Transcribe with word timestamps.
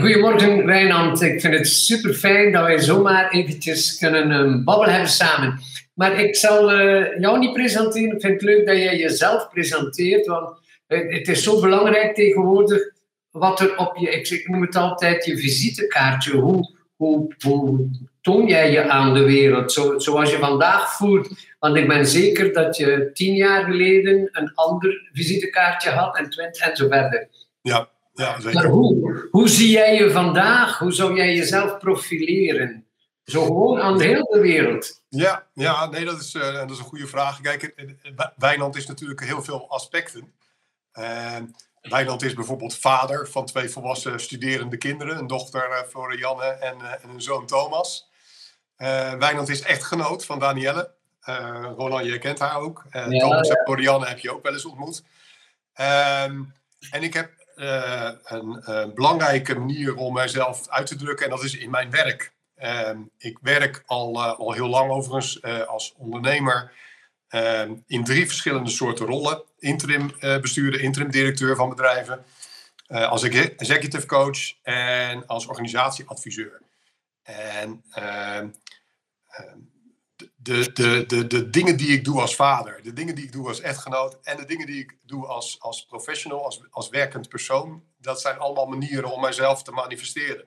Goedemorgen 0.00 0.66
Wijnand, 0.66 1.22
ik 1.22 1.40
vind 1.40 1.54
het 1.54 1.68
super 1.68 2.14
fijn 2.14 2.52
dat 2.52 2.66
wij 2.66 2.78
zomaar 2.78 3.30
eventjes 3.30 3.98
kunnen 3.98 4.30
um, 4.30 4.64
babbelen 4.64 4.92
hebben 4.92 5.10
samen. 5.10 5.60
Maar 5.94 6.20
ik 6.20 6.36
zal 6.36 6.80
uh, 6.80 7.18
jou 7.18 7.38
niet 7.38 7.52
presenteren, 7.52 8.14
ik 8.14 8.20
vind 8.20 8.32
het 8.32 8.42
leuk 8.42 8.66
dat 8.66 8.76
jij 8.76 8.96
jezelf 8.96 9.48
presenteert, 9.48 10.26
want 10.26 10.58
het 10.86 11.28
is 11.28 11.42
zo 11.42 11.60
belangrijk 11.60 12.14
tegenwoordig 12.14 12.92
wat 13.30 13.60
er 13.60 13.76
op 13.76 13.96
je, 13.96 14.10
ik 14.10 14.48
noem 14.48 14.62
het 14.62 14.76
altijd 14.76 15.24
je 15.24 15.38
visitekaartje, 15.38 16.36
hoe, 16.36 16.74
hoe, 16.96 17.34
hoe 17.44 17.88
toon 18.20 18.46
jij 18.46 18.70
je 18.70 18.88
aan 18.88 19.14
de 19.14 19.24
wereld, 19.24 19.72
zo, 19.72 19.98
zoals 19.98 20.30
je 20.30 20.38
vandaag 20.38 20.96
voelt. 20.96 21.30
Want 21.58 21.76
ik 21.76 21.88
ben 21.88 22.06
zeker 22.06 22.52
dat 22.52 22.76
je 22.76 23.10
tien 23.12 23.34
jaar 23.34 23.64
geleden 23.64 24.28
een 24.32 24.54
ander 24.54 25.10
visitekaartje 25.12 25.90
had 25.90 26.16
en 26.16 26.30
twintig 26.30 26.68
en 26.68 26.76
zo 26.76 26.88
verder. 26.88 27.28
Ja, 27.62 27.88
ja 28.14 28.40
zeker. 28.40 28.54
Maar 28.54 28.70
hoe, 28.70 29.28
hoe 29.30 29.48
zie 29.48 29.70
jij 29.70 29.94
je 29.94 30.10
vandaag? 30.10 30.78
Hoe 30.78 30.92
zou 30.92 31.16
jij 31.16 31.34
jezelf 31.34 31.78
profileren? 31.78 32.84
Zo 33.24 33.44
gewoon 33.44 33.80
aan 33.80 33.98
de 33.98 34.04
hele 34.04 34.38
wereld. 34.40 35.02
Ja, 35.08 35.46
ja 35.54 35.86
nee, 35.86 36.04
dat 36.04 36.20
is, 36.20 36.34
uh, 36.34 36.54
dat 36.54 36.70
is 36.70 36.78
een 36.78 36.84
goede 36.84 37.06
vraag. 37.06 37.40
Kijk, 37.40 37.74
Wijnand 38.36 38.76
is 38.76 38.86
natuurlijk 38.86 39.24
heel 39.24 39.42
veel 39.42 39.70
aspecten. 39.70 40.32
Uh, 40.94 41.36
Wijnand 41.80 42.22
is 42.22 42.34
bijvoorbeeld 42.34 42.78
vader 42.78 43.28
van 43.28 43.46
twee 43.46 43.68
volwassen 43.68 44.20
studerende 44.20 44.76
kinderen. 44.76 45.18
Een 45.18 45.26
dochter 45.26 45.70
uh, 45.70 45.78
Florianne 45.88 46.44
en, 46.44 46.80
en, 46.80 47.10
een 47.10 47.22
zoon 47.22 47.46
Thomas. 47.46 48.10
Wijnand 49.18 49.48
is 49.48 49.60
echtgenoot 49.60 50.24
van 50.24 50.38
Danielle. 50.38 50.90
Roland, 51.76 52.06
jij 52.06 52.18
kent 52.18 52.38
haar 52.38 52.60
ook. 52.60 52.84
Ja, 52.90 53.08
Thomas 53.08 53.48
en 53.48 53.62
Florianne 53.64 54.06
heb 54.06 54.18
je 54.18 54.32
ook 54.32 54.42
wel 54.42 54.52
eens 54.52 54.64
ontmoet. 54.64 55.04
Ehm, 55.74 56.42
en 56.90 57.02
ik 57.02 57.14
heb 57.14 57.43
een, 57.54 58.70
een 58.70 58.94
belangrijke 58.94 59.58
manier 59.58 59.96
om 59.96 60.12
mijzelf 60.14 60.68
uit 60.68 60.86
te 60.86 60.96
drukken. 60.96 61.24
En 61.24 61.30
dat 61.30 61.44
is 61.44 61.56
in 61.56 61.70
mijn 61.70 61.90
werk. 61.90 62.32
Ehm, 62.54 62.98
ik 63.18 63.38
werk 63.42 63.82
al, 63.86 64.14
uh, 64.14 64.38
al 64.38 64.52
heel 64.52 64.68
lang 64.68 64.90
overigens 64.90 65.38
uh, 65.42 65.60
als 65.60 65.94
ondernemer 65.96 66.72
uh, 67.30 67.70
in 67.86 68.04
drie 68.04 68.26
verschillende 68.26 68.70
soorten 68.70 69.06
rollen. 69.06 69.42
Interim 69.58 70.10
bestuurder, 70.18 70.80
interim 70.80 71.10
directeur 71.10 71.56
van 71.56 71.68
bedrijven, 71.68 72.24
als 72.86 73.22
executive 73.22 74.06
coach 74.06 74.62
en 74.62 75.26
als 75.26 75.46
organisatieadviseur. 75.46 76.60
En 77.22 77.84
ehm, 77.90 78.48
de, 80.44 80.72
de, 80.72 81.04
de, 81.06 81.26
de 81.26 81.50
dingen 81.50 81.76
die 81.76 81.88
ik 81.88 82.04
doe 82.04 82.20
als 82.20 82.36
vader, 82.36 82.82
de 82.82 82.92
dingen 82.92 83.14
die 83.14 83.24
ik 83.24 83.32
doe 83.32 83.48
als 83.48 83.60
echtgenoot 83.60 84.18
en 84.22 84.36
de 84.36 84.44
dingen 84.44 84.66
die 84.66 84.82
ik 84.82 84.96
doe 85.02 85.26
als, 85.26 85.60
als 85.60 85.86
professional, 85.86 86.44
als, 86.44 86.62
als 86.70 86.88
werkend 86.88 87.28
persoon, 87.28 87.84
dat 87.96 88.20
zijn 88.20 88.38
allemaal 88.38 88.66
manieren 88.66 89.12
om 89.12 89.20
mijzelf 89.20 89.62
te 89.62 89.70
manifesteren. 89.72 90.46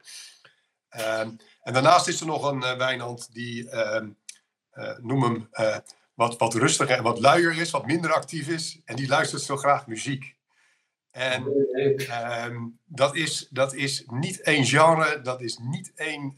En 0.87 1.73
daarnaast 1.73 2.07
is 2.07 2.19
er 2.19 2.25
nog 2.25 2.51
een 2.51 2.63
uh, 2.63 2.77
Wijnand 2.77 3.33
die, 3.33 3.63
uh, 3.63 4.01
uh, 4.73 4.97
noem 4.97 5.23
hem, 5.23 5.47
eh, 5.51 5.77
wat, 6.13 6.37
wat 6.37 6.53
rustiger 6.53 6.97
en 6.97 7.03
wat 7.03 7.19
luier 7.19 7.57
is, 7.57 7.71
wat 7.71 7.85
minder 7.85 8.13
actief 8.13 8.47
is. 8.47 8.81
En 8.85 8.95
die 8.95 9.07
luistert 9.07 9.41
zo 9.41 9.57
graag 9.57 9.87
muziek. 9.87 10.35
En 11.11 11.67
ehm, 11.97 12.57
dat, 12.85 13.15
is, 13.15 13.47
dat 13.49 13.73
is 13.73 14.03
niet 14.07 14.41
één 14.41 14.65
genre, 14.65 15.21
dat 15.21 15.41
is 15.41 15.57
niet 15.57 15.91
één 15.95 16.37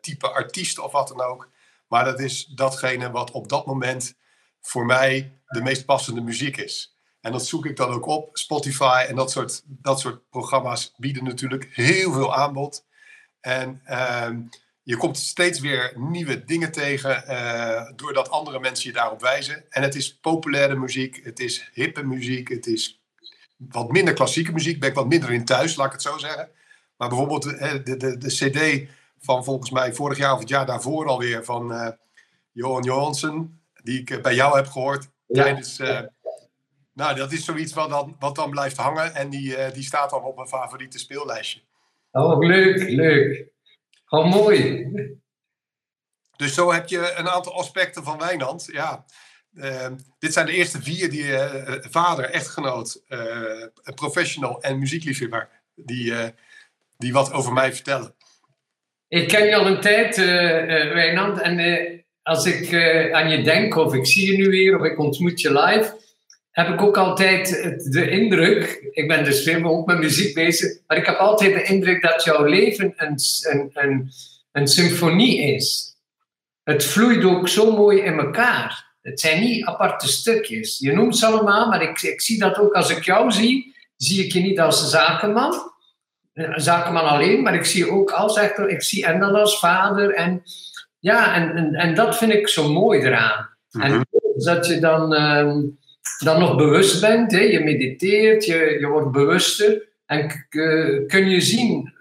type 0.00 0.28
artiest 0.28 0.78
of 0.78 0.92
wat 0.92 1.08
dan 1.08 1.20
ook. 1.20 1.48
Maar 1.88 2.04
dat 2.04 2.20
is 2.20 2.44
datgene 2.44 3.10
wat 3.10 3.30
op 3.30 3.48
dat 3.48 3.66
moment 3.66 4.14
voor 4.60 4.86
mij 4.86 5.40
de 5.46 5.62
meest 5.62 5.84
passende 5.84 6.20
muziek 6.20 6.56
is. 6.56 6.96
En 7.20 7.32
dat 7.32 7.46
zoek 7.46 7.66
ik 7.66 7.76
dan 7.76 7.90
ook 7.90 8.06
op. 8.06 8.30
Spotify 8.32 9.04
en 9.08 9.16
dat 9.16 9.30
soort, 9.30 9.62
dat 9.66 10.00
soort 10.00 10.28
programma's 10.30 10.94
bieden 10.96 11.24
natuurlijk 11.24 11.68
heel 11.70 12.12
veel 12.12 12.34
aanbod. 12.34 12.84
En 13.40 13.80
ehm, 13.84 14.40
je 14.82 14.96
komt 14.96 15.18
steeds 15.18 15.60
weer 15.60 15.92
nieuwe 15.96 16.44
dingen 16.44 16.72
tegen 16.72 17.24
uh, 17.28 17.90
doordat 17.96 18.30
andere 18.30 18.60
mensen 18.60 18.88
je 18.88 18.96
daarop 18.96 19.20
wijzen. 19.20 19.70
En 19.70 19.82
het 19.82 19.94
is 19.94 20.18
populaire 20.18 20.74
muziek, 20.74 21.20
het 21.24 21.40
is 21.40 21.70
hippe 21.72 22.02
muziek, 22.02 22.48
het 22.48 22.66
is 22.66 23.02
wat 23.56 23.92
minder 23.92 24.14
klassieke 24.14 24.52
muziek. 24.52 24.80
Ben 24.80 24.88
ik 24.88 24.94
wat 24.94 25.08
minder 25.08 25.30
in 25.32 25.44
thuis, 25.44 25.76
laat 25.76 25.86
ik 25.86 25.92
het 25.92 26.02
zo 26.02 26.18
zeggen. 26.18 26.48
Maar 26.96 27.08
bijvoorbeeld 27.08 27.42
de, 27.42 27.82
de, 27.84 27.96
de, 27.96 28.18
de 28.18 28.28
CD 28.28 28.88
van 29.20 29.44
volgens 29.44 29.70
mij 29.70 29.94
vorig 29.94 30.18
jaar 30.18 30.32
of 30.32 30.38
het 30.38 30.48
jaar 30.48 30.66
daarvoor 30.66 31.06
alweer 31.06 31.44
van 31.44 31.72
uh, 31.72 31.88
Johan 32.52 32.82
Johansson, 32.82 33.60
die 33.82 34.00
ik 34.00 34.22
bij 34.22 34.34
jou 34.34 34.56
heb 34.56 34.66
gehoord 34.66 35.08
ja. 35.26 35.42
tijdens. 35.42 35.80
Uh, 35.80 36.00
nou, 36.92 37.16
dat 37.16 37.32
is 37.32 37.44
zoiets 37.44 37.72
wat 37.72 37.90
dan, 37.90 38.16
wat 38.18 38.34
dan 38.34 38.50
blijft 38.50 38.76
hangen 38.76 39.14
en 39.14 39.30
die, 39.30 39.72
die 39.72 39.82
staat 39.82 40.10
dan 40.10 40.22
op 40.22 40.36
mijn 40.36 40.48
favoriete 40.48 40.98
speellijstje. 40.98 41.60
Oh, 42.12 42.38
leuk, 42.38 42.88
leuk. 42.88 43.46
Oh, 44.08 44.30
mooi. 44.30 44.86
Dus 46.36 46.54
zo 46.54 46.72
heb 46.72 46.88
je 46.88 47.12
een 47.12 47.28
aantal 47.28 47.54
aspecten 47.54 48.04
van 48.04 48.18
Wijnand. 48.18 48.68
Ja, 48.72 49.04
uh, 49.52 49.86
dit 50.18 50.32
zijn 50.32 50.46
de 50.46 50.52
eerste 50.52 50.82
vier 50.82 51.10
die 51.10 51.24
uh, 51.24 51.74
vader, 51.80 52.24
echtgenoot, 52.24 53.02
professional 53.94 54.62
en 54.62 54.78
muziekliefhebber, 54.78 55.48
die, 55.74 56.14
die 56.96 57.12
wat 57.12 57.32
over 57.32 57.52
mij 57.52 57.74
vertellen. 57.74 58.14
Ik 59.08 59.28
ken 59.28 59.46
je 59.46 59.56
al 59.56 59.66
een 59.66 59.80
tijd, 59.80 60.16
Wijnand, 60.16 61.40
en 61.40 61.88
als 62.22 62.46
ik 62.46 62.74
aan 63.12 63.30
je 63.30 63.42
denk, 63.42 63.76
of 63.76 63.94
ik 63.94 64.06
zie 64.06 64.30
je 64.30 64.36
nu 64.36 64.48
weer, 64.48 64.78
of 64.78 64.84
ik 64.84 64.98
ontmoet 64.98 65.40
je 65.40 65.52
live, 65.52 65.96
heb 66.50 66.68
ik 66.68 66.82
ook 66.82 66.96
altijd 66.96 67.48
de 67.92 68.10
indruk, 68.10 68.88
ik 68.90 69.08
ben 69.08 69.24
dus 69.24 69.42
veel 69.42 69.64
ook 69.64 69.86
met 69.86 69.98
muziek 69.98 70.34
bezig, 70.34 70.78
maar 70.86 70.96
ik 70.96 71.06
heb 71.06 71.16
altijd 71.16 71.54
de 71.54 71.62
indruk 71.62 72.02
dat 72.02 72.24
jouw 72.24 72.44
leven 72.44 72.92
een, 72.96 73.16
een, 73.42 73.70
een, 73.74 74.10
een 74.52 74.68
symfonie 74.68 75.54
is. 75.54 75.96
Het 76.62 76.84
vloeit 76.84 77.24
ook 77.24 77.48
zo 77.48 77.76
mooi 77.76 78.00
in 78.00 78.18
elkaar. 78.18 78.86
Het 79.02 79.20
zijn 79.20 79.40
niet 79.40 79.64
aparte 79.64 80.08
stukjes. 80.08 80.78
Je 80.78 80.92
noemt 80.92 81.16
ze 81.16 81.26
allemaal, 81.26 81.68
maar 81.68 81.82
ik, 81.82 82.02
ik 82.02 82.20
zie 82.20 82.38
dat 82.38 82.58
ook 82.58 82.72
als 82.72 82.90
ik 82.90 83.04
jou 83.04 83.30
zie, 83.30 83.74
zie 83.96 84.24
ik 84.24 84.32
je 84.32 84.40
niet 84.40 84.60
als 84.60 84.90
zakenman, 84.90 85.72
een 86.38 86.60
zakenman 86.60 87.08
alleen, 87.08 87.42
maar 87.42 87.54
ik 87.54 87.64
zie 87.64 87.90
ook 87.90 88.10
als 88.10 88.36
echter, 88.36 88.68
ik 88.68 88.82
zie 88.82 89.06
en 89.06 89.20
dan 89.20 89.34
als 89.34 89.58
vader. 89.58 90.14
En 90.14 90.42
ja, 90.98 91.34
en, 91.34 91.56
en, 91.56 91.74
en 91.74 91.94
dat 91.94 92.16
vind 92.16 92.32
ik 92.32 92.48
zo 92.48 92.72
mooi 92.72 93.00
eraan. 93.00 93.48
Mm 93.70 93.80
-hmm. 93.82 93.90
En 93.90 94.06
dat 94.34 94.66
je 94.66 94.80
dan. 94.80 95.14
Uh, 95.14 95.52
dan 96.18 96.40
nog 96.40 96.56
bewust 96.56 97.00
bent. 97.00 97.32
Hè? 97.32 97.40
Je 97.40 97.60
mediteert, 97.60 98.44
je, 98.44 98.76
je 98.80 98.86
wordt 98.86 99.12
bewuster. 99.12 99.88
En 100.06 100.46
kun 101.06 101.28
je 101.28 101.40
zien 101.40 101.92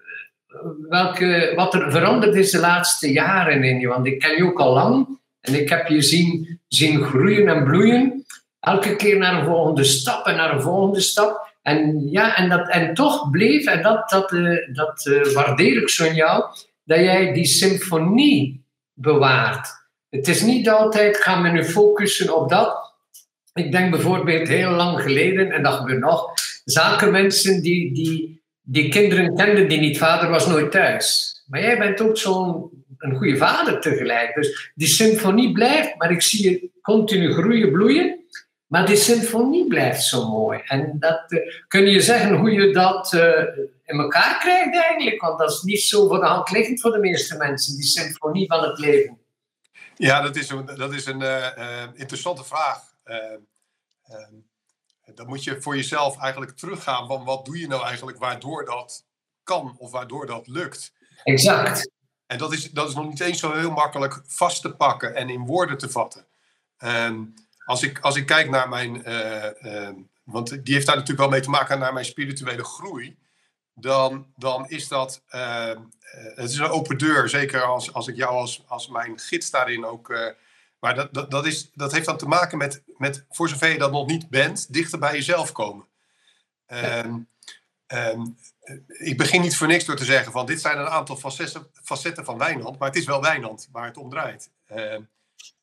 eh, 0.48 0.58
welke, 0.90 1.52
wat 1.56 1.74
er 1.74 1.92
veranderd 1.92 2.36
is 2.36 2.52
de 2.52 2.60
laatste 2.60 3.12
jaren 3.12 3.64
in 3.64 3.80
je. 3.80 3.88
Want 3.88 4.08
ik 4.08 4.20
ken 4.20 4.36
je 4.36 4.46
ook 4.46 4.60
al 4.60 4.74
lang. 4.74 5.20
En 5.40 5.62
ik 5.62 5.70
heb 5.70 5.88
je 5.88 6.02
zien, 6.02 6.60
zien 6.68 7.04
groeien 7.04 7.48
en 7.48 7.64
bloeien. 7.64 8.26
Elke 8.60 8.96
keer 8.96 9.18
naar 9.18 9.40
een 9.40 9.46
volgende 9.46 9.84
stap 9.84 10.26
en 10.26 10.36
naar 10.36 10.54
een 10.54 10.62
volgende 10.62 11.00
stap. 11.00 11.47
En, 11.68 12.08
ja, 12.10 12.36
en, 12.36 12.50
dat, 12.50 12.70
en 12.70 12.94
toch 12.94 13.30
bleef, 13.30 13.66
en 13.66 13.82
dat, 13.82 14.10
dat, 14.10 14.32
uh, 14.32 14.76
dat 14.76 15.06
uh, 15.06 15.34
waardeer 15.34 15.82
ik 15.82 15.90
zo 15.90 16.06
in 16.06 16.16
jou, 16.16 16.44
dat 16.84 17.00
jij 17.00 17.34
die 17.34 17.46
symfonie 17.46 18.66
bewaart. 18.94 19.68
Het 20.10 20.28
is 20.28 20.42
niet 20.42 20.70
altijd, 20.70 21.18
gaan 21.18 21.44
we 21.44 21.50
nu 21.50 21.64
focussen 21.64 22.36
op 22.36 22.50
dat, 22.50 22.94
ik 23.54 23.72
denk 23.72 23.92
bijvoorbeeld 23.92 24.48
heel 24.48 24.72
lang 24.72 25.02
geleden, 25.02 25.52
en 25.52 25.64
dat 25.64 25.74
gebeurt 25.74 26.00
nog, 26.00 26.34
zakenmensen 26.66 27.62
die, 27.62 27.94
die, 27.94 28.42
die 28.62 28.90
kinderen 28.90 29.36
kenden 29.36 29.68
die 29.68 29.80
niet 29.80 29.98
vader 29.98 30.30
was 30.30 30.48
nooit 30.48 30.72
thuis. 30.72 31.36
Maar 31.48 31.62
jij 31.62 31.78
bent 31.78 32.02
ook 32.02 32.18
zo'n 32.18 32.70
een 32.98 33.16
goede 33.16 33.38
vader 33.38 33.80
tegelijk. 33.80 34.36
Dus 34.36 34.72
die 34.76 34.88
symfonie 34.88 35.52
blijft, 35.52 35.96
maar 35.98 36.12
ik 36.12 36.22
zie 36.22 36.52
je 36.52 36.70
continu 36.82 37.34
groeien, 37.34 37.72
bloeien. 37.72 38.20
Maar 38.68 38.86
die 38.86 38.96
symfonie 38.96 39.68
blijft 39.68 40.04
zo 40.04 40.30
mooi. 40.30 40.62
En 40.66 41.00
dat, 41.00 41.32
uh, 41.32 41.40
kun 41.68 41.86
je 41.86 42.02
zeggen 42.02 42.38
hoe 42.38 42.52
je 42.52 42.74
dat 42.74 43.14
uh, 43.14 43.42
in 43.86 44.00
elkaar 44.00 44.40
krijgt 44.40 44.76
eigenlijk? 44.76 45.22
Want 45.22 45.40
dat 45.40 45.52
is 45.52 45.62
niet 45.62 45.82
zo 45.82 46.08
voor 46.08 46.20
de 46.20 46.26
hand 46.26 46.52
liggend 46.52 46.82
voor 46.82 46.92
de 46.92 47.00
meeste 47.00 47.38
mensen, 47.38 47.76
die 47.76 47.86
symfonie 47.86 48.48
van 48.48 48.64
het 48.64 48.80
leven. 48.80 49.20
Ja, 49.96 50.22
dat 50.22 50.36
is 50.36 50.50
een, 50.50 50.66
dat 50.66 50.94
is 50.94 51.06
een 51.06 51.22
uh, 51.22 51.84
interessante 51.94 52.44
vraag. 52.44 52.80
Ehm, 53.04 53.40
ehm, 54.04 54.34
dan 55.16 55.28
moet 55.28 55.44
je 55.44 55.62
voor 55.62 55.76
jezelf 55.76 56.22
eigenlijk 56.22 56.58
teruggaan 56.58 57.08
van 57.08 57.24
wat 57.24 57.46
doe 57.46 57.60
je 57.60 57.68
nou 57.68 57.86
eigenlijk 57.86 58.18
waardoor 58.18 58.66
dat 58.66 59.06
kan 59.44 59.76
of 59.78 59.92
waardoor 59.92 60.26
dat 60.26 60.48
lukt. 60.48 60.94
Exact. 61.24 61.92
En 62.26 62.38
dat 62.38 62.54
is, 62.54 62.72
dat 62.72 62.90
is 62.90 62.96
nog 62.96 63.08
niet 63.08 63.20
eens 63.20 63.40
zo 63.40 63.54
heel 63.54 63.72
makkelijk 63.72 64.22
vast 64.26 64.62
te 64.62 64.76
pakken 64.76 65.16
en 65.16 65.30
in 65.30 65.46
woorden 65.46 65.78
te 65.78 65.90
vatten. 65.90 66.26
Um, 66.84 67.34
als, 67.68 67.84
ik, 67.84 68.00
als 68.00 68.16
ik 68.16 68.26
kijk 68.26 68.50
naar 68.50 68.70
mijn, 68.70 69.10
uh, 69.10 69.46
uh, 69.62 69.90
want 70.24 70.66
die 70.66 70.74
heeft 70.74 70.86
daar 70.86 70.96
natuurlijk 70.96 71.22
wel 71.22 71.30
mee 71.30 71.42
te 71.42 71.50
maken 71.50 71.80
naar 71.80 71.94
mijn 71.94 72.06
spirituele 72.06 72.64
groei, 72.64 73.18
dan, 73.74 74.34
dan 74.36 74.70
is 74.70 74.88
dat, 74.88 75.22
uh, 75.30 75.72
het 76.36 76.50
is 76.50 76.58
een 76.58 76.70
open 76.70 76.98
deur. 76.98 77.30
Zeker 77.30 77.62
als, 77.62 77.94
als 77.94 78.08
ik 78.08 78.16
jou 78.16 78.36
als, 78.36 78.64
als 78.68 78.88
mijn 78.88 79.20
gids 79.20 79.50
daarin 79.50 79.86
ook 79.86 80.36
maar 80.80 80.96
dat, 80.96 81.14
dat, 81.14 81.32
dat, 81.32 81.46
is, 81.46 81.72
dat 81.74 81.92
heeft 81.92 82.06
dan 82.06 82.18
te 82.18 82.28
maken 82.28 82.58
met, 82.58 82.84
met, 82.98 83.26
voor 83.30 83.50
zover 83.50 83.70
je 83.70 83.78
dat 83.78 83.92
nog 83.92 84.08
niet 84.08 84.30
bent, 84.30 84.74
dichter 84.74 85.00
bij 85.00 85.14
jezelf 85.14 85.52
komen. 85.52 85.86
Um, 86.68 87.28
um, 87.88 88.38
ik 88.88 89.18
begin 89.18 89.42
niet 89.42 89.58
voor 89.58 89.68
niks 89.68 89.86
door 89.86 89.96
te 89.96 90.06
zeggen 90.06 90.32
van 90.32 90.46
dit 90.46 90.62
zijn 90.62 90.78
een 90.78 90.88
aantal 90.88 91.16
facetten, 91.16 91.68
facetten 91.84 92.26
van 92.26 92.38
Wijnand, 92.38 92.80
maar 92.80 92.88
het 92.88 92.98
is 92.98 93.06
wel 93.06 93.22
Wijnand 93.22 93.70
waar 93.72 93.86
het 93.86 93.98
om 93.98 94.10
draait. 94.10 94.50
Ehm, 94.66 95.02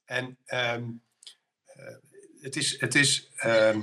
en 0.04 0.36
ehm, 0.46 0.62
eh, 0.72 0.80
het 2.40 2.56
is, 2.56 2.80
het 2.80 2.94
is 2.94 3.30
ehm, 3.36 3.80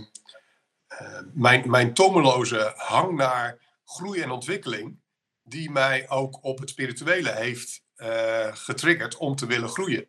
mijn, 1.33 1.69
mijn 1.69 1.93
tomeloze 1.93 2.73
hang 2.75 3.15
naar 3.15 3.59
groei 3.85 4.21
en 4.21 4.31
ontwikkeling, 4.31 4.99
die 5.43 5.71
mij 5.71 6.09
ook 6.09 6.43
op 6.43 6.59
het 6.59 6.69
spirituele 6.69 7.31
heeft 7.31 7.83
uh, 7.97 8.55
getriggerd 8.55 9.17
om 9.17 9.35
te 9.35 9.45
willen 9.45 9.69
groeien. 9.69 10.07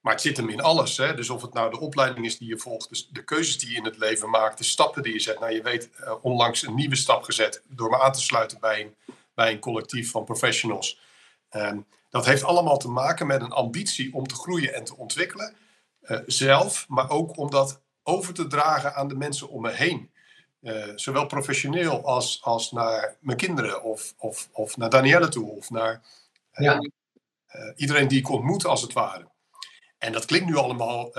Maar 0.00 0.12
het 0.12 0.22
zit 0.22 0.36
hem 0.36 0.48
in 0.48 0.60
alles. 0.60 0.96
Hè? 0.96 1.14
Dus 1.14 1.30
of 1.30 1.42
het 1.42 1.52
nou 1.52 1.70
de 1.70 1.80
opleiding 1.80 2.26
is 2.26 2.38
die 2.38 2.48
je 2.48 2.58
volgt, 2.58 3.14
de 3.14 3.24
keuzes 3.24 3.58
die 3.58 3.70
je 3.70 3.76
in 3.76 3.84
het 3.84 3.98
leven 3.98 4.30
maakt, 4.30 4.58
de 4.58 4.64
stappen 4.64 5.02
die 5.02 5.12
je 5.12 5.20
zet. 5.20 5.40
Nou, 5.40 5.52
je 5.52 5.62
weet 5.62 5.90
onlangs 6.22 6.62
een 6.62 6.74
nieuwe 6.74 6.96
stap 6.96 7.22
gezet 7.22 7.62
door 7.68 7.90
me 7.90 8.00
aan 8.00 8.12
te 8.12 8.20
sluiten 8.20 8.60
bij 8.60 8.80
een, 8.80 9.14
bij 9.34 9.52
een 9.52 9.58
collectief 9.58 10.10
van 10.10 10.24
professionals. 10.24 11.00
Um, 11.50 11.86
dat 12.10 12.26
heeft 12.26 12.44
allemaal 12.44 12.78
te 12.78 12.88
maken 12.88 13.26
met 13.26 13.42
een 13.42 13.52
ambitie 13.52 14.14
om 14.14 14.26
te 14.26 14.34
groeien 14.34 14.74
en 14.74 14.84
te 14.84 14.96
ontwikkelen. 14.96 15.54
Uh, 16.10 16.18
zelf, 16.26 16.88
maar 16.88 17.10
ook 17.10 17.36
om 17.36 17.50
dat 17.50 17.80
over 18.02 18.34
te 18.34 18.46
dragen 18.46 18.94
aan 18.94 19.08
de 19.08 19.14
mensen 19.14 19.48
om 19.48 19.62
me 19.62 19.70
heen. 19.70 20.10
Uh, 20.62 20.84
zowel 20.94 21.26
professioneel 21.26 22.04
als, 22.04 22.40
als 22.42 22.72
naar 22.72 23.16
mijn 23.20 23.36
kinderen 23.36 23.82
of, 23.82 24.14
of, 24.16 24.48
of 24.52 24.76
naar 24.76 24.90
Danielle 24.90 25.28
toe 25.28 25.50
of 25.50 25.70
naar 25.70 26.02
ja. 26.52 26.90
iedereen 27.76 28.08
die 28.08 28.18
ik 28.18 28.28
ontmoet 28.28 28.64
als 28.64 28.82
het 28.82 28.92
ware. 28.92 29.28
En 29.98 30.12
dat 30.12 30.24
klinkt 30.24 30.46
nu 30.46 30.56
allemaal 30.56 31.12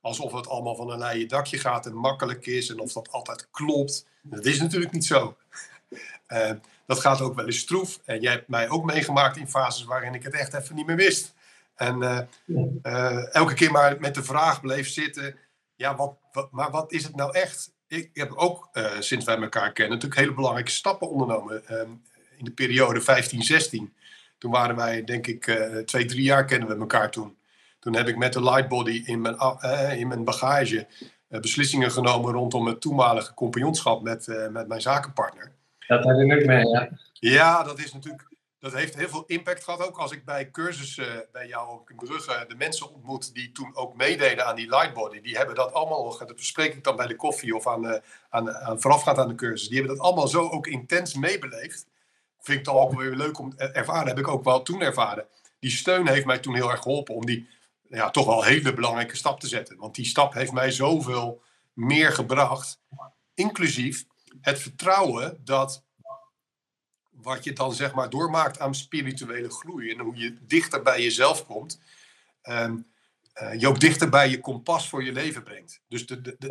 alsof 0.00 0.32
het 0.32 0.48
allemaal 0.48 0.74
van 0.74 0.90
een 0.90 0.98
leien 0.98 1.28
dakje 1.28 1.58
gaat 1.58 1.86
en 1.86 1.94
makkelijk 1.94 2.46
is 2.46 2.68
en 2.68 2.80
of 2.80 2.92
dat 2.92 3.10
altijd 3.10 3.48
klopt. 3.50 4.06
Dat 4.22 4.44
is 4.44 4.60
natuurlijk 4.60 4.92
niet 4.92 5.06
zo. 5.06 5.36
Dat 6.86 7.00
gaat 7.00 7.20
ook 7.20 7.34
wel 7.34 7.46
eens 7.46 7.58
stroef. 7.58 8.00
En 8.04 8.20
jij 8.20 8.32
hebt 8.32 8.48
mij 8.48 8.68
ook 8.68 8.84
meegemaakt 8.84 9.36
in 9.36 9.48
fases 9.48 9.84
waarin 9.84 10.14
ik 10.14 10.22
het 10.22 10.34
echt 10.34 10.54
even 10.54 10.74
niet 10.74 10.86
meer 10.86 10.96
wist. 10.96 11.34
En 11.80 12.28
uh, 12.82 13.34
elke 13.34 13.54
keer 13.54 13.70
maar 13.70 13.96
met 14.00 14.14
de 14.14 14.22
vraag 14.22 14.60
bleef 14.60 14.88
zitten: 14.88 15.36
ja, 15.74 15.96
wat, 15.96 16.16
wat, 16.32 16.50
maar 16.50 16.70
wat 16.70 16.92
is 16.92 17.04
het 17.04 17.16
nou 17.16 17.32
echt? 17.32 17.72
Ik 17.86 18.10
heb 18.12 18.32
ook 18.32 18.68
sinds 18.98 19.24
wij 19.24 19.36
elkaar 19.36 19.72
kennen 19.72 19.94
natuurlijk 19.94 20.20
hele 20.20 20.34
belangrijke 20.34 20.70
stappen 20.70 21.10
ondernomen. 21.10 21.66
Ehm, 21.66 21.90
in 22.36 22.44
de 22.44 22.52
periode 22.52 23.00
15-16. 23.00 23.94
Toen 24.38 24.50
waren 24.50 24.76
wij, 24.76 25.04
denk 25.04 25.26
ik, 25.26 25.44
twee, 25.84 26.04
drie 26.04 26.22
jaar 26.22 26.44
kennen 26.44 26.68
we 26.68 26.76
elkaar 26.76 27.10
toen. 27.10 27.36
Toen 27.78 27.96
heb 27.96 28.08
ik 28.08 28.16
met 28.16 28.32
de 28.32 28.42
Lightbody 28.42 29.02
in 29.04 29.20
mijn, 29.20 29.36
uh, 29.64 29.98
in 29.98 30.08
mijn 30.08 30.24
bagage 30.24 30.86
beslissingen 31.28 31.90
genomen 31.90 32.32
rondom 32.32 32.66
het 32.66 32.80
toenmalige 32.80 33.34
compagnonschap 33.34 34.02
met, 34.02 34.26
met 34.50 34.68
mijn 34.68 34.80
zakenpartner. 34.80 35.52
Dat 35.86 36.04
herinner 36.04 36.38
ik 36.38 36.46
mij, 36.46 36.64
ja. 36.64 36.88
Ja, 37.12 37.62
dat 37.62 37.78
is 37.78 37.92
natuurlijk. 37.92 38.29
Dat 38.60 38.72
heeft 38.72 38.94
heel 38.94 39.08
veel 39.08 39.24
impact 39.26 39.64
gehad. 39.64 39.80
Ook 39.80 39.98
als 39.98 40.12
ik 40.12 40.24
bij 40.24 40.50
cursussen 40.50 41.26
bij 41.32 41.46
jou 41.46 41.68
ook 41.68 41.90
in 41.90 41.96
Brugge 41.96 42.44
de 42.48 42.54
mensen 42.54 42.90
ontmoet 42.94 43.34
die 43.34 43.52
toen 43.52 43.76
ook 43.76 43.96
meededen 43.96 44.46
aan 44.46 44.56
die 44.56 44.68
Lightbody. 44.68 45.20
Die 45.20 45.36
hebben 45.36 45.54
dat 45.54 45.72
allemaal, 45.72 46.18
dat 46.18 46.36
bespreek 46.36 46.74
ik 46.74 46.84
dan 46.84 46.96
bij 46.96 47.06
de 47.06 47.16
koffie 47.16 47.56
of 47.56 47.66
aan, 47.66 48.00
aan, 48.28 48.52
aan 48.52 48.80
voorafgaand 48.80 49.18
aan 49.18 49.28
de 49.28 49.34
cursus. 49.34 49.68
Die 49.68 49.78
hebben 49.78 49.96
dat 49.96 50.04
allemaal 50.04 50.28
zo 50.28 50.48
ook 50.48 50.66
intens 50.66 51.14
meebeleefd. 51.14 51.86
Vind 52.40 52.58
ik 52.58 52.64
dan 52.64 52.74
ook 52.74 52.94
weer 52.94 53.14
leuk 53.14 53.38
om 53.38 53.56
te 53.56 53.64
ervaren. 53.64 54.08
Heb 54.08 54.18
ik 54.18 54.28
ook 54.28 54.44
wel 54.44 54.62
toen 54.62 54.80
ervaren. 54.80 55.26
Die 55.58 55.70
steun 55.70 56.08
heeft 56.08 56.26
mij 56.26 56.38
toen 56.38 56.54
heel 56.54 56.70
erg 56.70 56.82
geholpen 56.82 57.14
om 57.14 57.26
die 57.26 57.48
ja, 57.88 58.10
toch 58.10 58.26
wel 58.26 58.44
hele 58.44 58.74
belangrijke 58.74 59.16
stap 59.16 59.40
te 59.40 59.48
zetten. 59.48 59.76
Want 59.76 59.94
die 59.94 60.04
stap 60.04 60.32
heeft 60.34 60.52
mij 60.52 60.70
zoveel 60.70 61.42
meer 61.72 62.12
gebracht. 62.12 62.80
Inclusief 63.34 64.04
het 64.40 64.58
vertrouwen 64.58 65.40
dat 65.44 65.84
wat 67.22 67.44
je 67.44 67.52
dan 67.52 67.74
zeg 67.74 67.94
maar 67.94 68.10
doormaakt 68.10 68.58
aan 68.58 68.74
spirituele 68.74 69.50
groei 69.50 69.90
en 69.90 69.98
hoe 69.98 70.16
je 70.16 70.36
dichter 70.40 70.82
bij 70.82 71.02
jezelf 71.02 71.46
komt, 71.46 71.80
um, 72.42 72.86
uh, 73.42 73.60
je 73.60 73.68
ook 73.68 73.80
dichter 73.80 74.08
bij 74.08 74.28
je 74.28 74.40
kompas 74.40 74.88
voor 74.88 75.04
je 75.04 75.12
leven 75.12 75.42
brengt. 75.42 75.80
Dus 75.88 76.06
de, 76.06 76.20
de, 76.20 76.36
de, 76.38 76.46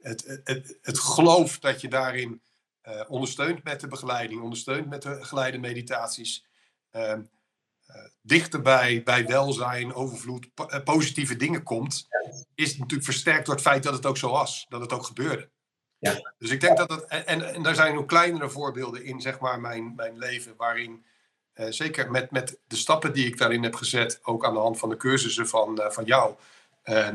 het, 0.00 0.24
het, 0.26 0.40
het, 0.44 0.78
het, 0.82 0.98
geloof 0.98 1.58
dat 1.58 1.80
je 1.80 1.88
daarin 1.88 2.40
uh, 2.88 3.02
ondersteunt 3.08 3.64
met 3.64 3.80
de 3.80 3.88
begeleiding, 3.88 4.42
ondersteunt 4.42 4.88
met 4.88 5.02
de 5.02 5.24
geleide 5.24 5.58
meditaties, 5.58 6.46
um, 6.92 7.30
uh, 7.88 7.96
dichterbij 8.22 9.02
bij 9.02 9.26
welzijn, 9.26 9.94
overvloed, 9.94 10.48
eh, 10.54 10.82
positieve 10.82 11.36
dingen 11.36 11.62
komt, 11.62 12.08
is 12.54 12.76
natuurlijk 12.76 13.04
versterkt 13.04 13.46
door 13.46 13.54
het 13.54 13.64
feit 13.64 13.82
dat 13.82 13.92
het 13.92 14.06
ook 14.06 14.16
zo 14.16 14.30
was, 14.30 14.66
dat 14.68 14.80
het 14.80 14.92
ook 14.92 15.04
gebeurde. 15.04 15.50
Ja. 16.00 16.32
Dus 16.38 16.50
ik 16.50 16.60
denk 16.60 16.76
dat 16.76 16.90
het, 16.90 17.04
en, 17.04 17.54
en 17.54 17.62
daar 17.62 17.74
zijn 17.74 17.98
ook 17.98 18.08
kleinere 18.08 18.50
voorbeelden 18.50 19.04
in, 19.04 19.20
zeg 19.20 19.38
maar, 19.38 19.60
mijn, 19.60 19.92
mijn 19.96 20.18
leven, 20.18 20.54
waarin, 20.56 21.04
uh, 21.54 21.66
zeker 21.68 22.10
met, 22.10 22.30
met 22.30 22.58
de 22.66 22.76
stappen 22.76 23.12
die 23.12 23.26
ik 23.26 23.38
daarin 23.38 23.62
heb 23.62 23.74
gezet, 23.74 24.20
ook 24.22 24.44
aan 24.44 24.54
de 24.54 24.60
hand 24.60 24.78
van 24.78 24.88
de 24.88 24.96
cursussen 24.96 25.48
van, 25.48 25.80
uh, 25.80 25.90
van 25.90 26.04
jou, 26.04 26.34
uh, 26.84 27.08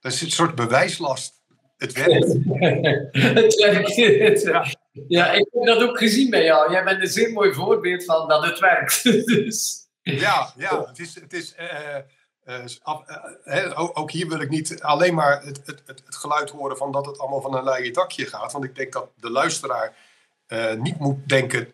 dat 0.00 0.12
is 0.12 0.20
een 0.20 0.30
soort 0.30 0.54
bewijslast. 0.54 1.42
Het 1.76 1.92
werkt. 1.92 2.26
het 3.12 3.54
werkt. 3.54 4.42
Ja. 4.42 4.66
Ja, 5.08 5.32
ik 5.32 5.46
heb 5.50 5.64
dat 5.64 5.82
ook 5.82 5.98
gezien 5.98 6.30
bij 6.30 6.44
jou. 6.44 6.72
Jij 6.72 6.84
bent 6.84 7.02
een 7.02 7.08
zeer 7.08 7.32
mooi 7.32 7.52
voorbeeld 7.52 8.04
van 8.04 8.28
dat 8.28 8.44
het 8.44 8.58
werkt. 8.58 9.02
dus. 9.26 9.86
Ja, 10.02 10.52
ja, 10.56 10.86
het 10.86 10.98
is. 10.98 11.14
Het 11.14 11.32
is 11.32 11.54
uh, 11.58 11.96
ook, 13.74 13.98
ook, 13.98 14.10
hier 14.10 14.28
wil 14.28 14.40
ik 14.40 14.48
niet 14.48 14.82
alleen 14.82 15.14
maar 15.14 15.42
het, 15.44 15.60
het, 15.64 15.82
het, 15.86 16.02
geluid 16.06 16.50
horen 16.50 16.76
van 16.76 16.92
dat 16.92 17.06
het 17.06 17.18
allemaal 17.18 17.40
van 17.40 17.56
een 17.56 17.64
leien 17.64 17.92
dakje 17.92 18.26
gaat. 18.26 18.52
Want 18.52 18.64
ik 18.64 18.76
denk 18.76 18.92
dat 18.92 19.10
de 19.20 19.30
luisteraar 19.30 19.96
niet 20.78 20.98
moet 20.98 21.28
denken. 21.28 21.72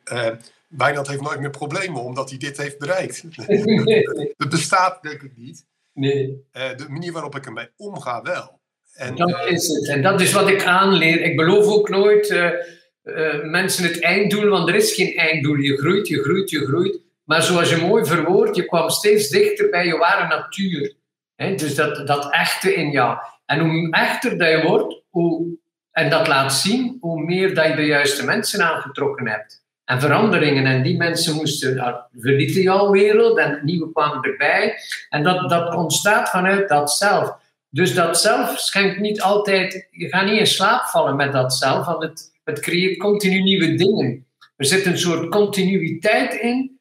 Wijnand 0.69 1.09
heeft 1.09 1.21
nooit 1.21 1.41
meer 1.41 1.51
problemen 1.51 2.03
omdat 2.03 2.29
hij 2.29 2.39
dit 2.39 2.57
heeft 2.57 2.79
bereikt. 2.79 3.23
Het 4.37 4.49
bestaat 4.51 5.03
denk 5.03 5.23
ik 5.23 5.33
niet. 5.37 5.65
Nee. 5.93 6.45
de 6.53 6.87
manier 6.89 7.13
waarop 7.13 7.37
ik 7.37 7.47
ermee 7.47 7.69
omga 7.77 8.23
wel. 8.23 8.61
En, 8.95 9.17
dat 9.17 9.47
is 9.47 9.69
het. 9.69 9.89
En 9.89 10.03
dat 10.03 10.21
is 10.21 10.33
wat 10.33 10.49
ik 10.49 10.65
aanleer. 10.65 11.21
Ik 11.21 11.37
beloof 11.37 11.67
ook 11.67 11.89
nooit 11.89 12.31
uh, 12.31 13.45
mensen 13.45 13.85
het 13.85 14.01
einddoel, 14.01 14.49
want 14.49 14.69
er 14.69 14.75
is 14.75 14.95
geen 14.95 15.17
einddoel. 15.17 15.57
Je 15.57 15.77
groeit, 15.77 16.09
je 16.09 16.23
groeit, 16.23 16.51
je 16.51 16.67
groeit. 16.67 17.01
Maar 17.31 17.43
zoals 17.43 17.71
je 17.71 17.77
mooi 17.77 18.05
verwoordt, 18.05 18.57
je 18.57 18.65
kwam 18.65 18.89
steeds 18.89 19.29
dichter 19.29 19.71
bij 19.71 19.87
je 19.87 19.97
ware 19.97 20.27
natuur. 20.27 20.95
He, 21.35 21.55
dus 21.55 21.75
dat, 21.75 22.07
dat 22.07 22.33
echte 22.33 22.75
in 22.75 22.91
jou. 22.91 23.19
En 23.47 23.59
hoe 23.59 23.91
echter 23.91 24.39
dat 24.39 24.49
je 24.49 24.63
wordt, 24.67 25.03
hoe, 25.11 25.47
en 25.91 26.11
dat 26.11 26.29
laat 26.29 26.55
zien, 26.55 26.97
hoe 27.01 27.25
meer 27.25 27.55
dat 27.55 27.67
je 27.67 27.75
de 27.75 27.87
juiste 27.87 28.25
mensen 28.25 28.63
aangetrokken 28.63 29.29
hebt. 29.29 29.65
En 29.85 30.01
veranderingen. 30.01 30.67
En 30.67 30.83
die 30.83 30.97
mensen 30.97 31.35
moesten, 31.35 31.77
uh, 31.77 31.95
verlieten 32.19 32.63
jouw 32.63 32.91
wereld 32.91 33.39
en 33.39 33.61
nieuwe 33.63 33.93
kwamen 33.93 34.23
erbij. 34.23 34.75
En 35.09 35.23
dat, 35.23 35.49
dat 35.51 35.75
ontstaat 35.75 36.31
vanuit 36.31 36.69
dat 36.69 36.93
zelf. 36.93 37.37
Dus 37.69 37.95
dat 37.95 38.21
zelf 38.21 38.59
schenkt 38.59 39.01
niet 39.01 39.21
altijd, 39.21 39.89
je 39.91 40.09
gaat 40.09 40.27
niet 40.27 40.39
in 40.39 40.47
slaap 40.47 40.85
vallen 40.85 41.17
met 41.17 41.33
dat 41.33 41.55
zelf, 41.55 41.87
want 41.87 42.03
het, 42.03 42.33
het 42.45 42.61
creëert 42.61 42.99
continu 42.99 43.43
nieuwe 43.43 43.75
dingen. 43.75 44.27
Er 44.57 44.67
zit 44.67 44.87
een 44.87 44.99
soort 44.99 45.29
continuïteit 45.29 46.35
in. 46.35 46.80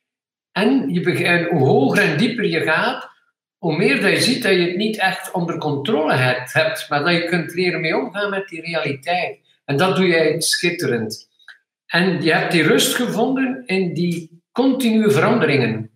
En, 0.61 0.93
je 0.93 1.47
hoe 1.51 1.67
hoger 1.67 2.03
en 2.03 2.17
dieper 2.17 2.45
je 2.45 2.61
gaat, 2.61 3.09
hoe 3.57 3.77
meer 3.77 4.01
dat 4.01 4.11
je 4.11 4.21
ziet 4.21 4.43
dat 4.43 4.51
je 4.51 4.61
het 4.61 4.75
niet 4.75 4.97
echt 4.97 5.31
onder 5.31 5.57
controle 5.57 6.13
hebt, 6.13 6.53
hebt, 6.53 6.89
maar 6.89 7.03
dat 7.03 7.13
je 7.13 7.25
kunt 7.25 7.53
leren 7.53 7.81
mee 7.81 7.97
omgaan 7.97 8.29
met 8.29 8.47
die 8.47 8.61
realiteit. 8.61 9.39
En 9.65 9.77
dat 9.77 9.95
doe 9.95 10.07
jij 10.07 10.41
schitterend. 10.41 11.29
En 11.85 12.21
je 12.21 12.33
hebt 12.33 12.51
die 12.51 12.63
rust 12.63 12.95
gevonden 12.95 13.63
in 13.65 13.93
die 13.93 14.41
continue 14.51 15.11
veranderingen. 15.11 15.89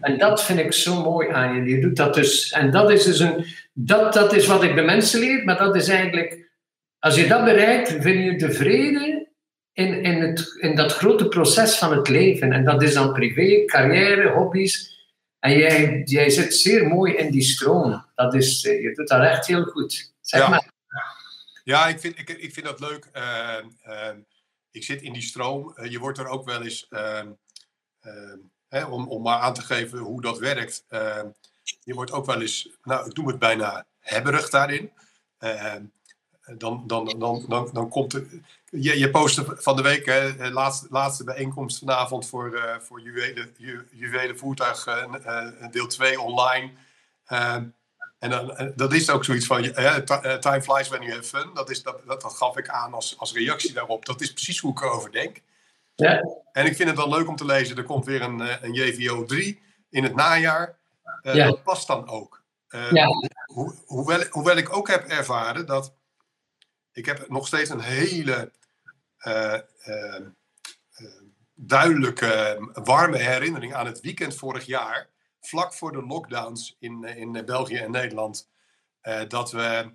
En 0.00 0.18
dat 0.18 0.44
vind 0.44 0.58
ik 0.58 0.72
zo 0.72 1.02
mooi 1.02 1.28
aan 1.28 1.54
je. 1.54 1.70
Je 1.70 1.80
doet 1.80 1.96
dat 1.96 2.14
dus. 2.14 2.50
En 2.50 2.70
dat 2.70 2.90
is 2.90 3.04
dus 3.04 3.18
een. 3.18 3.44
Dat, 3.72 4.12
dat 4.12 4.32
is 4.32 4.46
wat 4.46 4.62
ik 4.62 4.74
de 4.74 4.82
mensen 4.82 5.20
leer, 5.20 5.44
maar 5.44 5.58
dat 5.58 5.76
is 5.76 5.88
eigenlijk 5.88 6.46
als 7.06 7.16
je 7.16 7.26
dat 7.26 7.44
bereikt, 7.44 7.96
vind 8.00 8.24
je 8.24 8.36
de 8.36 8.52
vrede 8.52 9.25
in, 9.76 10.02
in, 10.02 10.20
het, 10.20 10.56
in 10.60 10.76
dat 10.76 10.92
grote 10.92 11.28
proces 11.28 11.78
van 11.78 11.96
het 11.96 12.08
leven. 12.08 12.52
En 12.52 12.64
dat 12.64 12.82
is 12.82 12.94
dan 12.94 13.12
privé, 13.12 13.64
carrière, 13.64 14.30
hobby's. 14.30 14.94
En 15.38 15.58
jij, 15.58 16.02
jij 16.04 16.30
zit 16.30 16.54
zeer 16.54 16.86
mooi 16.86 17.14
in 17.14 17.30
die 17.30 17.42
stroom. 17.42 18.04
Dat 18.14 18.34
is, 18.34 18.64
eh, 18.64 18.82
je 18.82 18.94
doet 18.94 19.08
dat 19.08 19.22
echt 19.22 19.46
heel 19.46 19.64
goed. 19.64 20.12
Zeg 20.20 20.40
ja. 20.40 20.48
maar. 20.48 20.72
Ja, 21.64 21.86
ik 21.86 22.00
vind, 22.00 22.18
ik, 22.18 22.28
ik 22.28 22.52
vind 22.52 22.66
dat 22.66 22.80
leuk. 22.80 23.08
Uh, 23.16 23.56
uh, 23.86 24.08
ik 24.70 24.84
zit 24.84 25.02
in 25.02 25.12
die 25.12 25.22
stroom. 25.22 25.74
Uh, 25.76 25.90
je 25.90 25.98
wordt 25.98 26.18
er 26.18 26.26
ook 26.26 26.44
wel 26.44 26.62
eens, 26.62 26.86
ehm, 26.90 27.28
ehm, 28.00 28.38
hè, 28.68 28.84
om, 28.84 29.08
om 29.08 29.22
maar 29.22 29.38
aan 29.38 29.54
te 29.54 29.62
geven 29.62 29.98
hoe 29.98 30.20
dat 30.20 30.38
werkt. 30.38 30.84
Ehm, 30.88 31.26
je 31.84 31.94
wordt 31.94 32.12
ook 32.12 32.26
wel 32.26 32.40
eens, 32.40 32.68
nou, 32.82 33.08
ik 33.08 33.16
noem 33.16 33.26
het 33.26 33.38
bijna 33.38 33.86
hebberig 33.98 34.50
daarin 34.50 34.90
dan, 36.54 36.86
dan, 36.86 37.14
dan, 37.18 37.44
dan, 37.48 37.70
dan 37.72 37.88
komt 37.88 38.12
er. 38.12 38.26
Je, 38.70 38.98
je 38.98 39.10
postte 39.10 39.44
van 39.56 39.76
de 39.76 39.82
week, 39.82 40.06
hè, 40.06 40.50
laatste, 40.50 40.86
laatste 40.90 41.24
bijeenkomst 41.24 41.78
vanavond 41.78 42.28
voor, 42.28 42.54
uh, 42.54 42.76
voor 42.78 43.00
juwelen, 43.00 43.54
ju, 43.56 43.88
juwelen 43.92 44.38
voertuig 44.38 44.86
uh, 44.86 45.46
deel 45.70 45.86
2 45.86 46.20
online. 46.20 46.70
En 48.18 48.30
dan, 48.30 48.72
dat 48.76 48.92
is 48.92 49.10
ook 49.10 49.24
zoiets 49.24 49.46
van, 49.46 49.62
time 50.40 50.62
flies 50.62 50.88
when 50.88 51.02
you 51.02 51.10
have 51.10 51.22
fun. 51.22 51.50
Dat, 51.54 51.70
is, 51.70 51.82
dat, 51.82 52.00
dat, 52.06 52.24
gaf 52.24 52.56
ik 52.56 52.68
aan 52.68 52.94
als, 52.94 53.18
als 53.18 53.32
reactie 53.32 53.72
daarop. 53.72 54.06
Dat 54.06 54.20
is 54.20 54.32
precies 54.32 54.58
hoe 54.58 54.70
ik 54.70 54.80
erover 54.80 55.12
denk. 55.12 55.42
Ja. 55.94 56.22
En 56.52 56.66
ik 56.66 56.76
vind 56.76 56.88
het 56.88 56.98
dan 56.98 57.08
leuk 57.08 57.28
om 57.28 57.36
te 57.36 57.44
lezen. 57.44 57.76
Er 57.76 57.82
komt 57.82 58.04
weer 58.04 58.22
een, 58.22 58.64
een 58.64 58.72
JVO 58.72 59.24
3 59.24 59.62
in 59.90 60.02
het 60.02 60.14
najaar. 60.14 60.76
Uh, 61.22 61.34
ja. 61.34 61.46
Dat 61.46 61.62
past 61.62 61.86
dan 61.86 62.08
ook. 62.08 62.42
Uh, 62.70 62.90
ja. 62.90 63.06
ho 63.54 63.74
hoewel, 63.86 64.24
hoewel 64.30 64.56
ik 64.56 64.76
ook 64.76 64.88
heb 64.88 65.06
ervaren 65.06 65.66
dat 65.66 65.92
ik 66.96 67.06
heb 67.06 67.28
nog 67.28 67.46
steeds 67.46 67.70
een 67.70 67.80
hele 67.80 68.52
uh, 69.26 69.54
duidelijke, 71.54 72.58
warme 72.84 73.16
herinnering 73.16 73.74
aan 73.74 73.86
het 73.86 74.00
weekend 74.00 74.34
vorig 74.34 74.66
jaar, 74.66 75.08
vlak 75.40 75.74
voor 75.74 75.92
de 75.92 76.06
lockdowns 76.06 76.76
in, 76.78 77.04
in 77.04 77.42
België 77.44 77.76
en 77.76 77.90
Nederland, 77.90 78.48
dat 79.28 79.52
we 79.52 79.90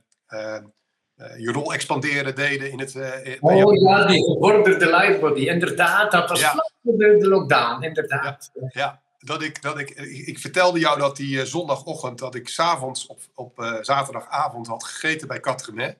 je 1.37 1.51
rol 1.51 1.73
expanderen 1.73 2.35
deden 2.35 2.71
in 2.71 2.79
het. 2.79 2.95
oh 3.39 3.75
ja, 3.81 4.05
die 4.05 4.23
gevorderde 4.23 4.97
livebody, 4.97 5.41
inderdaad, 5.41 6.11
dat 6.11 6.29
was 6.29 6.39
ja. 6.39 6.51
vlak 6.51 6.71
voor 6.83 6.97
de, 6.97 7.17
de, 7.17 7.27
lockdown, 7.27 7.83
inderdaad. 7.83 8.51
Ja, 8.53 8.69
ja 8.69 9.01
dat 9.21 9.41
ik, 9.41 9.61
dat 9.61 9.79
ik, 9.79 9.89
ik, 10.25 10.39
vertelde 10.39 10.79
jou 10.79 10.99
dat 10.99 11.15
die 11.15 11.45
zondagochtend, 11.45 12.19
dat 12.19 12.35
ik 12.35 12.49
s'avonds 12.49 13.07
op, 13.07 13.19
op 13.35 13.59
uh, 13.59 13.77
zaterdagavond 13.81 14.67
had 14.67 14.83
gegeten 14.83 15.27
bij 15.27 15.39
Katremet. 15.39 15.97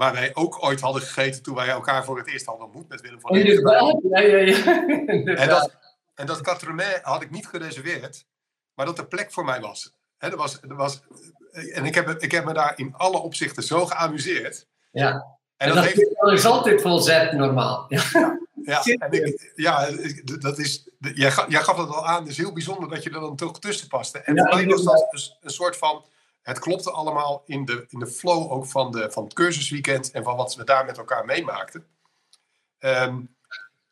Waar 0.00 0.12
wij 0.12 0.30
ook 0.34 0.64
ooit 0.64 0.80
hadden 0.80 1.02
gegeten 1.02 1.42
toen 1.42 1.54
wij 1.54 1.68
elkaar 1.68 2.04
voor 2.04 2.18
het 2.18 2.28
eerst 2.28 2.46
hadden 2.46 2.64
ontmoet 2.64 2.88
met 2.88 3.00
Willem 3.00 3.20
van 3.20 3.36
Inderdaad, 3.36 4.00
ja, 4.10 4.20
ja, 4.20 4.36
ja. 4.36 4.84
En 5.36 5.48
dat, 5.48 5.76
en 6.14 6.26
dat 6.26 7.00
had 7.02 7.22
ik 7.22 7.30
niet 7.30 7.46
gereserveerd, 7.46 8.26
maar 8.74 8.86
dat 8.86 8.98
er 8.98 9.06
plek 9.06 9.32
voor 9.32 9.44
mij 9.44 9.60
was. 9.60 9.94
He, 10.16 10.28
er 10.28 10.36
was, 10.36 10.60
er 10.60 10.74
was 10.74 11.02
en 11.52 11.84
ik 11.84 11.94
heb, 11.94 12.08
ik 12.08 12.32
heb 12.32 12.44
me 12.44 12.52
daar 12.52 12.72
in 12.76 12.94
alle 12.94 13.18
opzichten 13.18 13.62
zo 13.62 13.86
geamuseerd. 13.86 14.66
Ja. 14.90 15.10
En, 15.10 15.68
en 15.68 15.74
dat, 15.74 15.76
dat 15.76 15.84
heeft... 15.84 16.32
is 16.32 16.44
altijd 16.44 16.80
vol 16.80 16.98
zet 16.98 17.32
normaal. 17.32 17.84
Ja. 17.88 18.38
Ja, 18.62 18.82
en 18.82 19.12
ik, 19.12 19.52
ja 19.54 19.88
dat 20.22 20.58
is, 20.58 20.88
jij, 20.98 21.32
jij 21.48 21.62
gaf 21.62 21.76
het 21.76 21.88
al 21.88 22.06
aan, 22.06 22.20
het 22.20 22.30
is 22.30 22.36
heel 22.36 22.52
bijzonder 22.52 22.88
dat 22.88 23.02
je 23.02 23.10
er 23.10 23.20
dan 23.20 23.36
toch 23.36 23.58
tussen 23.58 23.88
paste. 23.88 24.18
En 24.18 24.34
ja, 24.34 24.44
voor 24.44 24.54
mij 24.54 24.66
was 24.66 24.82
dat 24.82 25.06
een, 25.10 25.36
een, 25.40 25.50
soort 25.50 25.76
van, 25.76 26.04
het 26.42 26.58
klopte 26.58 26.90
allemaal 26.90 27.42
in 27.46 27.64
de, 27.64 27.84
in 27.88 27.98
de 27.98 28.06
flow 28.06 28.52
ook 28.52 28.66
van, 28.66 28.92
de, 28.92 29.10
van 29.10 29.24
het 29.24 29.32
cursusweekend 29.32 30.10
en 30.10 30.24
van 30.24 30.36
wat 30.36 30.54
we 30.54 30.64
daar 30.64 30.84
met 30.84 30.98
elkaar 30.98 31.24
meemaakten. 31.24 31.86
Um, 32.78 33.34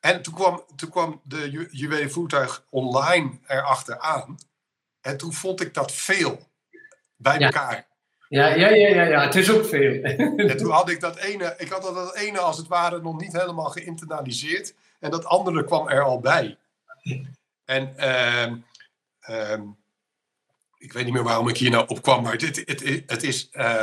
en 0.01 0.23
toen 0.23 0.35
kwam, 0.35 0.65
toen 0.77 0.91
kwam 0.91 1.21
de 1.25 1.51
ju 1.51 1.69
Juwelen 1.71 2.11
Voertuig 2.11 2.65
online 2.71 3.39
erachter 3.47 3.99
aan. 3.99 4.37
En 5.01 5.17
toen 5.17 5.33
vond 5.33 5.61
ik 5.61 5.75
dat 5.75 5.93
veel 5.93 6.49
bij 7.17 7.39
elkaar. 7.39 7.87
Ja, 8.29 8.47
ja, 8.47 8.69
ja, 8.69 8.89
ja, 8.89 9.03
ja, 9.03 9.25
het 9.25 9.35
is 9.35 9.51
ook 9.51 9.65
veel. 9.65 10.03
En 10.03 10.57
toen 10.57 10.71
had 10.71 10.91
ik 10.91 11.01
dat 11.01 11.17
ene, 11.17 11.55
ik 11.59 11.69
had 11.69 11.83
dat 11.83 12.15
ene 12.15 12.39
als 12.39 12.57
het 12.57 12.67
ware 12.67 13.01
nog 13.01 13.21
niet 13.21 13.33
helemaal 13.33 13.71
geïnternaliseerd. 13.71 14.75
En 14.99 15.11
dat 15.11 15.25
andere 15.25 15.65
kwam 15.65 15.89
er 15.89 16.03
al 16.03 16.21
bij. 16.21 16.59
En 17.65 17.95
uh, 17.97 18.53
uh, 19.29 19.61
ik 20.79 20.93
weet 20.93 21.05
niet 21.05 21.13
meer 21.13 21.23
waarom 21.23 21.49
ik 21.49 21.57
hier 21.57 21.71
nou 21.71 21.87
op 21.89 22.03
kwam, 22.03 22.23
maar 22.23 22.33
het, 22.33 22.43
het, 22.43 22.57
het, 22.57 23.03
het 23.07 23.23
is. 23.23 23.49
Uh, 23.53 23.83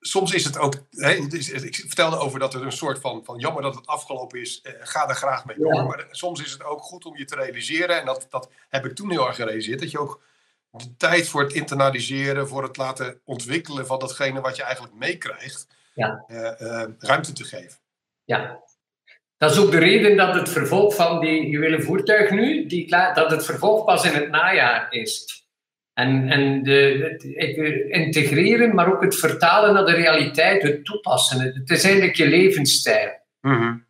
soms 0.00 0.32
is 0.32 0.44
het 0.44 0.58
ook. 0.58 0.74
Hè, 0.90 1.10
ik 1.10 1.74
vertelde 1.74 2.18
over 2.18 2.38
dat 2.38 2.54
er 2.54 2.62
een 2.62 2.72
soort 2.72 3.00
van, 3.00 3.24
van 3.24 3.38
jammer 3.38 3.62
dat 3.62 3.74
het 3.74 3.86
afgelopen 3.86 4.40
is. 4.40 4.60
Eh, 4.60 4.72
ga 4.78 5.08
er 5.08 5.14
graag 5.14 5.44
mee 5.44 5.56
door. 5.58 5.84
Maar 5.84 6.06
soms 6.10 6.42
is 6.42 6.52
het 6.52 6.64
ook 6.64 6.82
goed 6.82 7.04
om 7.04 7.16
je 7.16 7.24
te 7.24 7.34
realiseren. 7.34 8.00
En 8.00 8.06
dat, 8.06 8.26
dat 8.30 8.50
heb 8.68 8.84
ik 8.84 8.94
toen 8.94 9.10
heel 9.10 9.26
erg 9.26 9.36
gerealiseerd. 9.36 9.80
Dat 9.80 9.90
je 9.90 9.98
ook 9.98 10.22
de 10.70 10.96
tijd 10.96 11.28
voor 11.28 11.42
het 11.42 11.52
internaliseren, 11.52 12.48
voor 12.48 12.62
het 12.62 12.76
laten 12.76 13.20
ontwikkelen 13.24 13.86
van 13.86 13.98
datgene 13.98 14.40
wat 14.40 14.56
je 14.56 14.62
eigenlijk 14.62 14.94
meekrijgt, 14.94 15.66
ja. 15.94 16.24
ruimte 16.98 17.32
te 17.32 17.44
geven. 17.44 17.78
Ja, 18.24 18.60
dat 19.36 19.50
is 19.50 19.58
ook 19.58 19.70
de 19.70 19.78
reden 19.78 20.16
dat 20.16 20.34
het 20.34 20.48
vervolg 20.48 20.94
van 20.94 21.20
die 21.20 21.48
juwelen 21.48 21.82
voertuig 21.82 22.30
nu, 22.30 22.66
die, 22.66 22.88
dat 22.88 23.30
het 23.30 23.44
vervolg 23.44 23.84
pas 23.84 24.04
in 24.04 24.12
het 24.12 24.30
najaar 24.30 24.86
is. 24.90 25.44
En, 25.92 26.28
en 26.28 26.62
de, 26.62 27.08
het, 27.34 27.54
integreren, 27.88 28.74
maar 28.74 28.92
ook 28.92 29.02
het 29.02 29.16
vertalen 29.16 29.74
naar 29.74 29.84
de 29.84 29.94
realiteit, 29.94 30.62
het 30.62 30.84
toepassen. 30.84 31.40
Het, 31.40 31.70
is 31.70 31.84
eigenlijk 31.84 32.16
je 32.16 32.28
levensstijl. 32.28 33.10
Mm 33.40 33.84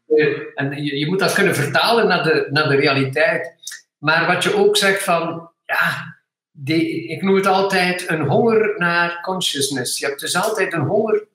En 0.54 0.84
je, 0.84 0.98
je, 0.98 1.06
moet 1.06 1.18
dat 1.18 1.34
kunnen 1.34 1.54
vertalen 1.54 2.06
naar 2.08 2.22
de, 2.22 2.48
naar 2.50 2.68
de 2.68 2.76
realiteit. 2.76 3.54
Maar 3.98 4.26
wat 4.26 4.42
je 4.42 4.54
ook 4.54 4.76
zegt 4.76 5.02
van, 5.02 5.50
ja, 5.64 6.16
die, 6.52 7.08
ik 7.08 7.22
noem 7.22 7.34
het 7.34 7.46
altijd 7.46 8.08
een 8.08 8.20
honger 8.20 8.74
naar 8.76 9.20
consciousness. 9.20 9.98
Je 9.98 10.06
hebt 10.06 10.20
dus 10.20 10.36
altijd 10.36 10.72
een 10.72 10.86
honger 10.86 11.26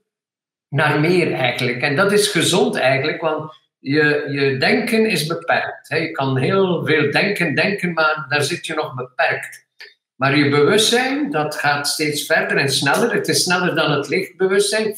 naar 0.69 0.99
meer 0.99 1.33
eigenlijk. 1.33 1.81
En 1.81 1.95
dat 1.95 2.11
is 2.11 2.27
gezond 2.27 2.75
eigenlijk, 2.75 3.21
want 3.21 3.53
je, 3.81 4.27
je 4.29 4.57
denken 4.57 5.05
is 5.05 5.25
beperkt. 5.25 5.87
Je 5.87 6.11
kan 6.11 6.37
heel 6.37 6.85
veel 6.85 7.11
denken, 7.11 7.55
denken, 7.55 7.93
maar 7.93 8.25
daar 8.29 8.43
zit 8.43 8.65
je 8.65 8.73
nog 8.73 8.95
beperkt. 8.95 9.69
Maar 10.15 10.37
je 10.37 10.49
bewustzijn, 10.49 11.31
dat 11.31 11.55
gaat 11.55 11.87
steeds 11.87 12.25
verder 12.25 12.57
en 12.57 12.69
sneller. 12.69 13.13
Het 13.13 13.27
is 13.27 13.43
sneller 13.43 13.75
dan 13.75 13.91
het 13.91 14.07
lichtbewustzijn. 14.07 14.95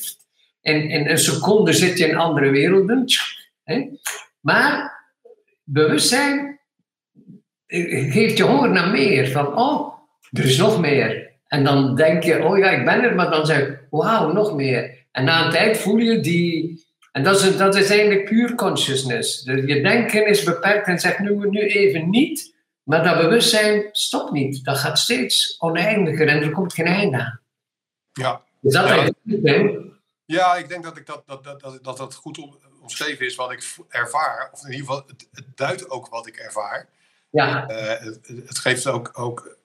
In, 0.62 0.90
in 0.90 1.10
een 1.10 1.18
seconde 1.18 1.74
zit 1.74 1.98
je 1.98 2.08
in 2.08 2.16
andere 2.16 2.50
werelden. 2.50 3.06
Maar 4.40 5.02
bewustzijn 5.64 6.60
geeft 8.12 8.38
je 8.38 8.44
honger 8.44 8.70
naar 8.70 8.92
meer. 8.92 9.28
Van, 9.28 9.58
oh, 9.58 9.94
er 10.32 10.46
is 10.46 10.58
nog 10.58 10.80
meer. 10.80 11.32
En 11.48 11.64
dan 11.64 11.96
denk 11.96 12.24
je, 12.24 12.44
oh 12.44 12.58
ja, 12.58 12.70
ik 12.70 12.86
ben 12.86 13.04
er, 13.04 13.16
maar 13.16 13.30
dan 13.30 13.46
zeg 13.46 13.58
je, 13.58 13.78
wauw, 13.90 14.32
nog 14.32 14.56
meer. 14.56 15.06
En 15.12 15.24
na 15.24 15.46
een 15.46 15.52
tijd 15.52 15.78
voel 15.78 15.98
je 15.98 16.20
die. 16.20 16.83
En 17.14 17.24
dat 17.24 17.42
is, 17.42 17.58
dat 17.58 17.76
is 17.76 17.90
eigenlijk 17.90 18.26
puur 18.26 18.56
consciousness. 18.56 19.44
Je 19.44 19.82
denken 19.82 20.28
is 20.28 20.44
beperkt 20.44 20.88
en 20.88 21.00
zegt 21.00 21.20
nu, 21.20 21.50
nu 21.50 21.60
even 21.60 22.10
niet. 22.10 22.56
Maar 22.84 23.04
dat 23.04 23.18
bewustzijn 23.18 23.90
stopt 23.92 24.32
niet. 24.32 24.66
Dat 24.66 24.78
gaat 24.78 25.00
steeds 25.00 25.56
oneindiger 25.60 26.28
en 26.28 26.42
er 26.42 26.52
komt 26.52 26.74
geen 26.74 26.86
einde 26.86 27.18
aan. 27.18 27.42
Ja. 28.14 28.42
Is 28.62 28.74
dat 28.74 28.88
ja. 29.24 29.82
Ja, 30.26 30.56
ik 30.56 30.68
denk 30.68 30.84
dat, 30.84 30.98
ik 30.98 31.06
dat, 31.06 31.24
dat, 31.26 31.44
dat, 31.44 31.80
dat 31.82 31.98
dat 31.98 32.16
goed 32.16 32.40
omschreven 32.82 33.26
is 33.26 33.36
wat 33.36 33.52
ik 33.52 33.76
ervaar. 33.90 34.50
Of 34.54 34.66
in 34.66 34.72
ieder 34.72 34.86
geval, 34.86 35.04
het, 35.08 35.28
het 35.32 35.46
duidt 35.56 35.90
ook 35.90 36.08
wat 36.08 36.28
ik 36.28 36.36
ervaar. 36.36 36.90
Ja. 37.30 37.70
Uh, 37.70 37.78
het, 37.78 38.28
het, 38.46 38.60
geeft 38.60 38.88
ook, 38.88 39.12
ook 39.14 39.58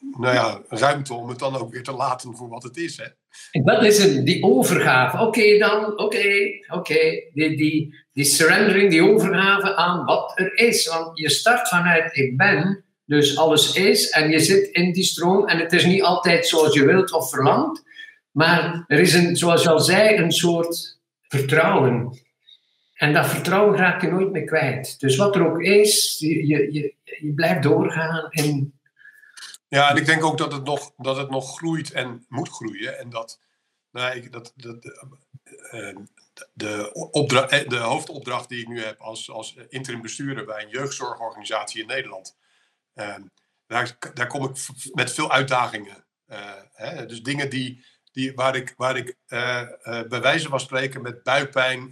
nou 0.00 0.34
ja, 0.34 0.62
ruimte 0.68 1.14
om 1.14 1.28
het 1.28 1.38
dan 1.38 1.56
ook 1.56 1.72
weer 1.72 1.82
te 1.82 1.92
laten 1.92 2.36
voor 2.36 2.48
wat 2.48 2.62
het 2.62 2.76
is. 2.76 2.96
Hè? 2.96 3.06
Dat 3.62 3.84
is 3.84 4.02
het, 4.02 4.26
die 4.26 4.42
overgave. 4.44 5.18
Oké 5.26 5.58
dan, 5.58 5.98
oké, 5.98 6.48
oké. 6.68 7.22
Die, 7.32 7.56
die, 7.56 7.94
die 8.12 8.24
surrendering, 8.24 8.90
die 8.90 9.04
overgave 9.04 9.76
aan 9.76 10.04
wat 10.04 10.32
er 10.34 10.58
is. 10.58 10.86
Want 10.86 11.18
je 11.18 11.30
start 11.30 11.68
vanuit 11.68 12.16
ik 12.16 12.36
ben, 12.36 12.84
dus 13.04 13.36
alles 13.36 13.74
is. 13.74 14.10
En 14.10 14.30
je 14.30 14.38
zit 14.38 14.68
in 14.68 14.92
die 14.92 15.04
stroom 15.04 15.46
en 15.46 15.58
het 15.58 15.72
is 15.72 15.84
niet 15.84 16.02
altijd 16.02 16.46
zoals 16.46 16.74
je 16.74 16.84
wilt 16.84 17.12
of 17.12 17.30
verlangt. 17.30 17.82
Maar 18.30 18.84
er 18.86 18.98
is, 18.98 19.14
een, 19.14 19.36
zoals 19.36 19.62
je 19.62 19.70
al 19.70 19.80
zei, 19.80 20.16
een 20.16 20.32
soort 20.32 20.98
vertrouwen. 21.28 22.18
En 22.94 23.12
dat 23.12 23.26
vertrouwen 23.26 23.76
raak 23.76 24.02
je 24.02 24.10
nooit 24.10 24.32
meer 24.32 24.44
kwijt. 24.44 25.00
Dus 25.00 25.16
wat 25.16 25.34
er 25.34 25.46
ook 25.46 25.60
is, 25.62 26.16
je, 26.18 26.46
je, 26.46 26.94
je 27.20 27.32
blijft 27.34 27.62
doorgaan 27.62 28.26
in 28.30 28.79
ja, 29.70 29.90
en 29.90 29.96
ik 29.96 30.06
denk 30.06 30.24
ook 30.24 30.38
dat 30.38 30.52
het 30.52 30.64
nog, 30.64 30.92
dat 30.96 31.16
het 31.16 31.30
nog 31.30 31.56
groeit 31.56 31.92
en 31.92 32.24
moet 32.28 32.48
groeien. 32.48 32.98
En 32.98 33.10
dat, 33.10 33.40
nou, 33.90 34.16
ik, 34.16 34.32
dat, 34.32 34.52
dat 34.56 34.84
uh, 35.72 35.96
de, 36.52 36.90
opdracht, 37.10 37.50
eh, 37.50 37.68
de 37.68 37.76
hoofdopdracht 37.76 38.48
die 38.48 38.60
ik 38.60 38.68
nu 38.68 38.82
heb 38.82 39.00
als, 39.00 39.30
als 39.30 39.56
interim 39.68 40.02
bestuurder 40.02 40.44
bij 40.44 40.62
een 40.62 40.70
jeugdzorgorganisatie 40.70 41.80
in 41.80 41.86
Nederland. 41.86 42.36
Uh, 42.94 43.14
daar, 43.66 43.96
daar 44.14 44.26
kom 44.26 44.44
ik 44.44 44.56
met 44.92 45.12
veel 45.12 45.30
uitdagingen. 45.32 46.04
Uh, 46.26 46.52
hè, 46.72 47.06
dus 47.06 47.22
dingen 47.22 47.50
die, 47.50 47.84
die, 48.12 48.34
waar 48.34 48.56
ik, 48.56 48.74
waar 48.76 48.96
ik 48.96 49.16
bij 50.08 50.20
wijze 50.20 50.48
van 50.48 50.60
spreken 50.60 51.02
met 51.02 51.22
buikpijn 51.22 51.90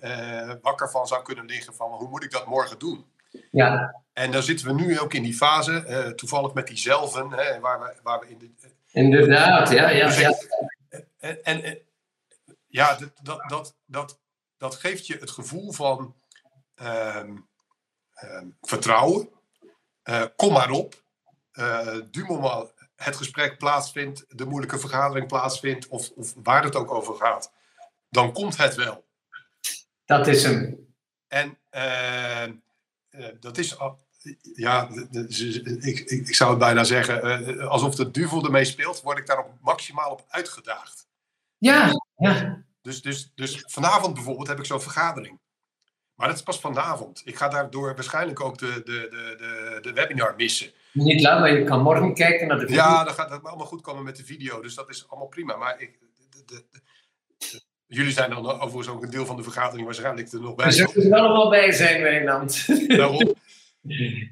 wakker 0.62 0.90
van 0.90 1.06
zou 1.06 1.23
kunnen 1.23 1.44
liggen 1.44 1.75
van 1.75 1.90
hoe 1.90 2.08
moet 2.08 2.25
ik 2.25 2.30
dat 2.30 2.47
morgen 2.47 2.78
doen? 2.78 3.12
Ja. 3.50 4.02
En 4.18 4.30
dan 4.30 4.42
zitten 4.42 4.66
we 4.66 4.72
nu 4.72 5.00
ook 5.00 5.14
in 5.14 5.22
die 5.22 5.34
fase, 5.34 5.84
uh, 5.88 6.06
toevallig 6.06 6.54
met 6.54 6.66
die 6.66 6.76
zelven, 6.76 7.32
hè, 7.32 7.60
waar, 7.60 7.80
we, 7.80 7.94
waar 8.02 8.20
we 8.20 8.28
in 8.28 8.38
de. 8.38 8.50
Inderdaad, 8.90 9.70
ja, 9.70 9.88
ja. 9.88 10.06
Dus 10.06 10.18
ja. 10.18 10.34
En, 11.18 11.42
en, 11.42 11.78
ja, 12.66 12.94
dat, 12.94 13.10
dat, 13.22 13.44
dat, 13.48 13.76
dat, 13.87 14.20
dat 14.56 14.75
geeft 14.75 15.06
je 15.06 15.16
het 15.16 15.30
gevoel 15.30 15.72
van 15.72 16.14
um, 16.82 17.48
um, 18.22 18.56
vertrouwen. 18.60 19.28
Uh, 20.04 20.25
kom 20.37 20.52
maar 20.52 20.70
op. 20.70 21.02
Uh, 21.52 21.96
du 22.10 22.25
moment 22.25 22.72
het 22.96 23.16
gesprek 23.16 23.58
plaatsvindt, 23.58 24.25
de 24.28 24.44
moeilijke 24.44 24.78
vergadering 24.78 25.26
plaatsvindt, 25.26 25.88
of, 25.88 26.10
of 26.10 26.34
waar 26.42 26.64
het 26.64 26.76
ook 26.76 26.90
over 26.90 27.14
gaat, 27.14 27.52
dan 28.10 28.32
komt 28.32 28.56
het 28.56 28.75
wel. 28.75 29.04
Dat 30.04 30.26
is 30.26 30.42
hem. 30.42 30.87
En 31.28 31.58
uh, 31.70 32.44
dat 33.40 33.58
is 33.58 33.78
ja, 34.54 34.88
ik, 35.11 35.99
ik, 35.99 36.28
ik 36.28 36.35
zou 36.35 36.50
het 36.50 36.58
bijna 36.58 36.85
zeggen, 36.85 37.23
eh, 37.23 37.66
alsof 37.66 37.94
de 37.94 38.11
duivel 38.11 38.44
ermee 38.44 38.64
speelt, 38.64 39.02
word 39.02 39.18
ik 39.18 39.26
daar 39.26 39.38
ook 39.38 39.50
maximaal 39.61 40.11
op 40.11 40.25
uitgedaagd. 40.28 41.06
Ja, 41.58 41.90
ja. 42.16 42.62
Dus, 42.82 43.02
dus, 43.02 43.32
dus 43.35 43.64
vanavond 43.66 44.14
bijvoorbeeld 44.14 44.49
heb 44.49 44.58
ik 44.58 44.64
zo'n 44.64 44.80
vergadering. 44.80 45.38
Maar 46.14 46.26
dat 46.28 46.37
is 46.37 46.42
pas 46.42 46.61
vanavond. 46.61 47.23
Ik 47.25 47.37
ga 47.37 47.49
daardoor 47.49 47.94
waarschijnlijk 47.94 48.40
ook 48.40 48.58
de, 48.58 48.66
de, 48.66 48.82
de, 48.85 49.35
de, 49.38 49.78
de 49.82 49.92
webinar 49.92 50.35
missen. 50.37 50.70
Niet 50.92 51.20
laat, 51.20 51.40
maar 51.40 51.52
je 51.52 51.64
kan 51.64 51.82
morgen 51.82 52.14
kijken 52.14 52.47
naar 52.47 52.58
de 52.58 52.66
video. 52.66 52.82
Ja, 52.82 53.04
dan 53.04 53.14
gaat 53.14 53.30
het 53.30 53.44
allemaal 53.44 53.66
goed 53.66 53.80
komen 53.80 54.04
met 54.04 54.16
de 54.16 54.25
video. 54.25 54.61
Dus 54.61 54.75
dat 54.75 54.88
is 54.88 55.08
allemaal 55.08 55.28
prima. 55.28 55.56
Maar 55.56 55.80
ik, 55.80 55.99
de, 56.00 56.28
de, 56.30 56.42
de- 56.47 56.64
de- 56.70 57.62
jullie 57.87 58.12
zijn 58.12 58.30
dan 58.30 58.47
overigens 58.47 58.88
ook 58.88 59.02
een 59.02 59.11
deel 59.11 59.26
van 59.26 59.37
de 59.37 59.42
vergadering 59.42 59.85
waarschijnlijk 59.85 60.32
er 60.32 60.40
nog 60.40 60.54
bij. 60.54 60.66
We 60.66 60.73
zullen 60.73 61.12
er 61.12 61.18
allemaal 61.18 61.50
bij 61.50 61.73
zijn, 61.73 62.02
Wijnand. 62.02 62.66
Daarom. 62.97 63.35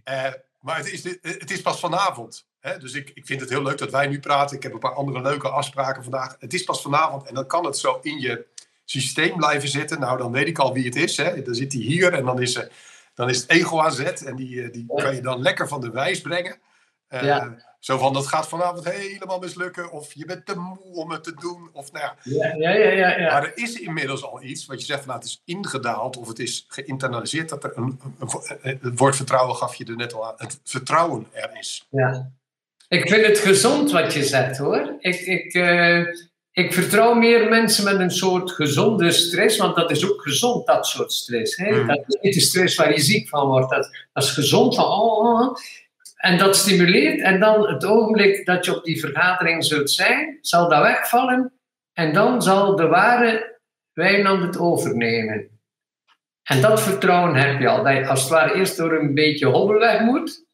Eh, 0.05 0.33
maar 0.61 0.77
het 0.77 0.93
is, 0.93 1.05
het 1.21 1.51
is 1.51 1.63
pas 1.63 1.81
vanavond. 1.81 2.47
Hè? 2.61 2.79
Dus 2.79 2.95
ik, 2.95 3.11
ik 3.15 3.27
vind 3.27 3.41
het 3.41 3.51
heel 3.51 3.63
leuk 3.63 3.79
dat 3.79 3.91
wij 3.91 4.07
nu 4.07 4.21
praten. 4.21 4.57
Ik 4.57 4.63
heb 4.63 4.73
een 4.73 4.79
paar 4.79 4.95
andere 4.95 5.23
leuke 5.23 5.49
afspraken 5.49 6.03
vandaag. 6.03 6.37
Het 6.39 6.55
is 6.55 6.65
pas 6.65 6.83
vanavond 6.83 7.27
en 7.27 7.35
dan 7.35 7.47
kan 7.47 7.65
het 7.65 7.79
zo 7.79 7.99
in 8.03 8.21
je 8.21 8.47
systeem 8.85 9.37
blijven 9.37 9.69
zitten. 9.69 10.01
Nou, 10.01 10.19
dan 10.19 10.33
weet 10.33 10.49
ik 10.49 10.59
al 10.59 10.73
wie 10.73 10.85
het 10.85 10.97
is. 10.97 11.17
Hè? 11.17 11.43
Dan 11.43 11.55
zit 11.55 11.73
hij 11.73 11.83
hier 11.83 12.13
en 12.13 12.25
dan 12.25 12.43
is, 12.43 12.55
eh, 12.55 12.69
dan 13.15 13.29
is 13.29 13.41
het 13.41 13.51
ego 13.51 13.81
aan 13.81 13.93
zet. 13.93 14.25
En 14.25 14.37
die, 14.37 14.63
eh, 14.63 14.73
die 14.73 14.87
kan 14.87 15.15
je 15.15 15.21
dan 15.21 15.43
lekker 15.43 15.69
van 15.69 15.81
de 15.81 15.91
wijs 15.91 16.21
brengen. 16.21 16.59
Ja. 17.09 17.57
Zo 17.87 17.99
van, 17.99 18.13
dat 18.13 18.27
gaat 18.27 18.49
vanavond 18.49 18.89
helemaal 18.91 19.39
mislukken. 19.39 19.91
Of 19.93 20.13
je 20.15 20.25
bent 20.25 20.47
te 20.47 20.55
moe 20.59 20.79
om 20.95 21.11
het 21.11 21.25
te 21.25 21.35
doen. 21.35 21.71
Of 21.73 21.93
nou 21.93 22.05
ja, 22.05 22.15
Ja, 22.23 22.55
ja, 22.55 22.71
ja, 22.71 22.91
ja. 22.91 23.19
ja. 23.19 23.33
maar 23.33 23.43
er 23.45 23.53
is 23.55 23.81
inmiddels 23.81 24.25
al 24.25 24.43
iets 24.43 24.67
wat 24.67 24.81
je 24.81 24.87
zegt 24.87 24.99
van 24.99 25.09
nou, 25.09 25.19
het 25.21 25.29
is 25.29 25.43
ingedaald 25.45 26.17
of 26.17 26.29
het 26.29 26.39
is 26.39 26.65
geïnternaliseerd. 26.69 27.49
Dat 27.49 27.65
er 27.65 27.73
een, 27.77 28.01
een- 28.19 28.29
een- 28.63 28.79
het 28.83 28.99
woord 28.99 29.17
vertrouwen 29.17 29.57
gaf 29.57 29.75
je 29.75 29.85
er 29.85 29.97
net 29.97 30.15
al 30.15 30.27
aan. 30.27 30.35
Het 30.37 30.61
vertrouwen 30.65 31.27
er 31.33 31.51
is. 31.59 31.87
Ja. 31.91 32.31
Ik 32.89 33.09
vind 33.09 33.27
het 33.27 33.39
gezond 33.39 33.91
wat 33.91 34.13
je 34.13 34.25
zegt 34.25 34.59
hoor. 34.59 34.95
Ik, 34.99 35.21
ik, 35.21 35.55
eh, 35.55 36.01
ik 36.53 36.73
vertrouw 36.73 37.15
meer 37.15 37.49
mensen 37.49 37.85
met 37.85 37.99
een 38.01 38.11
soort 38.11 38.51
gezonde 38.51 39.11
stress, 39.13 39.57
want 39.59 39.77
dat 39.77 39.91
is 39.91 40.11
ook 40.11 40.23
gezond, 40.23 40.67
dat 40.67 40.87
soort 40.87 41.13
stress. 41.13 41.57
Hè? 41.57 41.71
Mm. 41.71 41.87
Dat 41.87 42.05
is 42.07 42.19
niet 42.21 42.35
de 42.35 42.41
stress 42.41 42.77
waar 42.77 42.93
je 42.93 43.01
ziek 43.01 43.29
van 43.29 43.47
wordt. 43.47 43.71
Dat, 43.71 43.91
dat 44.13 44.23
is 44.25 44.31
gezond 44.31 44.75
van 44.75 44.85
oh, 44.85 45.19
oh, 45.19 45.41
oh. 45.41 45.57
En 46.27 46.39
dat 46.39 46.57
stimuleert. 46.57 47.21
En 47.21 47.41
dan 47.41 47.67
het 47.67 47.85
ogenblik 47.85 48.47
dat 48.47 48.65
je 48.65 48.77
op 48.77 48.85
die 48.85 49.01
vergadering 49.01 49.65
zult 49.65 49.91
zijn, 49.91 50.39
zal 50.41 50.69
dat 50.69 50.83
wegvallen. 50.83 51.53
En 51.93 52.13
dan 52.13 52.43
zal 52.43 52.77
de 52.77 52.87
ware 52.87 53.61
wijnand 53.93 54.43
het 54.43 54.59
overnemen. 54.59 55.61
En 56.43 56.61
dat 56.61 56.83
vertrouwen 56.83 57.35
heb 57.35 57.61
je 57.61 57.69
al. 57.69 57.83
Dat 57.85 57.97
je 57.97 58.07
als 58.07 58.21
het 58.21 58.31
ware 58.31 58.55
eerst 58.55 58.77
door 58.77 58.93
een 58.93 59.15
beetje 59.15 59.47
hobbelweg 59.47 60.01
moet. 60.01 60.45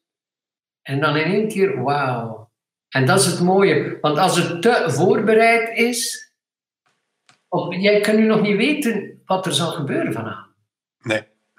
En 0.81 0.99
dan 0.99 1.15
in 1.15 1.31
één 1.31 1.47
keer, 1.47 1.83
wauw. 1.83 2.51
En 2.89 3.05
dat 3.05 3.19
is 3.19 3.25
het 3.25 3.39
mooie. 3.39 3.97
Want 4.01 4.17
als 4.17 4.37
het 4.37 4.61
te 4.61 4.83
voorbereid 4.87 5.77
is, 5.77 6.31
jij 7.69 7.99
kan 8.01 8.15
nu 8.15 8.25
nog 8.25 8.41
niet 8.41 8.57
weten 8.57 9.21
wat 9.25 9.45
er 9.45 9.53
zal 9.53 9.71
gebeuren 9.71 10.13
vanavond. 10.13 10.52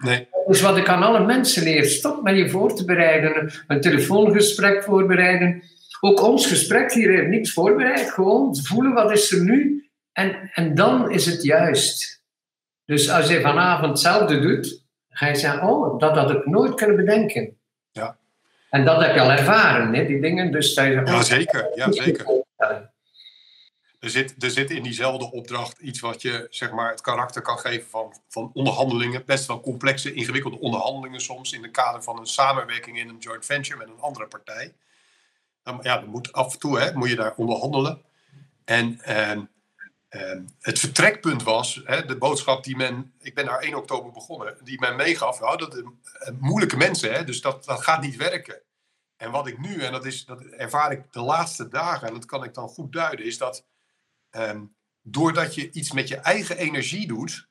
Nee. 0.04 0.28
Dus 0.46 0.60
wat 0.60 0.76
ik 0.76 0.88
aan 0.88 1.02
alle 1.02 1.26
mensen 1.26 1.62
leer, 1.62 1.84
stop 1.84 2.22
met 2.22 2.36
je 2.36 2.48
voor 2.48 2.74
te 2.74 2.84
bereiden. 2.84 3.52
Een 3.66 3.80
telefoongesprek 3.80 4.82
voorbereiden. 4.82 5.62
Ook 6.00 6.22
ons 6.22 6.46
gesprek 6.46 6.92
hier 6.92 7.10
heeft 7.10 7.28
niks 7.28 7.52
voorbereid. 7.52 8.10
Gewoon 8.10 8.56
voelen 8.56 8.92
wat 8.92 9.12
is 9.12 9.32
er 9.32 9.44
nu. 9.44 9.88
En, 10.12 10.50
en 10.52 10.74
dan 10.74 11.10
is 11.10 11.26
het 11.26 11.42
juist. 11.42 12.22
Dus 12.84 13.10
als 13.10 13.28
je 13.28 13.40
vanavond 13.40 13.90
hetzelfde 13.90 14.40
doet, 14.40 14.82
ga 15.10 15.26
je 15.26 15.34
zeggen, 15.34 15.68
oh, 15.68 15.98
dat 15.98 16.16
had 16.16 16.30
ik 16.30 16.46
nooit 16.46 16.74
kunnen 16.74 16.96
bedenken. 16.96 17.56
Ja. 17.92 18.16
En 18.70 18.84
dat 18.84 19.04
heb 19.04 19.14
je 19.14 19.20
al 19.20 19.30
ervaren, 19.30 19.94
hè, 19.94 20.06
die 20.06 20.20
dingen. 20.20 20.52
Dus 20.52 20.74
dat 20.74 20.84
je 20.84 20.92
zegt, 20.92 21.08
Ja, 21.08 21.14
oh, 21.14 21.20
zeker. 21.20 21.70
Ja, 21.74 21.92
zeker. 21.92 22.43
Er 24.04 24.10
zit, 24.10 24.42
er 24.42 24.50
zit 24.50 24.70
in 24.70 24.82
diezelfde 24.82 25.30
opdracht 25.30 25.78
iets 25.78 26.00
wat 26.00 26.22
je 26.22 26.46
zeg 26.50 26.72
maar, 26.72 26.90
het 26.90 27.00
karakter 27.00 27.42
kan 27.42 27.58
geven 27.58 27.90
van, 27.90 28.14
van 28.28 28.50
onderhandelingen. 28.54 29.24
Best 29.26 29.46
wel 29.46 29.60
complexe, 29.60 30.12
ingewikkelde 30.12 30.58
onderhandelingen 30.58 31.20
soms. 31.20 31.52
In 31.52 31.62
het 31.62 31.70
kader 31.70 32.02
van 32.02 32.18
een 32.18 32.26
samenwerking 32.26 32.98
in 32.98 33.08
een 33.08 33.18
joint 33.18 33.44
venture 33.44 33.78
met 33.78 33.88
een 33.88 34.00
andere 34.00 34.26
partij. 34.26 34.74
Ja, 35.80 35.98
dan 35.98 36.08
moet 36.08 36.32
af 36.32 36.52
en 36.52 36.58
toe 36.58 36.78
hè, 36.78 36.94
moet 36.94 37.08
je 37.08 37.16
daar 37.16 37.34
onderhandelen. 37.34 38.02
En 38.64 39.00
ehm, 39.00 39.44
ehm, 40.08 40.42
het 40.60 40.78
vertrekpunt 40.78 41.42
was, 41.42 41.80
hè, 41.84 42.04
de 42.04 42.16
boodschap 42.16 42.64
die 42.64 42.76
men, 42.76 43.12
ik 43.20 43.34
ben 43.34 43.44
daar 43.44 43.60
1 43.60 43.74
oktober 43.74 44.12
begonnen, 44.12 44.56
die 44.62 44.80
men 44.80 44.96
meegaf. 44.96 45.40
Nou, 45.40 45.56
dat, 45.56 45.76
eh, 45.76 45.84
moeilijke 46.38 46.76
mensen, 46.76 47.12
hè, 47.12 47.24
dus 47.24 47.40
dat, 47.40 47.64
dat 47.64 47.82
gaat 47.82 48.00
niet 48.00 48.16
werken. 48.16 48.60
En 49.16 49.30
wat 49.30 49.46
ik 49.46 49.58
nu, 49.58 49.82
en 49.82 49.92
dat, 49.92 50.04
is, 50.04 50.24
dat 50.24 50.42
ervaar 50.42 50.92
ik 50.92 51.12
de 51.12 51.20
laatste 51.20 51.68
dagen, 51.68 52.08
en 52.08 52.14
dat 52.14 52.24
kan 52.24 52.44
ik 52.44 52.54
dan 52.54 52.68
goed 52.68 52.92
duiden, 52.92 53.26
is 53.26 53.38
dat 53.38 53.64
ehm, 54.34 54.64
doordat 55.02 55.54
je 55.54 55.70
iets 55.70 55.92
met 55.92 56.08
je 56.08 56.16
eigen 56.16 56.56
energie 56.56 57.06
doet, 57.06 57.48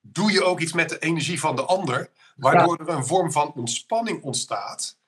doe 0.00 0.32
je 0.32 0.44
ook 0.44 0.60
iets 0.60 0.72
met 0.72 0.88
de 0.88 0.98
energie 0.98 1.40
van 1.40 1.56
de 1.56 1.64
ander, 1.64 2.10
waardoor 2.36 2.78
er 2.80 2.88
een 2.88 3.06
vorm 3.06 3.32
van 3.32 3.52
ontspanning 3.52 4.22
ontstaat, 4.22 4.98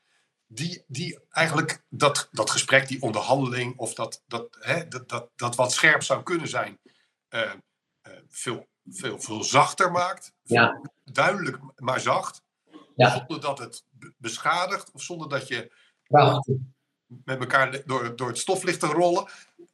die, 0.47 0.85
die 0.87 1.19
eigenlijk 1.31 1.83
dat, 1.89 2.29
dat 2.33 2.51
gesprek, 2.51 2.89
die 2.89 3.03
onderhandeling, 3.03 3.77
of 3.77 3.95
dat, 3.95 4.23
dat, 4.27 4.57
hè, 4.61 4.89
dat, 4.89 5.09
dat, 5.09 5.31
dat 5.37 5.57
wat 5.57 5.73
scherp 5.73 6.03
zou 6.03 6.23
kunnen 6.23 6.49
zijn, 6.49 6.79
eh, 7.29 7.53
eh, 8.03 8.13
veel, 8.29 8.67
veel, 8.91 9.21
veel 9.21 9.43
zachter 9.45 9.91
maakt. 9.91 10.33
Ja. 10.43 10.81
Duidelijk, 11.05 11.59
maar 11.77 12.01
zacht. 12.01 12.43
Ja. 12.97 13.11
Zonder 13.11 13.41
dat 13.41 13.59
het 13.59 13.85
be- 13.91 14.15
beschadigt 14.17 14.91
of 14.93 15.03
zonder 15.03 15.29
dat 15.29 15.49
je 15.49 15.73
met 17.07 17.39
elkaar 17.41 17.83
door, 17.87 18.17
door 18.17 18.29
het 18.29 18.39
stof 18.39 18.63
ligt 18.63 18.81
te 18.81 18.87
rollen. 18.87 19.29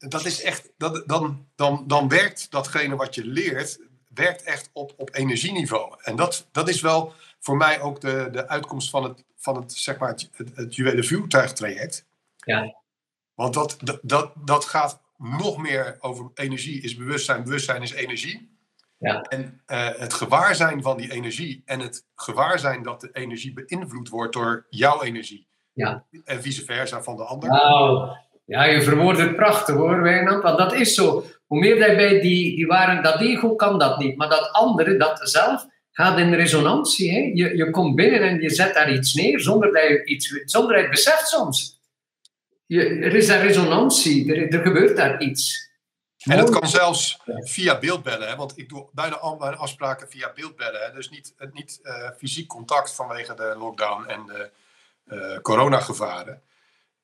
Dat 0.09 0.25
is 0.25 0.43
echt, 0.43 0.73
dat, 0.77 1.03
dan, 1.07 1.47
dan, 1.57 1.85
dan 1.87 2.09
werkt 2.09 2.51
datgene 2.51 2.97
wat 2.97 3.15
je 3.15 3.27
leert, 3.27 3.79
werkt 4.15 4.43
echt 4.43 4.71
op, 4.73 4.95
op 4.97 5.15
energieniveau. 5.15 5.95
En 6.03 6.17
dat, 6.17 6.49
dat 6.53 6.69
is 6.69 6.81
wel 6.81 7.13
voor 7.41 7.57
mij 7.57 7.81
ook 7.81 8.01
de, 8.01 8.29
de 8.33 8.49
uitkomst 8.49 8.91
van 8.91 9.05
het, 9.05 9.25
van 9.37 9.57
het, 9.57 9.73
zeg 9.73 9.99
maar, 9.99 10.09
het, 10.09 10.29
het, 10.33 10.51
het 10.55 10.75
juwelen 10.75 11.05
vuurtuigtraject. 11.05 12.07
Ja. 12.37 12.75
Want 13.35 13.55
dat, 13.55 13.77
dat, 13.81 13.99
dat, 14.03 14.33
dat 14.35 14.65
gaat 14.65 15.03
nog 15.17 15.57
meer 15.57 15.97
over 16.01 16.31
energie 16.35 16.83
is 16.83 16.97
bewustzijn, 16.97 17.45
bewustzijn 17.45 17.83
is 17.83 17.93
energie. 17.93 18.53
Ja. 18.99 19.23
En 19.23 19.63
eh, 19.67 19.89
het 19.97 20.15
gewaarzijn 20.15 20.83
van 20.83 20.97
die 20.97 21.13
energie 21.13 21.63
en 21.65 21.81
het 21.81 22.07
gewaarzijn 22.15 22.83
dat 22.83 23.01
de 23.01 23.11
energie 23.13 23.53
beïnvloed 23.53 24.09
wordt 24.09 24.33
door 24.33 24.67
jouw 24.71 25.03
energie. 25.03 25.47
Ja. 25.73 26.05
En 26.25 26.43
vice 26.43 26.65
versa 26.65 27.03
van 27.03 27.17
de 27.17 27.25
ander. 27.25 27.49
Nou, 27.49 28.17
ja, 28.45 28.65
je 28.65 28.83
verwoordt 28.83 29.21
het 29.21 29.37
prachtig 29.37 29.75
hoor, 29.75 30.03
Wijnand. 30.03 30.43
Want 30.43 30.59
dat 30.59 30.75
is 30.75 30.95
zo. 30.95 31.25
Hoe 31.47 31.59
meer 31.59 31.79
dat 31.79 31.97
bij 31.97 32.21
die, 32.21 32.57
die 32.57 32.67
waren, 32.67 33.03
dat 33.03 33.21
ego 33.21 33.55
kan 33.55 33.79
dat 33.79 33.99
niet. 33.99 34.17
Maar 34.17 34.29
dat 34.29 34.53
andere, 34.53 34.97
dat 34.97 35.21
zelf, 35.23 35.67
gaat 35.91 36.19
in 36.19 36.35
resonantie. 36.35 37.13
Hè? 37.13 37.19
Je, 37.19 37.57
je 37.57 37.71
komt 37.71 37.95
binnen 37.95 38.21
en 38.21 38.41
je 38.41 38.51
zet 38.51 38.75
daar 38.75 38.93
iets 38.93 39.15
neer 39.15 39.41
zonder 39.41 39.73
dat 39.73 39.83
je, 39.83 40.05
iets, 40.05 40.43
zonder 40.45 40.73
dat 40.73 40.81
je 40.81 40.89
het 40.89 40.97
beseft 40.97 41.29
soms. 41.29 41.81
Je, 42.67 42.85
er 42.85 43.15
is 43.15 43.27
daar 43.27 43.47
resonantie, 43.47 44.35
er, 44.35 44.53
er 44.53 44.63
gebeurt 44.63 44.97
daar 44.97 45.21
iets. 45.21 45.73
En 46.25 46.39
Mooi. 46.39 46.51
kan 46.51 46.69
zelfs 46.69 47.21
via 47.27 47.79
beeldbellen, 47.79 48.29
hè? 48.29 48.37
want 48.37 48.59
ik 48.59 48.69
doe 48.69 48.89
bijna 48.93 49.17
al 49.17 49.37
mijn 49.37 49.57
afspraken 49.57 50.09
via 50.09 50.33
beeldbellen. 50.35 50.81
Hè? 50.81 50.93
Dus 50.93 51.11
niet, 51.11 51.35
het 51.37 51.55
niet 51.55 51.81
eh, 51.83 52.11
fysiek 52.19 52.49
contact 52.49 52.95
vanwege 52.95 53.35
de 53.35 53.55
lockdown 53.59 54.05
en 54.07 54.27
de 54.27 54.51
eh, 55.05 55.39
coronagevaren. 55.41 56.43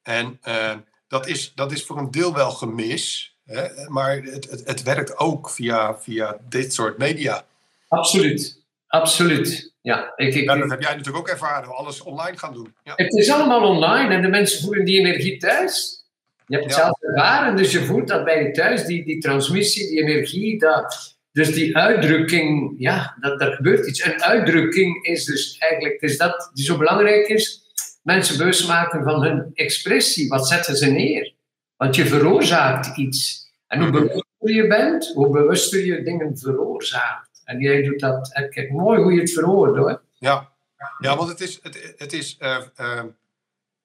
En 0.03 0.39
eh, 0.43 0.77
dat, 1.11 1.27
is, 1.27 1.53
dat 1.55 1.73
is 1.73 1.85
voor 1.85 1.99
een 1.99 2.11
deel 2.11 2.35
wel 2.35 2.51
gemis, 2.51 3.35
hè? 3.45 3.89
maar 3.89 4.23
het, 4.23 4.51
het, 4.51 4.63
het 4.65 4.83
werkt 4.83 5.19
ook 5.19 5.51
via, 5.51 5.99
via 5.99 6.39
dit 6.49 6.75
soort 6.75 6.99
media. 6.99 7.45
Absoluut, 7.89 8.63
absoluut. 8.87 9.73
Ja, 9.83 10.13
ik, 10.17 10.35
ik, 10.35 10.45
Ja, 10.45 10.57
dat 10.57 10.71
heb 10.71 10.81
jij 10.81 10.91
natuurlijk 10.91 11.17
ook 11.17 11.29
ervaren, 11.29 11.69
we 11.69 11.75
alles 11.75 12.03
online 12.03 12.39
gaan 12.39 12.53
doen. 12.53 12.75
Ja. 12.85 12.93
Het 12.97 13.13
is 13.13 13.31
allemaal 13.31 13.63
online 13.69 14.15
en 14.15 14.23
de 14.23 14.29
mensen 14.29 14.63
voelen 14.63 14.85
die 14.85 14.99
energie 14.99 15.37
thuis. 15.37 16.05
Je 16.47 16.57
hebt 16.57 16.69
het 16.69 16.77
Ja. 16.77 16.83
zelf 16.83 17.03
ervaren, 17.03 17.57
dus 17.57 17.73
je 17.73 17.85
voelt 17.85 18.09
dat 18.09 18.25
bij 18.25 18.43
je 18.43 18.51
thuis, 18.51 18.85
die, 18.85 19.05
die 19.05 19.21
transmissie, 19.21 19.89
die 19.89 20.03
energie. 20.03 20.59
Dat, 20.59 21.17
dus 21.33 21.53
die 21.53 21.77
uitdrukking, 21.77 22.75
ja, 22.79 23.17
dat, 23.21 23.41
er 23.41 23.53
gebeurt 23.53 23.87
iets. 23.87 24.05
Een 24.05 24.23
uitdrukking 24.23 25.05
is 25.05 25.25
dus 25.25 25.57
eigenlijk, 25.59 26.01
het 26.01 26.11
is 26.11 26.19
dat 26.19 26.51
die 26.55 26.65
zo 26.65 26.77
belangrijk 26.77 27.29
is, 27.29 27.70
mensen 28.13 28.39
bewust 28.39 28.69
maken 28.69 29.03
van 29.03 29.23
hun 29.23 29.51
expressie. 29.55 30.29
Wat 30.29 30.49
zetten 30.49 30.77
ze 30.77 30.87
neer? 30.87 31.35
Want 31.77 31.97
je 31.97 32.07
veroorzaakt 32.07 32.97
iets. 32.97 33.49
En 33.67 33.81
hoe 33.81 33.91
bewuster 33.91 34.51
je 34.55 34.67
bent, 34.67 35.13
hoe 35.15 35.31
bewuster 35.31 35.85
je 35.85 36.03
dingen 36.03 36.39
veroorzaakt. 36.39 37.43
En 37.45 37.61
jij 37.61 37.83
doet 37.83 38.01
dat, 38.01 38.31
kijk, 38.51 38.71
mooi 38.71 39.03
hoe 39.03 39.13
je 39.13 39.21
het 39.21 39.33
verwoordt 39.33 39.79
hoor. 39.79 40.03
Ja, 40.19 40.53
ja 40.99 41.17
want 41.17 41.29
het 41.29 41.41
is. 41.41 41.59
Het, 41.63 41.95
het 41.97 42.13
is 42.13 42.37
eh, 42.39 42.63
ehm, 42.77 43.09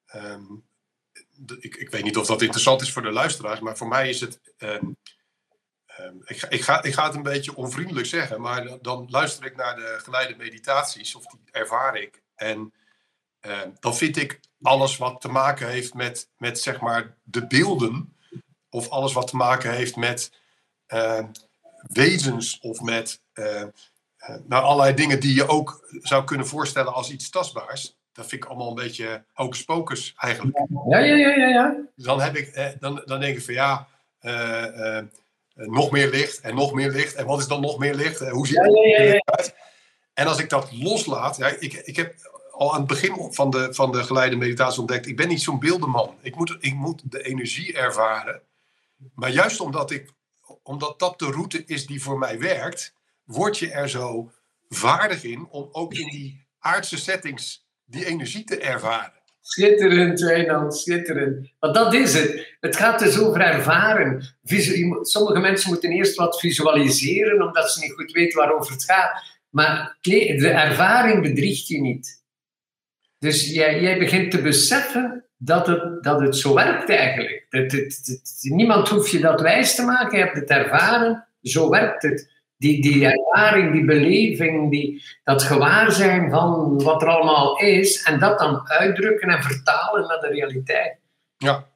ehm, 0.06 0.44
ik, 1.60 1.76
ik 1.76 1.90
weet 1.90 2.04
niet 2.04 2.18
of 2.18 2.26
dat 2.26 2.42
interessant 2.42 2.82
is 2.82 2.92
voor 2.92 3.02
de 3.02 3.12
luisteraars, 3.12 3.60
maar 3.60 3.78
voor 3.78 3.88
mij 3.88 4.10
is 4.10 4.22
het. 4.22 4.40
ehm, 4.58 4.86
ik, 6.26 6.38
ga, 6.38 6.50
ik, 6.50 6.62
ga, 6.62 6.84
ik 6.84 6.94
ga 6.94 7.06
het 7.06 7.16
een 7.16 7.24
beetje 7.24 7.56
onvriendelijk 7.56 8.08
zeggen, 8.08 8.42
maar 8.42 8.78
dan 8.82 9.08
luister 9.10 9.46
ik 9.46 9.56
naar 9.56 9.76
de 9.76 10.00
geleide 10.04 10.36
meditaties, 10.38 11.16
of 11.16 11.26
die 11.26 11.40
ervaar 11.52 11.98
ik. 11.98 12.22
En 12.36 12.74
dan 13.80 13.96
vind 13.96 14.18
ik 14.18 14.40
alles 14.62 14.98
wat 14.98 15.22
te 15.22 15.28
maken 15.28 15.70
heeft 15.70 15.94
met, 15.94 16.30
met 16.38 16.60
zeg 16.60 16.80
maar 16.80 17.16
de 17.24 17.48
beelden, 17.48 18.16
of 18.70 18.90
alles 18.90 19.14
wat 19.14 19.28
te 19.28 19.36
maken 19.36 19.72
heeft 19.72 19.96
met 19.96 20.32
wezens 21.88 22.60
of 22.60 22.82
met 22.82 23.22
nou, 24.46 24.64
allerlei 24.64 24.94
dingen 24.94 25.20
die 25.20 25.36
je 25.36 25.48
ook 25.48 25.88
zou 26.02 26.24
kunnen 26.24 26.48
voorstellen 26.48 26.94
als 26.94 27.12
iets 27.12 27.30
tastbaars. 27.30 27.98
Dat 28.14 28.28
vind 28.28 28.44
ik 28.44 28.50
allemaal 28.50 28.70
een 28.70 28.76
beetje 28.76 29.24
hocus 29.34 29.64
pocus 29.64 30.14
eigenlijk. 30.18 30.58
Ja, 30.90 31.00
ja, 31.00 31.16
ja, 31.16 31.30
ja. 31.30 31.48
ja. 31.48 31.76
Dan, 31.96 32.22
heb 32.22 32.36
ik, 32.36 32.76
dan, 32.80 33.02
dan 33.06 33.20
denk 33.20 33.38
ik 33.38 33.44
van 33.44 33.54
ja, 33.54 33.88
uh, 34.22 35.00
nog 35.54 35.92
meer 35.92 36.10
licht 36.10 36.40
en 36.40 36.56
nog 36.56 36.74
meer 36.74 36.90
licht. 36.90 37.16
En 37.16 37.26
wat 37.26 37.40
is 37.40 37.48
dan 37.48 37.62
nog 37.62 37.78
meer 37.78 37.96
licht? 37.96 38.20
hoe 38.20 38.48
ziet 38.48 38.58
het 38.58 38.76
ja, 38.76 39.04
ja, 39.04 39.12
ja, 39.14 39.22
uit? 39.26 39.56
En 40.14 40.28
als 40.28 40.40
ik 40.40 40.50
dat 40.50 40.72
loslaat, 40.72 41.38
ja, 41.38 41.48
ik, 41.48 41.74
ik 41.74 41.96
heb 41.96 42.16
al 42.56 42.74
aan 42.74 42.80
het 42.80 42.88
begin 42.88 43.34
van 43.34 43.50
de, 43.50 43.74
van 43.74 43.92
de 43.92 44.04
geleide 44.04 44.36
meditatie 44.36 44.80
ontdekt, 44.80 45.08
ik 45.08 45.18
ben 45.18 45.28
niet 45.28 45.42
zo'n 45.42 45.60
beeldenman. 45.60 46.16
Ik 46.22 46.36
moet, 46.36 46.58
ik 46.60 46.74
moet 46.74 47.02
de 47.12 47.24
energie 47.24 47.74
ervaren. 47.74 48.42
Maar 49.16 49.30
juist 49.30 49.60
omdat, 49.60 49.92
ik, 49.92 50.10
omdat 50.64 51.00
dat 51.00 51.20
de 51.20 51.26
route 51.26 51.64
is 51.66 51.86
die 51.86 52.02
voor 52.02 52.18
mij 52.18 52.40
werkt, 52.40 52.94
word 53.24 53.58
je 53.58 53.72
er 53.72 53.90
zo 53.90 54.32
vaardig 54.70 55.24
in 55.24 55.48
om 55.50 55.70
ook 55.72 55.94
in 55.94 56.10
die 56.10 56.46
aardse 56.60 56.98
settings 56.98 57.66
die 57.86 58.06
energie 58.06 58.44
te 58.44 58.58
ervaren. 58.58 59.14
Schitterend, 59.42 60.20
Wijnand, 60.20 60.78
schitterend. 60.78 61.50
Want 61.60 61.76
dat 61.76 61.94
is 61.94 62.14
het. 62.14 62.56
Het 62.60 62.76
gaat 62.76 63.00
dus 63.00 63.20
over 63.20 63.42
ervaren. 63.42 64.38
Sommige 65.02 65.40
mensen 65.40 65.70
moeten 65.70 65.92
eerst 65.92 66.16
wat 66.16 66.40
visualiseren, 66.40 67.42
omdat 67.48 67.72
ze 67.72 67.80
niet 67.80 67.94
goed 67.94 68.12
weten 68.12 68.40
waarover 68.40 68.72
het 68.72 68.84
gaat. 68.84 69.24
Maar 69.50 69.98
de 70.02 70.50
ervaring 70.50 71.22
bedriegt 71.22 71.68
je 71.68 71.82
niet. 71.82 72.24
Dus 73.20 73.54
jij, 73.54 73.82
jij 73.82 74.00
begint 74.00 74.32
te 74.32 74.42
beseffen 74.42 75.26
dat 75.38 75.68
het, 75.68 76.04
dat 76.04 76.20
het 76.20 76.38
zo 76.38 76.54
werkt 76.54 76.90
eigenlijk. 76.90 77.46
Dat 77.50 77.72
het, 77.72 78.28
niemand 78.42 78.90
hoeft 78.90 79.12
je 79.12 79.20
dat 79.20 79.42
wijs 79.42 79.76
te 79.76 79.84
maken, 79.84 80.18
je 80.18 80.24
hebt 80.24 80.38
het 80.38 80.50
ervaren, 80.50 81.28
zo 81.42 81.70
werkt 81.70 82.04
het 82.04 82.34
die, 82.58 82.82
die 82.82 83.06
ervaring, 83.06 83.72
die 83.72 83.86
beleving, 83.86 84.72
die, 84.72 85.04
dat 85.24 85.44
gewaarzijn 85.44 86.30
van 86.30 86.84
wat 86.84 87.02
er 87.02 87.08
allemaal 87.08 87.60
is, 87.60 88.04
en 88.04 88.20
dat 88.20 88.40
dan 88.40 88.70
uitdrukken 88.70 89.30
en 89.30 89.44
vertalen 89.44 90.08
naar 90.08 90.20
de 90.20 90.28
realiteit. 90.28 90.98
Ja. 91.38 91.68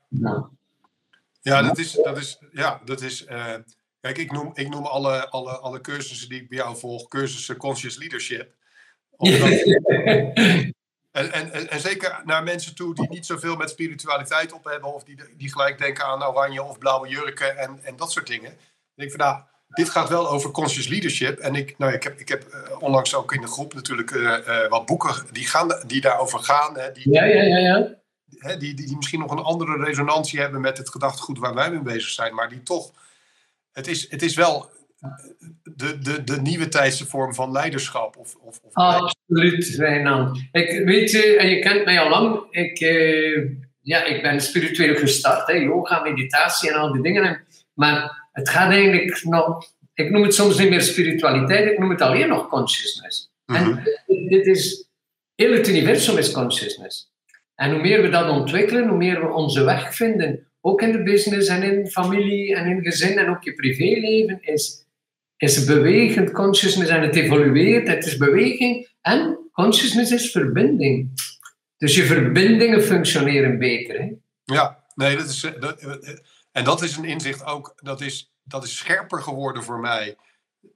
Ja, 1.41 1.61
dat 1.61 1.77
is. 1.77 1.91
Dat 1.91 2.17
is, 2.17 2.39
ja, 2.51 2.81
dat 2.85 3.01
is 3.01 3.25
uh, 3.29 3.55
kijk, 4.01 4.17
ik 4.17 4.31
noem, 4.31 4.51
ik 4.53 4.69
noem 4.69 4.85
alle, 4.85 5.29
alle, 5.29 5.57
alle 5.57 5.81
cursussen 5.81 6.29
die 6.29 6.41
ik 6.41 6.49
bij 6.49 6.57
jou 6.57 6.77
volg, 6.77 7.07
cursussen 7.07 7.57
Conscious 7.57 7.97
Leadership. 7.97 8.51
en, 11.11 11.31
en, 11.31 11.69
en, 11.69 11.79
zeker 11.79 12.21
naar 12.25 12.43
mensen 12.43 12.75
toe 12.75 12.95
die 12.95 13.09
niet 13.09 13.25
zoveel 13.25 13.55
met 13.55 13.69
spiritualiteit 13.69 14.51
op 14.53 14.63
hebben, 14.63 14.93
of 14.93 15.03
die, 15.03 15.17
die 15.37 15.51
gelijk 15.51 15.77
denken 15.77 16.05
aan 16.05 16.23
oranje 16.23 16.63
of 16.63 16.77
blauwe 16.77 17.07
jurken 17.07 17.57
en, 17.57 17.79
en 17.83 17.95
dat 17.95 18.11
soort 18.11 18.27
dingen. 18.27 18.49
Dan 18.49 18.59
denk 18.95 19.11
ik 19.11 19.15
van 19.15 19.27
nou 19.27 19.41
dit 19.69 19.89
gaat 19.89 20.09
wel 20.09 20.29
over 20.29 20.51
conscious 20.51 20.87
leadership. 20.87 21.39
En 21.39 21.55
ik, 21.55 21.77
nou, 21.77 21.93
ik 21.93 22.03
heb, 22.03 22.19
ik 22.19 22.27
heb 22.27 22.45
uh, 22.53 22.81
onlangs 22.81 23.15
ook 23.15 23.33
in 23.33 23.41
de 23.41 23.47
groep 23.47 23.73
natuurlijk 23.73 24.11
uh, 24.11 24.37
uh, 24.47 24.67
wat 24.67 24.85
boeken 24.85 25.25
die, 25.31 25.47
gaan, 25.47 25.83
die 25.87 26.01
daarover 26.01 26.39
gaan. 26.39 26.77
Hè, 26.77 26.91
die, 26.91 27.11
ja, 27.11 27.23
ja, 27.23 27.41
ja. 27.41 27.57
ja. 27.57 27.97
Hè, 28.37 28.57
die, 28.57 28.73
die, 28.73 28.85
die, 28.85 28.95
misschien 28.95 29.19
nog 29.19 29.31
een 29.31 29.37
andere 29.37 29.83
resonantie 29.83 30.39
hebben 30.39 30.61
met 30.61 30.77
het 30.77 30.89
gedachtegoed 30.89 31.39
waar 31.39 31.53
wij 31.53 31.71
mee 31.71 31.81
bezig 31.81 32.09
zijn. 32.09 32.35
Maar 32.35 32.49
die 32.49 32.63
toch. 32.63 32.91
Het 33.71 33.87
is, 33.87 34.11
het 34.11 34.21
is 34.21 34.35
wel 34.35 34.69
de, 35.63 35.99
de, 35.99 36.23
de 36.23 36.41
nieuwe 36.41 36.67
tijdse 36.67 37.05
vorm 37.05 37.33
van 37.33 37.51
leiderschap. 37.51 38.17
Of, 38.17 38.35
of, 38.35 38.59
of 38.63 38.73
Absoluut, 38.73 39.75
Wijnand. 39.75 40.39
Ik 40.51 40.85
weet 40.85 41.11
je, 41.11 41.37
en 41.37 41.49
je 41.49 41.59
kent 41.59 41.85
mij 41.85 41.99
al 41.99 42.09
lang. 42.09 42.47
Ik, 42.49 42.79
ja, 43.81 44.03
ik 44.03 44.21
ben 44.21 44.41
spiritueel 44.41 44.95
gestart. 44.95 45.47
Hè, 45.47 45.53
yoga, 45.53 46.01
meditatie 46.01 46.69
en 46.69 46.75
al 46.75 46.93
die 46.93 47.01
dingen. 47.01 47.43
Maar 47.73 48.27
het 48.31 48.49
gaat 48.49 48.71
eigenlijk 48.71 49.23
nog, 49.23 49.65
ik 49.93 50.09
noem 50.09 50.23
het 50.23 50.33
soms 50.33 50.57
niet 50.57 50.69
meer 50.69 50.81
spiritualiteit, 50.81 51.71
ik 51.71 51.79
noem 51.79 51.89
het 51.89 52.01
alleen 52.01 52.27
nog 52.27 52.47
consciousness. 52.47 53.31
En 53.45 53.69
mhm. 53.69 54.27
dit 54.27 54.45
is, 54.45 54.89
heel 55.35 55.53
het 55.53 55.67
universum 55.67 56.17
is 56.17 56.31
consciousness. 56.31 57.11
En 57.55 57.71
hoe 57.71 57.81
meer 57.81 58.01
we 58.01 58.09
dat 58.09 58.29
ontwikkelen, 58.29 58.87
hoe 58.87 58.97
meer 58.97 59.19
we 59.19 59.33
onze 59.33 59.63
weg 59.63 59.95
vinden, 59.95 60.47
ook 60.61 60.81
in 60.81 60.91
de 60.91 61.03
business 61.03 61.47
en 61.47 61.63
in 61.63 61.87
familie 61.87 62.55
en 62.55 62.67
in 62.67 62.81
gezin 62.81 63.17
en 63.17 63.29
ook 63.29 63.43
je 63.43 63.53
privéleven, 63.53 64.37
is, 64.41 64.85
is 65.41 65.65
bewegend 65.65 66.31
consciousness 66.31 66.89
en 66.89 67.01
het 67.01 67.15
evolueert, 67.15 67.87
het 67.87 68.05
is 68.05 68.17
beweging 68.17 68.89
en 69.01 69.49
consciousness 69.51 70.11
is 70.11 70.31
verbinding. 70.31 71.11
Dus 71.77 71.95
je 71.95 72.05
verbindingen 72.05 72.83
functioneren 72.83 73.57
beter. 73.57 73.99
Hè? 73.99 74.11
Ja, 74.43 74.83
nee, 74.95 75.17
dat 75.17 75.29
is, 75.29 75.39
dat, 75.59 75.81
en 76.51 76.63
dat 76.63 76.81
is 76.81 76.97
een 76.97 77.05
inzicht 77.05 77.45
ook, 77.45 77.73
dat 77.75 78.01
is, 78.01 78.33
dat 78.43 78.63
is 78.63 78.77
scherper 78.77 79.21
geworden 79.21 79.63
voor 79.63 79.79
mij 79.79 80.15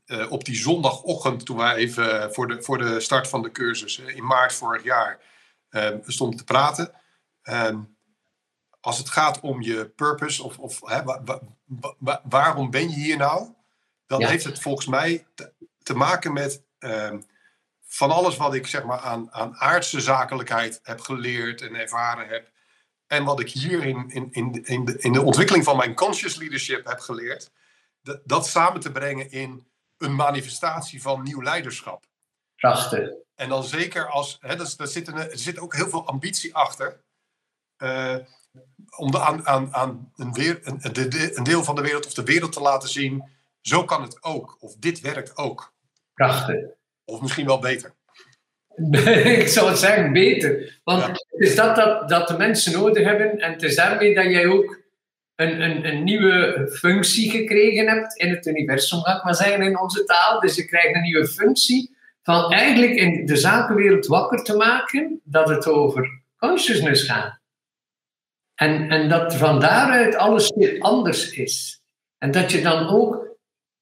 uh, 0.06 0.32
op 0.32 0.46
die 0.46 0.56
zondagochtend 0.56 1.46
toen 1.46 1.58
wij 1.58 1.76
even 1.76 2.34
voor 2.34 2.48
de, 2.48 2.62
voor 2.62 2.78
de 2.78 3.00
start 3.00 3.28
van 3.28 3.42
de 3.42 3.52
cursus 3.52 3.98
in 4.00 4.26
maart 4.26 4.54
vorig 4.54 4.84
jaar 4.84 5.20
stonden 6.06 6.38
te 6.38 6.44
praten. 6.44 6.92
Ehm, 7.42 7.80
als 8.80 8.98
het 8.98 9.10
gaat 9.10 9.40
om 9.40 9.62
je 9.62 9.90
purpose 9.90 10.44
of, 10.44 10.60
of 10.60 10.80
waarom 12.24 12.70
ben 12.70 12.90
je 12.90 12.96
hier 12.96 13.18
nou, 13.18 13.54
dan 14.14 14.22
ja. 14.22 14.30
heeft 14.30 14.44
het 14.44 14.60
volgens 14.60 14.88
mij 14.88 15.26
te, 15.36 15.52
te 15.84 15.94
maken 15.94 16.34
met 16.34 16.62
ehm, 16.80 17.22
van 17.86 18.12
alles 18.12 18.38
wat 18.38 18.54
ik 18.54 18.68
zeg 18.68 18.84
maar 18.84 19.00
aan, 19.00 19.32
aan 19.32 19.56
aardse 19.56 20.02
zakelijkheid 20.02 20.80
heb 20.84 21.00
geleerd 21.00 21.62
en 21.62 21.76
ervaren 21.76 22.28
heb, 22.28 22.52
en 23.08 23.24
wat 23.24 23.40
ik 23.40 23.50
hier 23.50 23.86
in, 23.86 24.10
in, 24.10 24.32
in, 24.32 24.66
in, 24.66 24.86
de, 24.86 24.98
in 24.98 25.14
de 25.14 25.22
ontwikkeling 25.22 25.64
van 25.64 25.78
mijn 25.78 25.96
conscious 25.96 26.36
leadership 26.36 26.88
heb 26.88 27.00
geleerd, 27.00 27.52
dat, 28.02 28.22
dat 28.24 28.48
samen 28.48 28.82
te 28.82 28.92
brengen 28.92 29.32
in 29.32 29.68
een 29.98 30.16
manifestatie 30.16 31.02
van 31.02 31.24
nieuw 31.24 31.42
leiderschap. 31.42 32.06
Prachtig. 32.56 33.10
En 33.36 33.50
dan 33.50 33.64
zeker 33.64 34.08
als, 34.10 34.38
hè, 34.42 34.56
dat, 34.56 34.74
dat 34.78 34.92
zit 34.92 35.08
een, 35.08 35.18
er 35.18 35.38
zit 35.38 35.60
ook 35.60 35.76
heel 35.76 35.90
veel 35.90 36.08
ambitie 36.08 36.56
achter. 36.56 37.02
Uh, 37.78 38.16
om 38.98 39.12
de, 39.12 39.20
aan, 39.20 39.48
aan, 39.48 39.74
aan 39.74 40.12
een, 40.16 40.34
weer, 40.34 40.60
een, 40.64 40.80
een 41.38 41.44
deel 41.44 41.64
van 41.64 41.76
de 41.76 41.82
wereld 41.82 42.06
of 42.06 42.14
de 42.14 42.24
wereld 42.24 42.52
te 42.52 42.62
laten 42.62 42.90
zien, 42.90 43.32
zo 43.64 43.84
kan 43.84 44.02
het 44.02 44.24
ook. 44.24 44.58
Of 44.60 44.76
dit 44.76 45.00
werkt 45.00 45.38
ook. 45.38 45.74
Prachtig. 46.14 46.56
Of 47.06 47.22
misschien 47.22 47.46
wel 47.46 47.60
beter. 47.60 47.94
ik 49.42 49.48
zou 49.48 49.70
het 49.70 49.78
zeggen, 49.78 50.14
beter. 50.14 50.80
Want 50.84 51.06
het 51.06 51.26
is 51.30 51.56
dat, 51.56 51.76
dat 51.76 52.10
dat 52.10 52.28
de 52.28 52.38
mensen 52.38 52.74
nodig 52.74 53.04
hebben. 53.04 53.40
En 53.40 53.52
het 53.52 53.64
is 53.64 53.76
daarmee 53.76 54.16
dat 54.16 54.26
jij 54.26 54.48
ook 54.48 54.82
een, 55.36 55.62
een, 55.62 55.86
een 55.86 56.04
nieuwe 56.04 56.68
functie 56.74 57.32
gekregen 57.32 57.88
hebt 57.88 58.16
in 58.16 58.30
het 58.30 58.46
universum, 58.46 59.00
ga 59.00 59.18
ik 59.18 59.24
maar 59.24 59.36
zeggen, 59.36 59.62
in 59.62 59.80
onze 59.80 60.04
taal. 60.04 60.40
Dus 60.40 60.56
je 60.56 60.66
krijgt 60.66 60.96
een 60.96 61.02
nieuwe 61.02 61.28
functie 61.28 61.96
van 62.22 62.52
eigenlijk 62.52 62.96
in 62.96 63.26
de 63.26 63.36
zakenwereld 63.36 64.06
wakker 64.06 64.44
te 64.44 64.56
maken 64.56 65.22
dat 65.24 65.50
het 65.50 65.68
over 65.68 66.22
consciousness 66.38 67.04
gaat. 67.04 67.42
En, 68.56 68.90
en 68.90 69.10
dat 69.10 69.36
van 69.36 69.60
daaruit 69.60 70.16
alles 70.16 70.54
weer 70.56 70.80
anders 70.80 71.32
is. 71.32 71.82
En 72.18 72.32
dat 72.32 72.52
je 72.52 72.62
dan 72.62 72.88
ook 72.88 73.33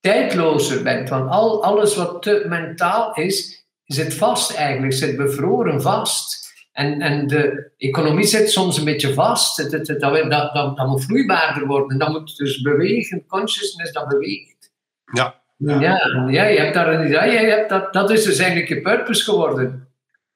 tijdlozer 0.01 0.83
bent. 0.83 1.09
Want 1.09 1.29
al, 1.29 1.63
alles 1.63 1.95
wat 1.95 2.21
te 2.21 2.45
mentaal 2.47 3.13
is, 3.13 3.65
zit 3.85 4.13
vast 4.13 4.55
eigenlijk, 4.55 4.93
zit 4.93 5.17
bevroren 5.17 5.81
vast. 5.81 6.39
En, 6.71 7.01
en 7.01 7.27
de 7.27 7.71
economie 7.77 8.25
zit 8.25 8.51
soms 8.51 8.77
een 8.77 8.85
beetje 8.85 9.13
vast. 9.13 9.57
Het, 9.57 9.71
dat, 9.71 9.99
dat, 10.29 10.53
dat, 10.75 10.87
moet 10.87 11.03
vloeibaarder 11.03 11.67
worden. 11.67 11.97
Dat 11.97 12.09
moet 12.09 12.37
dus 12.37 12.61
bewegen, 12.61 13.25
consciousness 13.27 13.91
dat 13.91 14.07
beweegt. 14.07 14.71
Ja. 15.13 15.39
Ja, 15.57 15.79
ja, 15.79 16.27
ja 16.29 16.43
je 16.43 16.59
hebt 16.59 16.73
daar 16.73 16.93
een, 16.93 17.07
ja, 17.07 17.23
je 17.23 17.37
hebt 17.37 17.69
dat, 17.69 17.93
dat 17.93 18.09
is 18.09 18.23
dus 18.23 18.37
eigenlijk 18.37 18.69
je 18.69 18.81
purpose 18.81 19.23
geworden. 19.23 19.87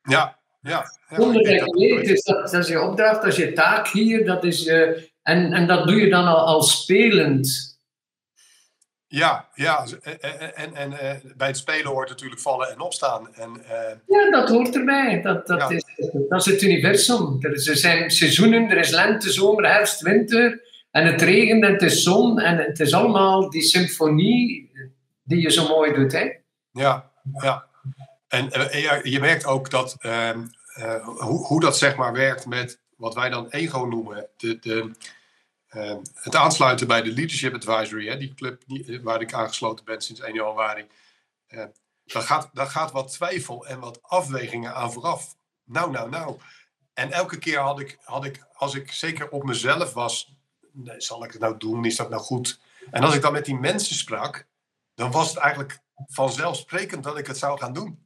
Ja, 0.02 0.38
ja. 0.62 0.86
ja 1.10 1.16
Zonder 1.16 1.44
dat 1.44 1.54
je 1.54 1.96
weet, 1.96 2.08
dus 2.08 2.24
dat, 2.24 2.52
dat 2.52 2.54
is 2.54 2.68
je 2.68 2.82
opdracht, 2.82 3.22
dat 3.22 3.32
is 3.32 3.36
je 3.36 3.54
taak 3.54 3.88
hier. 3.88 4.26
Dat 4.26 4.44
is, 4.44 4.68
uh, 4.68 4.90
en, 5.22 5.54
en 5.54 5.68
dat 5.68 5.88
doe 5.88 6.02
je 6.02 6.10
dan 6.10 6.26
al, 6.26 6.40
al 6.40 6.62
spelend. 6.62 7.75
Ja, 9.16 9.50
ja. 9.54 9.86
En, 10.56 10.76
en, 10.76 11.00
en 11.00 11.22
bij 11.38 11.48
het 11.48 11.58
spelen 11.58 11.92
hoort 11.92 12.10
natuurlijk 12.10 12.42
vallen 12.42 12.70
en 12.72 12.80
opstaan. 12.80 13.34
En, 13.34 13.62
ja, 14.08 14.30
dat 14.30 14.50
hoort 14.50 14.76
erbij. 14.76 15.22
Dat, 15.22 15.48
dat, 15.48 15.72
is, 15.72 15.84
dat 16.30 16.40
is 16.40 16.46
het 16.46 16.62
universum. 16.62 17.38
Er, 17.40 17.60
zijn 17.60 18.12
seizoenen, 18.12 18.70
er 18.70 18.78
is 18.78 18.90
lente, 18.90 19.32
zomer, 19.32 19.66
herfst, 19.66 20.02
winter. 20.02 20.62
En 20.92 21.06
het 21.06 21.22
regent 21.22 21.64
en 21.64 21.74
het 21.74 21.82
is 21.82 22.04
zon. 22.04 22.40
En 22.40 22.58
het 22.58 22.80
is 22.80 22.94
allemaal 22.94 23.50
die 23.50 23.62
symfonie 23.62 24.72
die 25.24 25.42
je 25.42 25.52
zo 25.52 25.68
mooi 25.68 25.94
doet. 25.94 26.12
Hè? 26.12 26.32
Ja, 26.72 27.12
ja. 27.42 27.66
En, 28.28 28.50
je 29.04 29.18
merkt 29.20 29.46
ook 29.46 29.70
dat 29.70 29.98
uh, 30.00 30.30
hoe, 31.04 31.46
hoe 31.46 31.62
dat 31.62 31.78
zeg 31.78 31.96
maar 31.96 32.14
werkt 32.14 32.46
met 32.46 32.80
wat 32.98 33.16
wij 33.16 33.30
dan 33.30 33.50
ego 33.50 33.86
noemen. 33.86 34.28
De, 34.38 34.60
de, 34.60 34.92
Ehm, 35.76 35.98
het 36.14 36.36
aansluiten 36.36 36.88
bij 36.88 37.02
de 37.02 37.14
Leadership 37.14 37.54
Advisory, 37.54 38.08
hè, 38.08 38.18
die 38.18 38.34
club 38.34 38.62
die, 38.68 39.02
waar 39.02 39.22
ik 39.22 39.34
aangesloten 39.34 39.86
ben 39.86 40.02
sinds 40.02 40.22
1 40.22 40.34
januari. 40.34 40.86
Uh, 41.50 41.64
daar, 42.06 42.22
gaat, 42.22 42.50
daar 42.54 42.68
gaat 42.68 42.92
wat 42.92 43.12
twijfel 43.12 43.68
en 43.68 43.80
wat 43.80 44.00
afwegingen 44.02 44.74
aan 44.74 44.92
vooraf. 44.92 45.36
Nou, 45.64 45.92
nou, 45.92 46.10
nou. 46.10 46.38
en 46.94 47.12
elke 47.12 47.38
keer 47.38 47.60
had 47.60 47.80
ik, 47.80 47.98
had 48.04 48.26
ik, 48.26 48.46
als 48.54 48.76
ik 48.76 48.92
zeker 48.92 49.30
op 49.30 49.44
mezelf 49.44 49.94
was, 49.94 50.34
nee, 50.72 51.02
zal 51.02 51.24
ik 51.24 51.32
het 51.32 51.42
nou 51.42 51.58
doen? 51.58 51.86
Is 51.86 51.96
dat 51.96 52.10
nou 52.10 52.22
goed? 52.22 52.60
En 52.92 53.04
als 53.04 53.16
ik 53.16 53.22
dan 53.22 53.34
met 53.34 53.46
die 53.46 53.60
mensen 53.60 53.96
sprak, 53.96 54.46
dan 54.96 55.12
was 55.12 55.30
het 55.30 55.38
eigenlijk 55.38 55.80
vanzelfsprekend 56.08 57.04
dat 57.04 57.18
ik 57.18 57.28
het 57.28 57.38
zou 57.38 57.60
gaan 57.60 57.74
doen. 57.74 58.00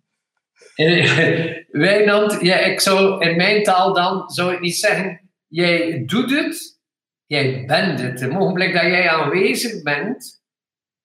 Wijnand, 1.72 2.42
ja, 2.42 2.58
ik 2.58 2.80
zou 2.80 3.26
in 3.26 3.36
mijn 3.36 3.64
taal 3.64 3.94
dan 3.94 4.30
zou 4.30 4.54
ik 4.54 4.60
niet 4.60 4.78
zeggen, 4.78 5.30
jij 5.48 6.04
doet 6.06 6.30
het, 6.32 6.79
jij 7.30 7.66
bent 7.66 8.02
het. 8.02 8.20
Het 8.20 8.36
ogenblik 8.36 8.74
dat 8.74 8.82
jij 8.82 9.10
aanwezig 9.10 9.84
bent 9.84 10.44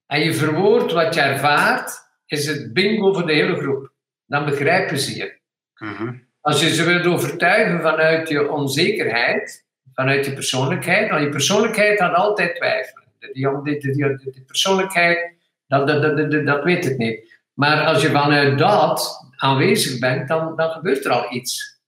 en 0.07 0.21
je 0.21 0.35
verwoordt 0.35 0.93
wat 0.93 1.15
je 1.15 1.21
ervaart, 1.21 1.91
is 2.27 2.47
het 2.47 2.73
bingo 2.73 3.13
voor 3.13 3.27
de 3.27 3.33
hele 3.33 3.57
groep. 3.57 3.93
Dan 4.27 4.45
begrijpen 4.45 4.99
ze 4.99 5.17
je. 5.17 5.39
Mhm. 5.79 6.15
Als 6.41 6.61
je 6.61 6.75
ze 6.75 6.85
wilt 6.85 7.07
overtuigen 7.07 7.83
vanuit 7.83 8.29
je 8.29 8.51
onzekerheid, 8.51 9.65
vanuit 9.93 10.27
je 10.27 10.33
persoonlijkheid, 10.33 11.11
want 11.11 11.23
je 11.23 11.29
persoonlijkheid 11.29 11.99
had 11.99 12.15
altijd 12.15 12.57
twijfelen. 12.57 13.05
Die, 13.19 13.63
die, 13.63 13.79
die, 13.79 14.33
die 14.33 14.45
persoonlijkheid, 14.47 15.33
dat, 15.67 15.87
dat, 15.87 16.03
dat, 16.03 16.31
dat, 16.31 16.47
dat 16.47 16.65
weet 16.65 16.85
het 16.85 16.99
niet. 16.99 17.33
Maar 17.53 17.87
als 17.87 18.03
je 18.03 18.11
vanuit 18.11 18.59
dat 18.59 19.29
aanwezig 19.37 19.99
bent, 19.99 20.29
dan, 20.29 20.57
dan 20.57 20.71
gebeurt 20.71 21.05
er 21.05 21.11
al 21.11 21.35
iets. 21.35 21.81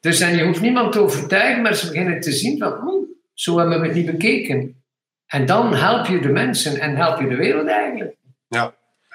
Dus 0.00 0.20
en 0.20 0.36
je 0.36 0.44
hoeft 0.44 0.60
niemand 0.60 0.92
te 0.92 1.00
overtuigen, 1.00 1.62
maar 1.62 1.74
ze 1.74 1.86
beginnen 1.86 2.20
te 2.20 2.32
zien 2.32 2.58
van, 2.58 3.08
zo 3.40 3.58
hebben 3.58 3.80
we 3.80 3.86
het 3.86 3.96
niet 3.96 4.06
bekeken. 4.06 4.82
En 5.26 5.46
dan 5.46 5.74
help 5.74 6.06
je 6.06 6.20
de 6.20 6.28
mensen 6.28 6.80
en 6.80 6.96
help 6.96 7.20
je 7.20 7.28
de 7.28 7.36
wereld 7.36 7.68
eigenlijk. 7.68 8.16
Ja, 8.48 8.74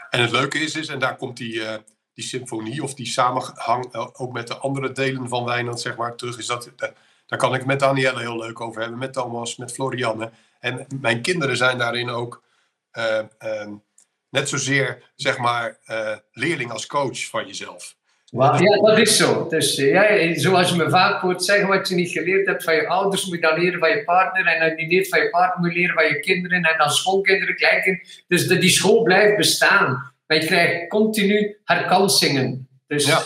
en 0.09 0.21
het 0.21 0.31
leuke 0.31 0.59
is, 0.59 0.75
is 0.75 0.87
en 0.87 0.99
daar 0.99 1.15
komt 1.15 1.37
die, 1.37 1.53
uh, 1.53 1.73
die 2.13 2.23
symfonie 2.23 2.83
of 2.83 2.93
die 2.93 3.05
samenhang 3.05 3.95
uh, 3.95 4.07
ook 4.13 4.31
met 4.31 4.47
de 4.47 4.57
andere 4.57 4.91
delen 4.91 5.29
van 5.29 5.45
Wijnand 5.45 5.81
zeg 5.81 5.95
maar, 5.95 6.15
terug. 6.15 6.37
Is 6.37 6.45
dat, 6.45 6.65
uh, 6.65 6.89
daar 7.25 7.39
kan 7.39 7.55
ik 7.55 7.65
met 7.65 7.79
Danielle 7.79 8.19
heel 8.19 8.37
leuk 8.37 8.61
over 8.61 8.81
hebben, 8.81 8.99
met 8.99 9.13
Thomas, 9.13 9.55
met 9.55 9.73
Florianne. 9.73 10.31
En 10.59 10.87
mijn 11.01 11.21
kinderen 11.21 11.57
zijn 11.57 11.77
daarin 11.77 12.09
ook 12.09 12.43
ehm, 12.91 13.73
net 14.29 14.49
zozeer 14.49 15.11
zeg 15.15 15.37
maar, 15.37 15.79
leerling 16.31 16.71
als 16.71 16.85
coach 16.85 17.25
van 17.25 17.47
jezelf. 17.47 17.95
Ja, 18.37 18.79
dat 18.81 18.97
is 18.97 19.17
zo. 19.17 19.47
Dus 19.49 19.75
ja, 19.75 20.33
zoals 20.33 20.69
je 20.69 20.75
me 20.75 20.89
vaak 20.89 21.21
hoort 21.21 21.43
zeggen, 21.43 21.67
wat 21.67 21.87
je 21.87 21.95
niet 21.95 22.11
geleerd 22.11 22.47
hebt 22.47 22.63
van 22.63 22.75
je 22.75 22.87
ouders, 22.87 23.25
moet 23.25 23.35
je 23.35 23.41
dan 23.41 23.59
leren 23.59 23.79
van 23.79 23.89
je 23.89 24.03
partner. 24.03 24.45
En 24.45 24.69
je 24.69 24.75
niet 24.75 24.91
leert 24.91 25.07
van 25.07 25.19
je 25.19 25.29
partner, 25.29 25.59
moet 25.59 25.73
je 25.73 25.79
leren 25.79 25.95
van 25.95 26.05
je 26.05 26.19
kinderen. 26.19 26.63
En 26.63 26.77
dan 26.77 26.89
schoolkinderen, 26.89 27.55
kleinkinderen. 27.55 28.09
Dus 28.27 28.47
de, 28.47 28.57
die 28.57 28.69
school 28.69 29.03
blijft 29.03 29.37
bestaan. 29.37 30.13
Je 30.27 30.39
krijgt 30.39 30.89
continu 30.89 31.57
herkansingen. 31.63 32.67
Dus 32.87 33.05
ja. 33.05 33.21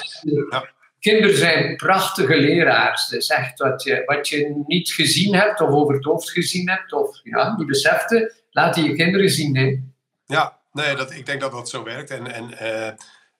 Ja. 0.49 0.69
kinderen 0.99 1.37
zijn 1.37 1.75
prachtige 1.75 2.37
leraars. 2.37 3.07
Dus 3.07 3.27
echt 3.27 3.59
wat 3.59 3.83
je, 3.83 4.03
wat 4.05 4.27
je 4.27 4.63
niet 4.65 4.91
gezien 4.91 5.35
hebt, 5.35 5.61
of 5.61 5.69
over 5.69 5.95
het 5.95 6.03
hoofd 6.03 6.29
gezien 6.29 6.69
hebt, 6.69 6.93
of 6.93 7.19
ja, 7.23 7.55
niet 7.57 7.67
besefte, 7.67 8.33
laat 8.51 8.75
je 8.75 8.95
kinderen 8.95 9.29
zien. 9.29 9.57
Hè. 9.57 9.79
Ja, 10.25 10.57
nee, 10.71 10.95
dat, 10.95 11.11
ik 11.11 11.25
denk 11.25 11.41
dat 11.41 11.51
dat 11.51 11.69
zo 11.69 11.83
werkt. 11.83 12.11
En, 12.11 12.33
en 12.33 12.51
uh, 12.61 12.91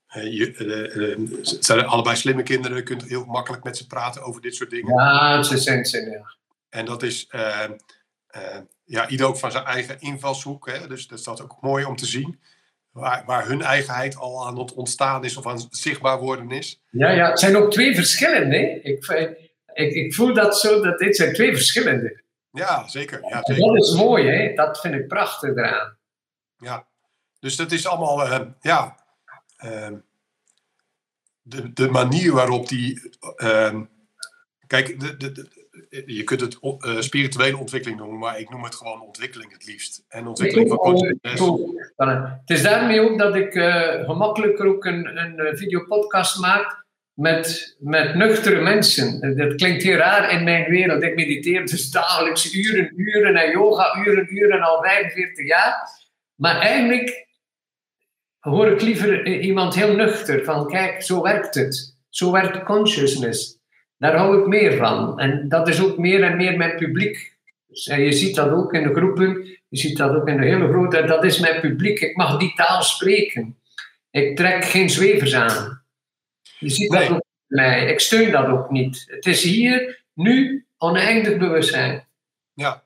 het 0.10 1.66
zijn 1.66 1.86
allebei 1.86 2.16
slimme 2.16 2.44
kinderen, 2.44 2.78
je 2.78 2.84
kunt 2.84 3.04
heel 3.04 3.26
makkelijk 3.26 3.64
met 3.64 3.78
ze 3.78 3.88
praten 3.88 4.22
over 4.22 4.42
dit 4.42 4.56
soort 4.56 4.70
dingen. 4.70 4.96
Ja, 4.96 5.44
ze 5.44 5.58
zijn 5.58 5.86
ze, 5.86 6.10
ja. 6.10 6.36
En 6.70 6.86
dat 6.86 7.04
is, 7.04 7.30
uh, 7.36 7.66
ja, 8.84 9.08
ieder 9.08 9.26
ook 9.26 9.38
van 9.38 9.52
zijn 9.52 9.66
eigen 9.66 10.00
invalshoek. 10.00 10.70
Hè? 10.70 10.88
Dus 10.88 11.08
dat 11.08 11.20
is 11.20 11.26
dat 11.26 11.42
ook 11.42 11.58
mooi 11.62 11.86
om 11.86 11.96
te 11.96 12.06
zien. 12.06 12.40
Waar, 12.92 13.24
waar 13.26 13.48
hun 13.48 13.62
eigenheid 13.62 14.16
al 14.16 14.48
aan 14.48 14.60
het 14.60 14.74
ontstaan 14.74 15.24
is 15.24 15.38
of 15.38 15.48
aan 15.48 15.56
het 15.56 15.68
zichtbaar 15.70 16.20
worden 16.20 16.52
is. 16.52 16.82
Ja, 16.90 17.10
ja, 17.10 17.30
het 17.30 17.40
zijn 17.40 17.58
ook 17.58 17.72
twee 17.72 17.96
verschillende. 17.96 18.82
Ik, 18.82 19.06
ik, 19.74 19.94
ik 19.94 20.14
voel 20.14 20.34
dat 20.34 20.60
zo, 20.60 20.82
dat 20.82 21.00
dit 21.00 21.16
zijn 21.16 21.34
twee 21.34 21.54
verschillende. 21.54 22.22
Ja, 22.52 22.88
zeker. 22.88 23.20
Ja, 23.30 23.42
zeker. 23.44 23.66
Dat 23.66 23.78
is 23.78 23.94
mooi, 23.94 24.28
hè? 24.28 24.54
dat 24.54 24.80
vind 24.80 24.94
ik 24.94 25.08
prachtig 25.08 25.50
eraan. 25.50 25.98
Ja, 26.58 26.88
dus 27.40 27.56
dat 27.56 27.72
is 27.72 27.88
allemaal, 27.88 28.28
ja, 28.62 28.84
uh, 28.86 28.92
de, 31.50 31.74
de 31.74 31.90
manier 31.90 32.32
waarop 32.32 32.68
die. 32.68 33.02
Uh, 33.38 33.82
kijk, 34.68 35.00
de, 35.00 35.18
de, 35.18 35.32
de, 35.32 35.48
je 36.06 36.24
kunt 36.24 36.42
het 36.42 36.58
uh, 36.62 37.00
spirituele 37.00 37.58
ontwikkeling 37.58 38.00
noemen, 38.00 38.20
maar 38.20 38.40
ik 38.40 38.50
noem 38.50 38.64
het 38.64 38.76
gewoon 38.76 39.02
ontwikkeling 39.02 39.52
het 39.52 39.66
liefst. 39.66 40.06
En 40.08 40.28
ontwikkeling 40.28 40.70
van 40.70 40.78
consciousness. 40.78 41.42
Het 42.46 42.58
is 42.58 42.62
daarmee 42.62 43.02
ook 43.02 43.18
dat 43.18 43.36
ik 43.36 43.56
uh, 43.56 44.04
gemakkelijker 44.06 44.66
ook 44.66 44.86
een, 44.86 45.18
een 45.18 45.58
videopodcast 45.58 46.40
maak 46.40 46.86
met, 47.14 47.78
met 47.80 48.16
nuchtere 48.16 48.62
mensen. 48.62 49.36
Dat 49.38 49.56
klinkt 49.56 49.84
heel 49.84 49.98
raar 49.98 50.32
in 50.32 50.44
mijn 50.44 50.70
wereld. 50.70 51.04
Ik 51.04 51.16
mediteer 51.16 51.66
dus 51.66 51.92
dagelijks 51.92 52.54
uren, 52.54 52.94
uren 52.96 53.36
en 53.36 53.52
yoga, 53.52 54.06
uren, 54.06 54.36
uren 54.36 54.62
al 54.62 54.82
45 54.82 55.48
jaar. 55.48 55.90
Maar 56.36 56.60
eigenlijk 56.60 57.28
hoor 58.50 58.68
ik 58.68 58.82
liever 58.82 59.28
iemand 59.28 59.76
heel 59.76 59.96
nuchter 59.96 60.44
van 60.44 60.68
kijk, 60.68 61.02
zo 61.02 61.22
werkt 61.22 61.56
het. 61.56 61.98
Zo 62.10 62.32
werkt 62.32 62.64
consciousness. 62.64 63.58
Daar 63.98 64.16
hou 64.16 64.40
ik 64.40 64.48
meer 64.48 64.78
van. 64.78 65.20
En 65.20 65.50
dat 65.50 65.68
is 65.68 65.82
ook 65.82 65.98
meer 65.98 66.24
en 66.24 66.38
meer 66.38 66.58
mijn 66.58 66.76
publiek. 66.76 67.38
Dus, 67.68 67.88
en 67.88 68.02
je 68.02 68.12
ziet 68.12 68.36
dat 68.36 68.50
ook 68.50 68.74
in 68.74 68.84
de 68.84 68.94
groepen, 68.94 69.46
je 69.68 69.78
ziet 69.78 69.98
dat 69.98 70.16
ook 70.16 70.28
in 70.28 70.38
de 70.38 70.46
hele 70.46 70.68
grote, 70.68 71.04
dat 71.06 71.24
is 71.24 71.40
mijn 71.40 71.62
publiek. 71.62 72.00
Ik 72.00 72.16
mag 72.16 72.40
die 72.40 72.54
taal 72.56 72.84
spreken. 72.84 73.58
Ik 74.12 74.36
trek 74.36 74.66
geen 74.66 74.90
zwevers 74.90 75.34
aan. 75.34 75.84
Je 76.60 76.70
ziet 76.70 76.92
nee. 76.92 77.00
dat 77.00 77.10
ook 77.10 77.24
bij 77.48 77.68
mij. 77.68 77.92
Ik 77.92 78.00
steun 78.00 78.32
dat 78.32 78.48
ook 78.48 78.70
niet. 78.70 79.06
Het 79.08 79.26
is 79.26 79.44
hier, 79.44 80.04
nu, 80.14 80.66
oneindig 80.78 81.38
bewustzijn. 81.38 82.08
Ja, 82.54 82.84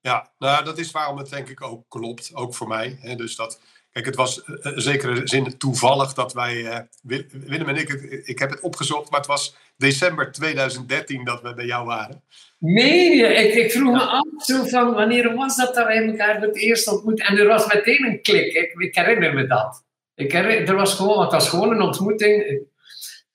ja. 0.00 0.30
Nou, 0.38 0.64
dat 0.64 0.78
is 0.78 0.90
waarom 0.90 1.18
het 1.18 1.30
denk 1.30 1.48
ik 1.48 1.62
ook 1.62 1.84
klopt, 1.88 2.30
ook 2.34 2.54
voor 2.54 2.68
mij. 2.68 2.98
Dus 3.16 3.36
dat, 3.36 3.60
Kijk, 3.96 4.08
het 4.08 4.16
was 4.16 4.42
in 4.62 4.80
zekere 4.80 5.20
zin 5.24 5.58
toevallig 5.58 6.12
dat 6.12 6.32
wij, 6.32 6.54
uh, 6.56 6.78
Willem 7.30 7.68
en 7.68 7.76
ik, 7.76 7.90
ik 8.24 8.38
heb 8.38 8.50
het 8.50 8.60
opgezocht, 8.60 9.10
maar 9.10 9.20
het 9.20 9.28
was 9.28 9.56
december 9.76 10.32
2013 10.32 11.24
dat 11.24 11.42
we 11.42 11.54
bij 11.54 11.64
jou 11.64 11.86
waren. 11.86 12.22
Nee, 12.58 13.22
ik, 13.22 13.54
ik 13.54 13.70
vroeg 13.70 13.92
me 13.92 14.00
af 14.00 14.44
zo 14.44 14.64
van 14.64 14.94
wanneer 14.94 15.34
was 15.34 15.56
dat 15.56 15.74
dat 15.74 15.86
wij 15.86 16.06
elkaar 16.06 16.38
voor 16.38 16.46
het 16.46 16.56
eerst 16.56 16.88
ontmoet 16.88 17.20
En 17.20 17.38
er 17.38 17.46
was 17.46 17.66
meteen 17.66 18.04
een 18.04 18.22
klik, 18.22 18.52
ik, 18.52 18.72
ik 18.78 18.94
herinner 18.94 19.34
me 19.34 19.46
dat. 19.46 19.84
Ik 20.14 20.32
herinner, 20.32 20.68
er 20.68 20.76
was 20.76 20.94
gewoon, 20.94 21.22
het 21.22 21.32
was 21.32 21.48
gewoon 21.48 21.70
een 21.70 21.82
ontmoeting, 21.82 22.60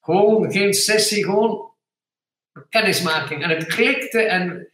gewoon 0.02 0.52
geen 0.52 0.74
sessie, 0.74 1.24
gewoon 1.24 1.72
kennismaking. 2.70 3.44
En 3.44 3.50
het 3.50 3.66
klikte 3.66 4.22
en 4.22 4.71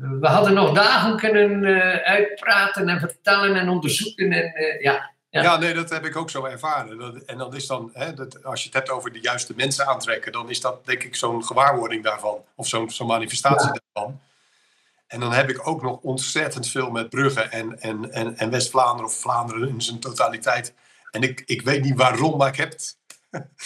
we 0.00 0.26
hadden 0.26 0.54
nog 0.54 0.72
dagen 0.72 1.16
kunnen 1.16 1.62
uh, 1.62 1.96
uitpraten 1.96 2.88
en 2.88 3.00
vertellen 3.00 3.56
en 3.56 3.68
onderzoeken. 3.68 4.32
En, 4.32 4.62
uh, 4.62 4.80
ja, 4.80 5.10
ja. 5.30 5.42
ja. 5.42 5.56
nee, 5.56 5.74
dat 5.74 5.90
heb 5.90 6.04
ik 6.04 6.16
ook 6.16 6.30
zo 6.30 6.44
ervaren. 6.44 6.98
Dat, 6.98 7.16
en 7.16 7.38
dan 7.38 7.54
is 7.54 7.66
dan, 7.66 7.90
hè, 7.92 8.14
dat, 8.14 8.44
als 8.44 8.60
je 8.60 8.66
het 8.66 8.76
hebt 8.76 8.90
over 8.90 9.12
de 9.12 9.20
juiste 9.20 9.52
mensen 9.56 9.86
aantrekken, 9.86 10.32
dan 10.32 10.50
is 10.50 10.60
dat 10.60 10.86
denk 10.86 11.02
ik 11.02 11.16
zo'n 11.16 11.44
gewaarwording 11.44 12.04
daarvan. 12.04 12.44
Of 12.54 12.68
zo'n 12.68 12.90
zo'n 12.90 13.06
manifestatie 13.06 13.72
ja. 13.72 13.80
daarvan. 13.92 14.20
En 15.06 15.20
dan 15.20 15.32
heb 15.32 15.50
ik 15.50 15.66
ook 15.68 15.82
nog 15.82 15.98
ontzettend 16.00 16.68
veel 16.68 16.90
met 16.90 17.08
Brugge 17.08 17.40
en, 17.40 17.80
en, 17.80 18.12
en, 18.12 18.36
en 18.36 18.50
West-Vlaanderen 18.50 19.04
of 19.04 19.16
Vlaanderen 19.16 19.68
in 19.68 19.82
zijn 19.82 19.98
totaliteit. 19.98 20.74
En 21.10 21.22
ik, 21.22 21.42
ik 21.46 21.62
weet 21.62 21.82
niet 21.82 21.96
waarom, 21.96 22.36
maar 22.38 22.48
ik 22.48 22.56
heb 22.56 22.70
het. 22.72 22.96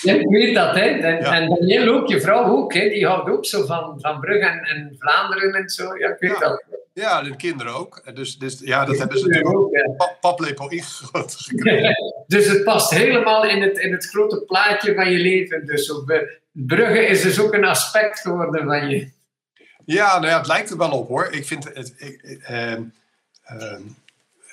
Ja, 0.03 0.15
ik 0.15 0.29
weet 0.29 0.55
dat, 0.55 0.75
hè. 0.75 0.81
En, 0.81 1.21
ja. 1.21 1.35
en 1.35 1.49
Daniel 1.49 1.95
ook, 1.95 2.09
je 2.09 2.21
vrouw 2.21 2.45
ook, 2.45 2.75
hè. 2.75 2.89
Die 2.89 3.07
houdt 3.07 3.31
ook 3.31 3.47
zo 3.47 3.67
van, 3.67 3.99
van 4.01 4.21
Brugge 4.21 4.49
en, 4.49 4.61
en 4.61 4.97
Vlaanderen 4.99 5.55
en 5.55 5.69
zo. 5.69 5.97
Ja, 5.97 6.09
ik 6.09 6.19
weet 6.19 6.31
ja. 6.31 6.39
dat. 6.39 6.65
Ja, 6.93 7.23
de 7.23 7.37
kinderen 7.37 7.75
ook. 7.75 8.15
Dus, 8.15 8.39
dus 8.39 8.61
ja, 8.61 8.85
dat 8.85 8.99
hebben 8.99 9.19
ze 9.19 9.27
natuurlijk 9.27 9.57
ook 9.57 9.77
ja. 9.77 10.13
paplepel 10.21 10.71
ingegoten 10.71 11.39
gekregen. 11.39 11.97
dus 12.27 12.47
het 12.47 12.65
past 12.65 12.91
helemaal 12.91 13.47
in 13.47 13.63
het, 13.63 13.79
in 13.79 13.93
het 13.93 14.07
grote 14.07 14.43
plaatje 14.43 14.95
van 14.95 15.11
je 15.11 15.19
leven. 15.19 15.67
Dus 15.67 15.91
op, 15.91 16.27
Brugge 16.53 17.07
is 17.07 17.23
dus 17.23 17.41
ook 17.41 17.55
een 17.55 17.65
aspect 17.65 18.21
geworden 18.21 18.65
van 18.65 18.89
je. 18.89 19.11
Ja, 19.85 20.19
nou 20.19 20.27
ja, 20.27 20.39
het 20.39 20.47
lijkt 20.47 20.71
er 20.71 20.77
wel 20.77 20.91
op 20.91 21.09
hoor. 21.09 21.29
Ik 21.31 21.47
vind 21.47 21.65
het... 21.75 21.95
Ik, 21.97 22.41
eh, 22.43 22.73
eh, 22.73 22.81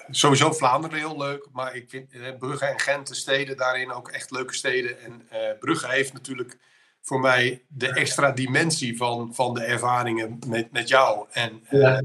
sowieso 0.09 0.51
Vlaanderen 0.51 0.97
heel 0.97 1.17
leuk, 1.17 1.47
maar 1.53 1.75
ik 1.75 1.89
vind 1.89 2.11
eh, 2.11 2.19
Brugge 2.39 2.65
en 2.65 2.79
Gent, 2.79 3.07
de 3.07 3.15
steden 3.15 3.57
daarin 3.57 3.91
ook 3.91 4.09
echt 4.09 4.31
leuke 4.31 4.53
steden. 4.53 5.01
En 5.01 5.27
uh, 5.33 5.39
Brugge 5.59 5.91
heeft 5.91 6.13
natuurlijk 6.13 6.57
voor 7.01 7.19
mij 7.19 7.63
de 7.67 7.93
extra 7.93 8.31
dimensie 8.31 8.97
van, 8.97 9.33
van 9.33 9.53
de 9.53 9.63
ervaringen 9.63 10.39
met, 10.47 10.71
met 10.71 10.87
jou. 10.87 11.27
En 11.31 11.63
ja. 11.69 12.03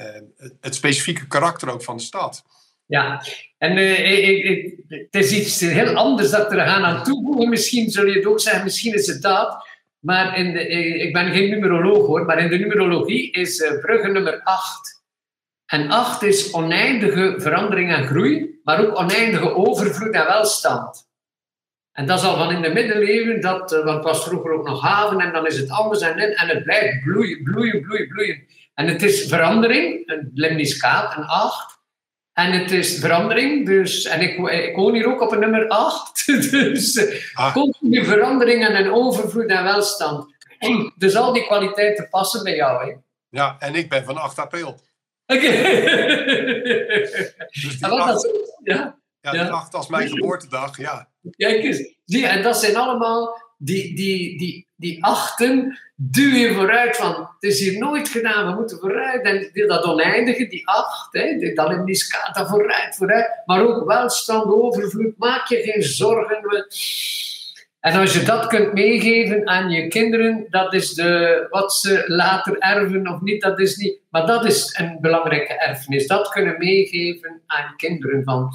uh, 0.00 0.22
het 0.60 0.74
specifieke 0.74 1.26
karakter 1.26 1.70
ook 1.70 1.82
van 1.82 1.96
de 1.96 2.02
stad. 2.02 2.44
Ja, 2.86 3.24
en 3.58 3.78
ik, 3.78 4.44
ik, 4.44 4.78
het 4.88 5.14
is 5.14 5.32
iets 5.32 5.60
heel 5.60 5.94
anders 5.94 6.30
dat 6.30 6.52
er 6.52 6.60
gaan 6.60 6.84
aan 6.84 7.04
toevoegen. 7.04 7.48
Misschien 7.48 7.90
zul 7.90 8.06
je 8.06 8.16
het 8.16 8.26
ook 8.26 8.40
zeggen, 8.40 8.64
misschien 8.64 8.94
is 8.94 9.06
het 9.06 9.22
dat. 9.22 9.68
Maar 9.98 10.38
in 10.38 10.52
de, 10.52 10.68
ik 10.98 11.12
ben 11.12 11.32
geen 11.32 11.50
numeroloog 11.50 12.06
hoor, 12.06 12.24
maar 12.24 12.38
in 12.38 12.50
de 12.50 12.58
numerologie 12.58 13.30
is 13.30 13.56
Brugge 13.80 14.08
nummer 14.08 14.40
8. 14.42 15.01
En 15.72 15.90
acht 15.90 16.22
is 16.22 16.52
oneindige 16.52 17.34
verandering 17.38 17.92
en 17.92 18.06
groei, 18.06 18.60
maar 18.64 18.80
ook 18.80 18.98
oneindige 18.98 19.54
overvloed 19.54 20.14
en 20.14 20.26
welstand. 20.26 21.10
En 21.92 22.06
dat 22.06 22.18
is 22.18 22.24
al 22.24 22.36
van 22.36 22.50
in 22.50 22.62
de 22.62 22.68
middeleeuwen, 22.68 23.40
dat, 23.40 23.72
uh, 23.72 23.84
want 23.84 23.96
het 23.96 24.04
was 24.04 24.24
vroeger 24.24 24.52
ook 24.52 24.66
nog 24.66 24.82
haven 24.82 25.20
en 25.20 25.32
dan 25.32 25.46
is 25.46 25.58
het 25.58 25.70
anders 25.70 26.00
en, 26.00 26.18
en 26.18 26.48
het 26.48 26.62
blijft 26.62 27.02
bloeien, 27.02 27.42
bloeien, 27.42 27.80
bloeien, 27.80 28.08
bloeien. 28.08 28.46
En 28.74 28.86
het 28.86 29.02
is 29.02 29.28
verandering, 29.28 30.02
een 30.08 30.30
lemniscaat, 30.34 31.16
een 31.16 31.26
8. 31.26 31.80
En 32.32 32.52
het 32.52 32.70
is 32.70 32.98
verandering, 32.98 33.66
dus, 33.66 34.04
en 34.04 34.20
ik, 34.20 34.48
ik 34.48 34.76
woon 34.76 34.94
hier 34.94 35.06
ook 35.06 35.20
op 35.20 35.32
een 35.32 35.40
nummer 35.40 35.68
8. 35.68 36.26
Dus 36.50 37.00
ah. 37.32 37.52
continu 37.52 38.04
verandering 38.04 38.66
en 38.66 38.76
een 38.76 38.92
overvloed 38.92 39.50
en 39.50 39.64
welstand. 39.64 40.34
Dus 40.96 41.16
al 41.16 41.32
die 41.32 41.46
kwaliteiten 41.46 42.08
passen 42.08 42.44
bij 42.44 42.54
jou. 42.54 42.84
Hè? 42.84 42.96
Ja, 43.28 43.56
en 43.58 43.74
ik 43.74 43.88
ben 43.88 44.04
van 44.04 44.16
8 44.16 44.38
april. 44.38 44.80
Oké. 45.26 45.50
Dus 47.50 47.78
die 47.78 47.86
8, 47.86 48.28
ja, 48.62 48.98
ja, 49.20 49.48
8 49.48 49.74
als 49.74 49.88
mijn 49.88 50.08
geboortedag, 50.08 50.78
ja. 50.78 51.08
Kijk 51.36 51.62
eens, 51.62 51.94
zie, 52.04 52.26
en 52.26 52.42
dat 52.42 52.56
zijn 52.56 52.76
allemaal 52.76 53.40
die, 53.58 53.96
die, 53.96 54.38
die, 54.38 54.68
die 54.76 55.04
achten 55.04 55.78
duwen 55.94 56.54
vooruit 56.54 56.96
van 56.96 57.14
het 57.40 57.50
is 57.50 57.60
hier 57.60 57.78
nooit 57.78 58.08
gedaan, 58.08 58.46
we 58.46 58.54
moeten 58.54 58.78
vooruit. 58.78 59.24
En 59.24 59.66
dat 59.66 59.84
oneindige, 59.84 60.46
die 60.46 60.68
acht, 60.68 61.12
hè, 61.12 61.52
dat 61.54 61.70
in 61.70 61.84
die 61.84 61.94
scala 61.94 62.46
vooruit, 62.46 62.96
vooruit. 62.96 63.42
Maar 63.46 63.62
ook 63.62 63.86
welstand, 63.86 64.44
overvloed, 64.44 65.18
maak 65.18 65.46
je 65.46 65.56
geen 65.56 65.82
zorgen. 65.82 66.66
En 67.82 68.00
als 68.00 68.12
je 68.12 68.22
dat 68.22 68.46
kunt 68.46 68.72
meegeven 68.72 69.48
aan 69.48 69.70
je 69.70 69.88
kinderen, 69.88 70.46
dat 70.50 70.74
is 70.74 70.94
de, 70.94 71.46
wat 71.50 71.74
ze 71.74 72.04
later 72.06 72.58
erven 72.58 73.08
of 73.08 73.20
niet, 73.20 73.42
dat 73.42 73.60
is 73.60 73.76
niet. 73.76 74.00
Maar 74.10 74.26
dat 74.26 74.44
is 74.44 74.78
een 74.78 74.98
belangrijke 75.00 75.52
erfenis. 75.52 76.06
Dat 76.06 76.28
kunnen 76.28 76.58
meegeven 76.58 77.42
aan 77.46 77.76
kinderen 77.76 78.24
van 78.24 78.52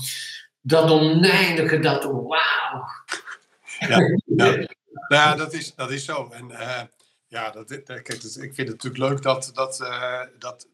dat 0.62 0.92
oneindige, 0.92 1.80
dat 1.80 2.04
wauw. 2.04 2.86
Ja, 3.80 4.00
ja. 4.26 4.66
ja, 5.08 5.36
dat, 5.36 5.54
is, 5.54 5.76
dat 5.76 5.92
is 5.92 6.06
zo. 6.06 6.30
En 6.32 6.50
uh, 6.50 6.82
ja, 7.28 7.50
dat, 7.50 7.84
kijk, 7.84 8.08
ik 8.24 8.34
vind 8.34 8.58
het 8.58 8.68
natuurlijk 8.68 9.04
leuk 9.04 9.22
dat, 9.22 9.52
dat, 9.54 9.80
uh, 9.82 10.22
dat 10.40 10.68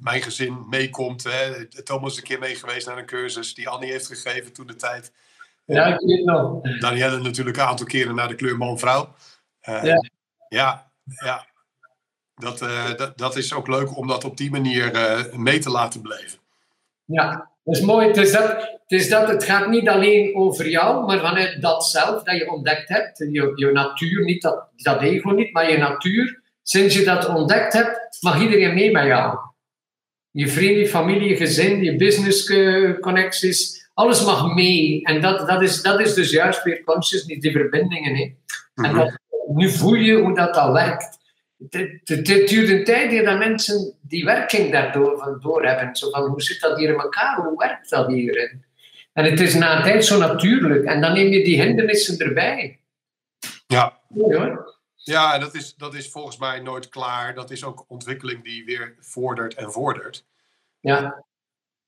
mijn 0.00 0.22
gezin 0.22 0.66
meekomt. 0.68 1.24
Hè. 1.24 1.66
Thomas 1.66 2.12
is 2.12 2.18
een 2.18 2.24
keer 2.24 2.38
mee 2.38 2.56
geweest 2.56 2.86
naar 2.86 2.98
een 2.98 3.06
cursus 3.06 3.54
die 3.54 3.68
Annie 3.68 3.90
heeft 3.90 4.06
gegeven 4.06 4.52
toen 4.52 4.66
de 4.66 4.76
tijd. 4.76 5.12
Ja, 5.74 5.86
ik 5.86 6.00
weet 6.00 6.24
nog. 6.24 6.60
Danielle 6.80 7.18
natuurlijk 7.18 7.56
een 7.56 7.62
aantal 7.62 7.86
keren 7.86 8.14
naar 8.14 8.28
de 8.28 8.34
kleur 8.34 8.56
man-vrouw. 8.56 9.14
Uh, 9.68 9.82
ja. 9.82 10.10
ja, 10.48 10.90
ja. 11.04 11.46
Dat, 12.34 12.62
uh, 12.62 12.94
dat, 12.94 13.18
dat 13.18 13.36
is 13.36 13.54
ook 13.54 13.68
leuk 13.68 13.96
om 13.96 14.06
dat 14.06 14.24
op 14.24 14.36
die 14.36 14.50
manier 14.50 14.90
mee 15.36 15.58
te 15.58 15.70
laten 15.70 16.02
beleven. 16.02 16.38
Ja, 17.04 17.50
dat 17.64 17.74
is 17.76 17.80
mooi. 17.80 18.06
Het 18.06 18.16
is 18.16 18.32
dat, 18.32 18.48
het, 18.48 19.00
is 19.00 19.08
dat, 19.08 19.28
het 19.28 19.44
gaat 19.44 19.68
niet 19.68 19.88
alleen 19.88 20.36
over 20.36 20.68
jou, 20.68 21.06
maar 21.06 21.18
vanuit 21.18 21.62
dat 21.62 21.84
zelf 21.84 22.22
dat 22.22 22.36
je 22.36 22.50
ontdekt 22.50 22.88
hebt. 22.88 23.18
Je, 23.18 23.52
je 23.54 23.70
natuur, 23.72 24.24
niet 24.24 24.42
dat, 24.42 24.68
dat 24.76 25.02
ego 25.02 25.30
niet, 25.30 25.52
maar 25.52 25.70
je 25.70 25.78
natuur. 25.78 26.42
Sinds 26.62 26.94
je 26.94 27.04
dat 27.04 27.28
ontdekt 27.28 27.72
hebt, 27.72 28.18
mag 28.20 28.40
iedereen 28.40 28.74
mee 28.74 28.90
bij 28.90 29.06
jou. 29.06 29.38
Je 30.30 30.48
vrienden, 30.48 30.78
je 30.78 30.88
familie, 30.88 31.28
je 31.28 31.36
gezin, 31.36 31.82
je 31.82 31.96
business 31.96 32.52
connecties, 33.00 33.87
alles 33.98 34.24
mag 34.24 34.54
mee. 34.54 35.02
En 35.02 35.20
dat, 35.20 35.48
dat, 35.48 35.62
is, 35.62 35.82
dat 35.82 36.00
is 36.00 36.14
dus 36.14 36.30
juist 36.30 36.62
weer 36.62 36.84
consciousness, 36.84 37.40
die 37.40 37.52
verbindingen. 37.52 38.16
Hè. 38.16 38.34
En 38.74 38.90
mhm. 38.90 38.96
dat, 38.96 39.18
nu 39.46 39.70
voel 39.70 39.94
je 39.94 40.14
hoe 40.14 40.34
dat 40.34 40.56
al 40.56 40.72
werkt 40.72 41.18
het, 41.70 42.26
duurt 42.26 42.68
een 42.68 42.84
tijd 42.84 43.24
dat 43.24 43.38
mensen 43.38 43.98
die 44.00 44.24
werking 44.24 44.72
daardoor 44.72 45.18
van 45.18 45.38
door 45.40 45.64
hebben. 45.64 45.96
Zo 45.96 46.10
van, 46.10 46.26
hoe 46.26 46.42
zit 46.42 46.60
dat 46.60 46.78
hier 46.78 46.88
in 46.88 47.00
elkaar? 47.00 47.36
Hoe 47.36 47.58
werkt 47.58 47.90
dat 47.90 48.06
hier? 48.06 48.60
En 49.12 49.24
het 49.24 49.40
is 49.40 49.54
na 49.54 49.76
een 49.76 49.82
tijd 49.82 50.04
zo 50.04 50.18
natuurlijk. 50.18 50.84
En 50.84 51.00
dan 51.00 51.12
neem 51.12 51.28
je 51.28 51.44
die 51.44 51.62
hindernissen 51.62 52.18
erbij. 52.18 52.80
Ja. 53.66 54.00
Ja, 54.94 55.34
en 55.34 55.40
dat 55.40 55.54
is, 55.54 55.74
dat 55.74 55.94
is 55.94 56.10
volgens 56.10 56.38
mij 56.38 56.60
nooit 56.60 56.88
klaar. 56.88 57.34
Dat 57.34 57.50
is 57.50 57.64
ook 57.64 57.84
ontwikkeling 57.88 58.44
die 58.44 58.64
weer 58.64 58.96
vordert 59.00 59.54
en 59.54 59.72
vordert. 59.72 60.24
Ja. 60.80 61.24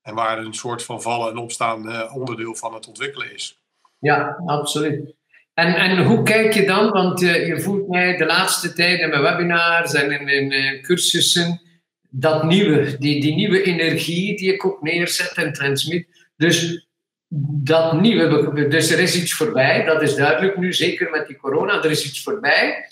En 0.01 0.15
waar 0.15 0.37
een 0.37 0.53
soort 0.53 0.83
van 0.83 1.01
vallen 1.01 1.31
en 1.31 1.37
opstaan 1.37 2.11
onderdeel 2.11 2.55
van 2.55 2.73
het 2.73 2.87
ontwikkelen 2.87 3.33
is. 3.33 3.61
Ja, 3.99 4.41
absoluut. 4.45 5.13
En, 5.53 5.75
en 5.75 6.05
hoe 6.05 6.23
kijk 6.23 6.53
je 6.53 6.65
dan, 6.65 6.89
want 6.89 7.21
uh, 7.21 7.47
je 7.47 7.61
voelt 7.61 7.87
mij 7.87 8.17
de 8.17 8.25
laatste 8.25 8.73
tijd 8.73 8.99
in 8.99 9.09
mijn 9.09 9.21
webinars 9.21 9.93
en 9.93 10.11
in 10.11 10.23
mijn 10.23 10.51
uh, 10.51 10.81
cursussen, 10.81 11.61
dat 12.09 12.43
nieuwe, 12.43 12.97
die, 12.97 13.21
die 13.21 13.35
nieuwe 13.35 13.63
energie 13.63 14.37
die 14.37 14.53
ik 14.53 14.65
ook 14.65 14.81
neerzet 14.81 15.33
en 15.33 15.53
transmit. 15.53 16.07
Dus 16.35 16.87
dat 17.63 18.01
nieuwe, 18.01 18.67
dus 18.67 18.91
er 18.91 18.99
is 18.99 19.21
iets 19.21 19.33
voorbij, 19.33 19.85
dat 19.85 20.01
is 20.01 20.15
duidelijk 20.15 20.57
nu, 20.57 20.73
zeker 20.73 21.09
met 21.09 21.27
die 21.27 21.37
corona, 21.37 21.83
er 21.83 21.91
is 21.91 22.05
iets 22.05 22.23
voorbij. 22.23 22.89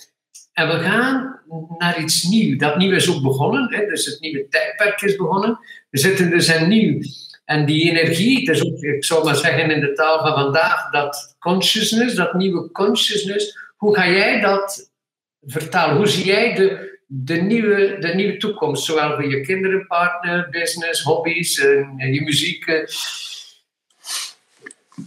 En 0.60 0.68
we 0.68 0.80
gaan 0.80 1.40
naar 1.78 2.00
iets 2.00 2.24
nieuws. 2.24 2.58
Dat 2.58 2.78
nieuw 2.78 2.92
is 2.92 3.10
ook 3.10 3.22
begonnen, 3.22 3.74
hè, 3.74 3.86
dus 3.86 4.06
het 4.06 4.20
nieuwe 4.20 4.48
tijdperk 4.50 5.02
is 5.02 5.16
begonnen. 5.16 5.60
We 5.90 5.98
zitten 5.98 6.30
dus 6.30 6.48
in 6.48 6.68
nieuw. 6.68 7.02
En 7.46 7.66
die 7.66 7.90
energie, 7.90 8.46
dus 8.46 8.66
ook, 8.66 8.82
ik 8.82 9.04
zou 9.04 9.24
maar 9.24 9.36
zeggen 9.36 9.72
in 9.72 9.80
de 9.80 9.94
taal 9.94 10.20
van 10.20 10.34
vandaag, 10.34 10.92
dat 10.92 11.36
consciousness, 11.40 12.16
dat 12.16 12.34
nieuwe 12.34 12.72
consciousness, 12.72 13.58
hoe 13.78 13.96
ga 13.96 14.10
jij 14.10 14.42
dat 14.42 14.92
vertalen? 15.42 15.96
Hoe 15.96 16.08
zie 16.08 16.26
jij 16.26 16.56
de, 16.56 17.00
de, 17.06 17.36
nieuwe, 17.36 17.98
de 18.00 18.14
nieuwe 18.14 18.38
toekomst, 18.38 18.84
zowel 18.84 19.14
voor 19.14 19.30
je 19.30 19.42
kinderen, 19.42 19.88
partner, 19.88 20.50
business, 20.50 21.02
hobby's, 21.02 21.60
en, 21.60 22.14
je 22.14 22.22
muziek? 22.22 22.66
Eh? 22.66 22.88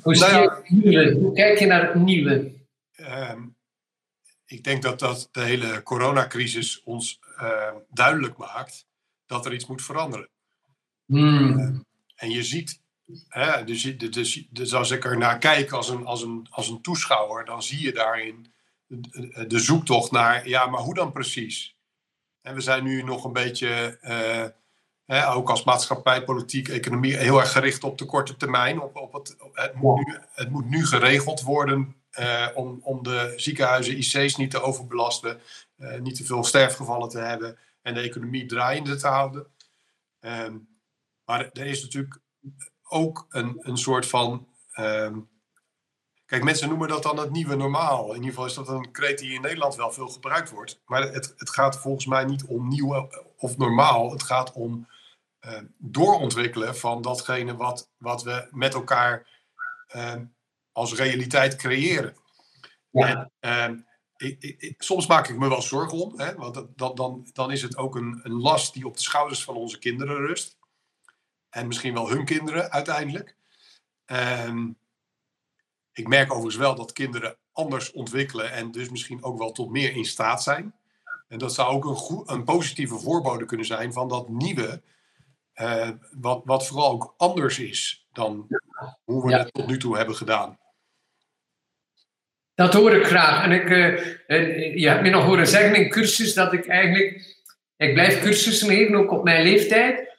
Hoe, 0.03 0.15
zie 0.15 0.27
nou 0.27 0.43
je 0.43 0.75
nieuwe? 0.75 1.12
hoe 1.12 1.35
kijk 1.35 1.59
je 1.59 1.67
naar 1.67 1.83
het 1.83 1.95
nieuwe? 1.95 2.53
Ehm, 2.97 3.41
ik 4.53 4.65
denk 4.65 4.83
dat, 4.83 4.99
dat 4.99 5.29
de 5.33 5.41
hele 5.41 5.83
coronacrisis 5.83 6.83
ons 6.83 7.19
uh, 7.41 7.75
duidelijk 7.88 8.37
maakt 8.37 8.87
dat 9.27 9.47
er 9.47 9.53
iets 9.53 9.67
moet 9.67 9.83
veranderen. 9.83 10.29
Hmm. 11.07 11.59
Ehm, 11.59 11.79
en 12.15 12.31
je 12.31 12.43
ziet, 12.43 12.81
hè, 13.29 13.65
dus, 13.65 13.83
dus, 13.97 14.47
dus 14.51 14.75
als 14.75 14.91
ik 14.91 15.05
er 15.05 15.19
naar 15.19 15.38
kijk 15.38 15.73
als 15.73 15.88
een, 15.88 16.07
als, 16.07 16.23
een, 16.23 16.47
als 16.51 16.69
een 16.69 16.81
toeschouwer, 16.81 17.45
dan 17.45 17.62
zie 17.62 17.81
je 17.81 17.93
daarin 17.93 18.53
de 19.47 19.59
zoektocht 19.59 20.11
naar, 20.11 20.49
ja, 20.49 20.67
maar 20.67 20.81
hoe 20.81 20.95
dan 20.95 21.12
precies? 21.12 21.77
En 22.43 22.55
we 22.55 22.61
zijn 22.61 22.85
nu 22.85 23.03
nog 23.03 23.25
een 23.25 23.33
beetje, 23.33 23.99
uh, 24.03 24.47
hè, 25.17 25.33
ook 25.33 25.51
als 25.51 25.65
maatschappij, 25.65 26.25
politiek, 26.25 26.69
economie, 26.69 27.17
heel 27.17 27.41
erg 27.41 27.53
gericht 27.53 27.85
op 27.85 27.99
de 27.99 28.05
korte 28.05 28.37
termijn. 28.37 28.81
Op, 28.81 28.97
op 28.97 29.12
het, 29.12 29.37
het, 29.53 29.75
moet 29.75 30.07
nu, 30.07 30.19
het 30.33 30.51
moet 30.51 30.69
nu 30.69 30.87
geregeld 30.87 31.43
worden 31.43 32.02
uh, 32.18 32.48
om, 32.55 32.81
om 32.83 33.03
de 33.03 33.33
ziekenhuizen, 33.37 33.96
IC's 33.96 34.37
niet 34.37 34.51
te 34.51 34.62
overbelasten, 34.62 35.40
uh, 35.79 36.01
niet 36.01 36.16
te 36.16 36.25
veel 36.25 36.44
sterfgevallen 36.44 37.09
te 37.09 37.18
hebben 37.18 37.59
en 37.83 37.94
de 37.94 38.01
economie 38.01 38.46
draaiende 38.46 38.96
te 38.96 39.07
houden. 39.07 39.46
Um, 40.20 40.68
maar 41.25 41.51
er 41.53 41.66
is 41.66 41.83
natuurlijk 41.83 42.20
ook 42.83 43.27
een, 43.29 43.59
een 43.61 43.77
soort 43.77 44.07
van. 44.07 44.48
Ehm, 44.72 45.20
kijk, 46.27 46.44
mensen 46.44 46.68
noemen 46.68 46.88
dat 46.88 47.03
dan 47.03 47.18
het 47.18 47.31
nieuwe 47.31 47.55
normaal. 47.55 48.09
In 48.09 48.14
ieder 48.14 48.29
geval 48.29 48.46
is 48.46 48.55
dat 48.55 48.68
een 48.68 48.90
kreet 48.90 49.18
die 49.18 49.35
in 49.35 49.40
Nederland 49.40 49.75
wel 49.75 49.92
veel 49.92 50.09
gebruikt 50.09 50.51
wordt. 50.51 50.83
Maar 50.87 51.03
het, 51.03 51.35
het 51.37 51.51
gaat 51.51 51.79
volgens 51.79 52.07
mij 52.07 52.25
niet 52.25 52.44
om 52.44 52.68
nieuw 52.68 53.09
of 53.37 53.57
normaal. 53.57 54.11
Het 54.11 54.22
gaat 54.22 54.53
om 54.53 54.88
uh, 55.46 55.59
doorontwikkelen 55.79 56.77
van 56.77 57.03
datgene 57.03 57.57
wat, 57.57 57.90
wat 57.96 58.22
we 58.22 58.48
met 58.51 58.75
elkaar 58.75 59.27
ehm, 59.87 60.25
als 60.73 60.95
realiteit 60.95 61.57
creëren. 61.57 62.17
Ja. 62.91 63.31
En, 63.41 63.87
ik, 64.17 64.57
ik, 64.59 64.83
soms 64.83 65.07
maak 65.07 65.29
ik 65.29 65.39
me 65.39 65.49
wel 65.49 65.63
zorgen 65.63 65.99
om, 65.99 66.19
hè, 66.19 66.35
want 66.35 66.55
dan, 66.77 66.95
dan, 66.95 67.27
dan 67.33 67.51
is 67.51 67.63
het 67.63 67.77
ook 67.77 67.97
een, 67.97 68.21
een 68.23 68.41
last 68.41 68.75
die 68.75 68.87
op 68.87 68.97
de 68.97 69.03
schouders 69.03 69.45
van 69.45 69.55
onze 69.55 69.79
kinderen 69.79 70.17
rust. 70.17 70.57
En 71.51 71.67
misschien 71.67 71.95
wel 71.95 72.09
hun 72.09 72.25
kinderen 72.25 72.71
uiteindelijk. 72.71 73.37
Ehm, 74.05 74.71
ik 75.93 76.09
merk 76.09 76.31
overigens 76.31 76.57
wel 76.57 76.75
dat 76.75 76.93
kinderen 76.93 77.37
anders 77.53 77.93
ontwikkelen 77.93 78.53
en 78.53 78.71
dus 78.71 78.91
misschien 78.91 79.23
ook 79.23 79.39
wel 79.39 79.53
tot 79.53 79.71
meer 79.71 79.97
in 79.97 80.05
staat 80.05 80.43
zijn. 80.43 80.75
En 81.29 81.39
dat 81.39 81.55
zou 81.55 81.73
ook 81.73 81.85
een, 81.85 82.35
een 82.35 82.45
positieve 82.45 82.99
voorbode 82.99 83.45
kunnen 83.45 83.67
zijn 83.67 83.93
van 83.93 84.09
dat 84.09 84.29
nieuwe, 84.29 84.83
uh, 85.55 85.91
wat, 86.21 86.43
wat 86.45 86.67
vooral 86.67 86.91
ook 86.91 87.15
anders 87.17 87.59
is 87.59 88.07
dan 88.12 88.47
hoe 89.05 89.27
we 89.27 89.37
het 89.37 89.53
tot 89.53 89.66
nu 89.66 89.79
toe 89.79 89.97
hebben 89.97 90.16
gedaan. 90.16 90.59
Dat 92.55 92.74
hoor 92.74 92.94
ik 92.94 93.05
graag. 93.05 93.44
En 93.44 93.53
ik, 93.53 93.70
uh, 93.70 94.76
je 94.76 94.88
hebt 94.88 95.03
me 95.03 95.11
nog 95.11 95.24
horen 95.24 95.46
zeggen 95.46 95.74
in 95.74 95.90
cursus 95.90 96.34
dat 96.34 96.53
ik 96.53 96.66
eigenlijk, 96.66 97.36
ik 97.76 97.94
blijf 97.94 98.22
cursussen 98.22 98.68
geven, 98.68 98.94
ook 98.94 99.12
op 99.12 99.24
mijn 99.24 99.42
leeftijd 99.42 100.11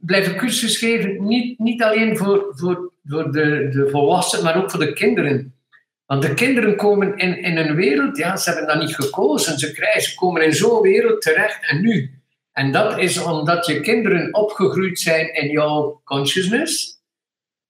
blijven 0.00 0.36
cursus 0.36 0.76
geven, 0.78 1.26
niet, 1.26 1.58
niet 1.58 1.82
alleen 1.82 2.16
voor, 2.16 2.52
voor, 2.56 2.92
voor 3.04 3.32
de, 3.32 3.68
de 3.68 3.88
volwassenen, 3.90 4.44
maar 4.44 4.56
ook 4.62 4.70
voor 4.70 4.80
de 4.80 4.92
kinderen. 4.92 5.54
Want 6.06 6.22
de 6.22 6.34
kinderen 6.34 6.76
komen 6.76 7.16
in, 7.16 7.42
in 7.42 7.56
een 7.56 7.74
wereld, 7.74 8.16
ja, 8.16 8.36
ze 8.36 8.50
hebben 8.50 8.68
dat 8.68 8.80
niet 8.80 8.94
gekozen, 8.94 9.58
ze, 9.58 9.72
krijgen, 9.72 10.02
ze 10.02 10.14
komen 10.14 10.44
in 10.44 10.52
zo'n 10.52 10.80
wereld 10.80 11.22
terecht 11.22 11.70
en 11.70 11.80
nu. 11.80 12.20
En 12.52 12.72
dat 12.72 12.98
is 12.98 13.22
omdat 13.22 13.66
je 13.66 13.80
kinderen 13.80 14.34
opgegroeid 14.34 14.98
zijn 14.98 15.34
in 15.34 15.50
jouw 15.50 16.00
consciousness, 16.04 17.02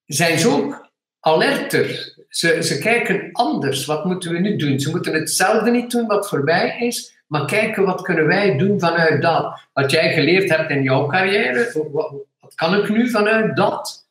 zijn 0.05 0.39
ze 0.39 0.49
ook 0.49 0.91
alerter. 1.21 2.15
Ze, 2.29 2.63
ze 2.63 2.79
kijken 2.79 3.29
anders. 3.33 3.85
Wat 3.85 4.05
moeten 4.05 4.33
we 4.33 4.39
nu 4.39 4.57
doen? 4.57 4.81
Ze 4.81 4.91
moeten 4.91 5.13
hetzelfde 5.13 5.71
niet 5.71 5.91
doen 5.91 6.07
wat 6.07 6.29
voorbij 6.29 6.77
is, 6.79 7.17
maar 7.27 7.47
kijken 7.47 7.85
wat 7.85 8.03
kunnen 8.03 8.27
wij 8.27 8.57
doen 8.57 8.81
vanuit 8.81 9.23
dat. 9.23 9.61
Wat 9.73 9.91
jij 9.91 10.13
geleerd 10.13 10.51
hebt 10.51 10.71
in 10.71 10.83
jouw 10.83 11.07
carrière, 11.07 11.89
wat, 11.93 12.15
kan 12.55 12.75
ik 12.75 12.89
nu 12.89 13.11
vanuit 13.11 13.57
dat? 13.57 14.07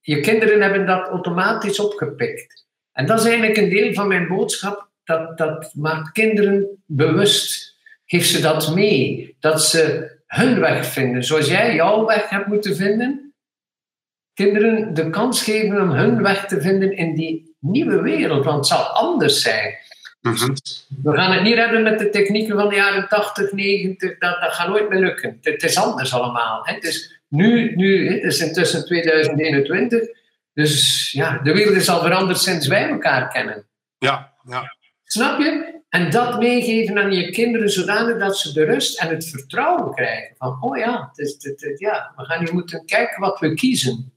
Je 0.00 0.20
kinderen 0.20 0.60
hebben 0.60 0.86
dat 0.86 1.08
automatisch 1.08 1.78
opgepikt. 1.78 2.64
En 2.92 3.06
dat 3.06 3.18
is 3.18 3.24
eigenlijk 3.24 3.56
een 3.56 3.68
deel 3.68 3.92
van 3.92 4.08
mijn 4.08 4.28
boodschap. 4.28 4.88
Dat, 5.04 5.38
dat 5.38 5.70
maakt 5.74 6.12
kinderen 6.12 6.82
bewust. 6.86 7.76
Geef 8.06 8.26
ze 8.26 8.40
dat 8.40 8.74
mee. 8.74 9.36
Dat 9.40 9.64
ze 9.64 10.12
hun 10.26 10.60
weg 10.60 10.86
vinden. 10.86 11.24
Zoals 11.24 11.48
jij 11.48 11.74
jouw 11.74 12.06
weg 12.06 12.28
hebt 12.28 12.46
moeten 12.46 12.76
vinden. 12.76 13.23
Kinderen 14.34 14.94
de 14.94 15.10
kans 15.10 15.42
geven 15.42 15.80
om 15.80 15.90
hun 15.90 16.22
weg 16.22 16.46
te 16.46 16.60
vinden 16.60 16.96
in 16.96 17.14
die 17.14 17.56
nieuwe 17.60 18.02
wereld. 18.02 18.44
Want 18.44 18.56
het 18.56 18.66
zal 18.66 18.82
anders 18.82 19.42
zijn. 19.42 19.74
Mhm. 20.20 20.54
We 21.02 21.12
gaan 21.12 21.32
het 21.32 21.42
niet 21.42 21.54
redden 21.54 21.82
met 21.82 21.98
de 21.98 22.10
technieken 22.10 22.56
van 22.56 22.68
de 22.68 22.74
jaren 22.74 23.08
80, 23.08 23.52
90. 23.52 24.18
Dat, 24.18 24.40
dat 24.40 24.52
gaat 24.52 24.68
nooit 24.68 24.88
meer 24.88 25.00
lukken. 25.00 25.38
Het, 25.40 25.62
is 25.62 25.76
anders 25.76 26.14
allemaal. 26.14 26.66
Hè. 26.66 26.74
Het 26.74 26.84
is 26.84 27.20
nu, 27.28 27.74
nu 27.74 28.12
het 28.12 28.22
is 28.22 28.40
intussen 28.40 28.84
2021. 28.84 30.00
Dus 30.54 31.10
ja, 31.12 31.38
de 31.38 31.52
wereld 31.52 31.76
is 31.76 31.88
al 31.88 32.00
veranderd 32.00 32.38
sinds 32.38 32.66
wij 32.66 32.88
elkaar 32.88 33.28
kennen. 33.28 33.66
Ja, 33.98 34.32
ja. 34.48 34.76
Snap 35.04 35.38
je? 35.38 35.82
En 35.88 36.10
dat 36.10 36.38
meegeven 36.38 36.98
aan 36.98 37.12
je 37.12 37.30
kinderen 37.30 37.70
zodanig 37.70 38.18
dat 38.18 38.38
ze 38.38 38.52
de 38.52 38.64
rust 38.64 39.00
en 39.00 39.08
het 39.08 39.28
vertrouwen 39.28 39.94
krijgen. 39.94 40.34
Van, 40.38 40.56
oh 40.60 40.76
ja, 40.76 41.08
het 41.08 41.18
is, 41.18 41.32
het, 41.38 41.60
het, 41.60 41.78
ja 41.78 42.12
we 42.16 42.24
gaan 42.24 42.44
nu 42.44 42.52
moeten 42.52 42.84
kijken 42.84 43.20
wat 43.20 43.40
we 43.40 43.54
kiezen. 43.54 44.13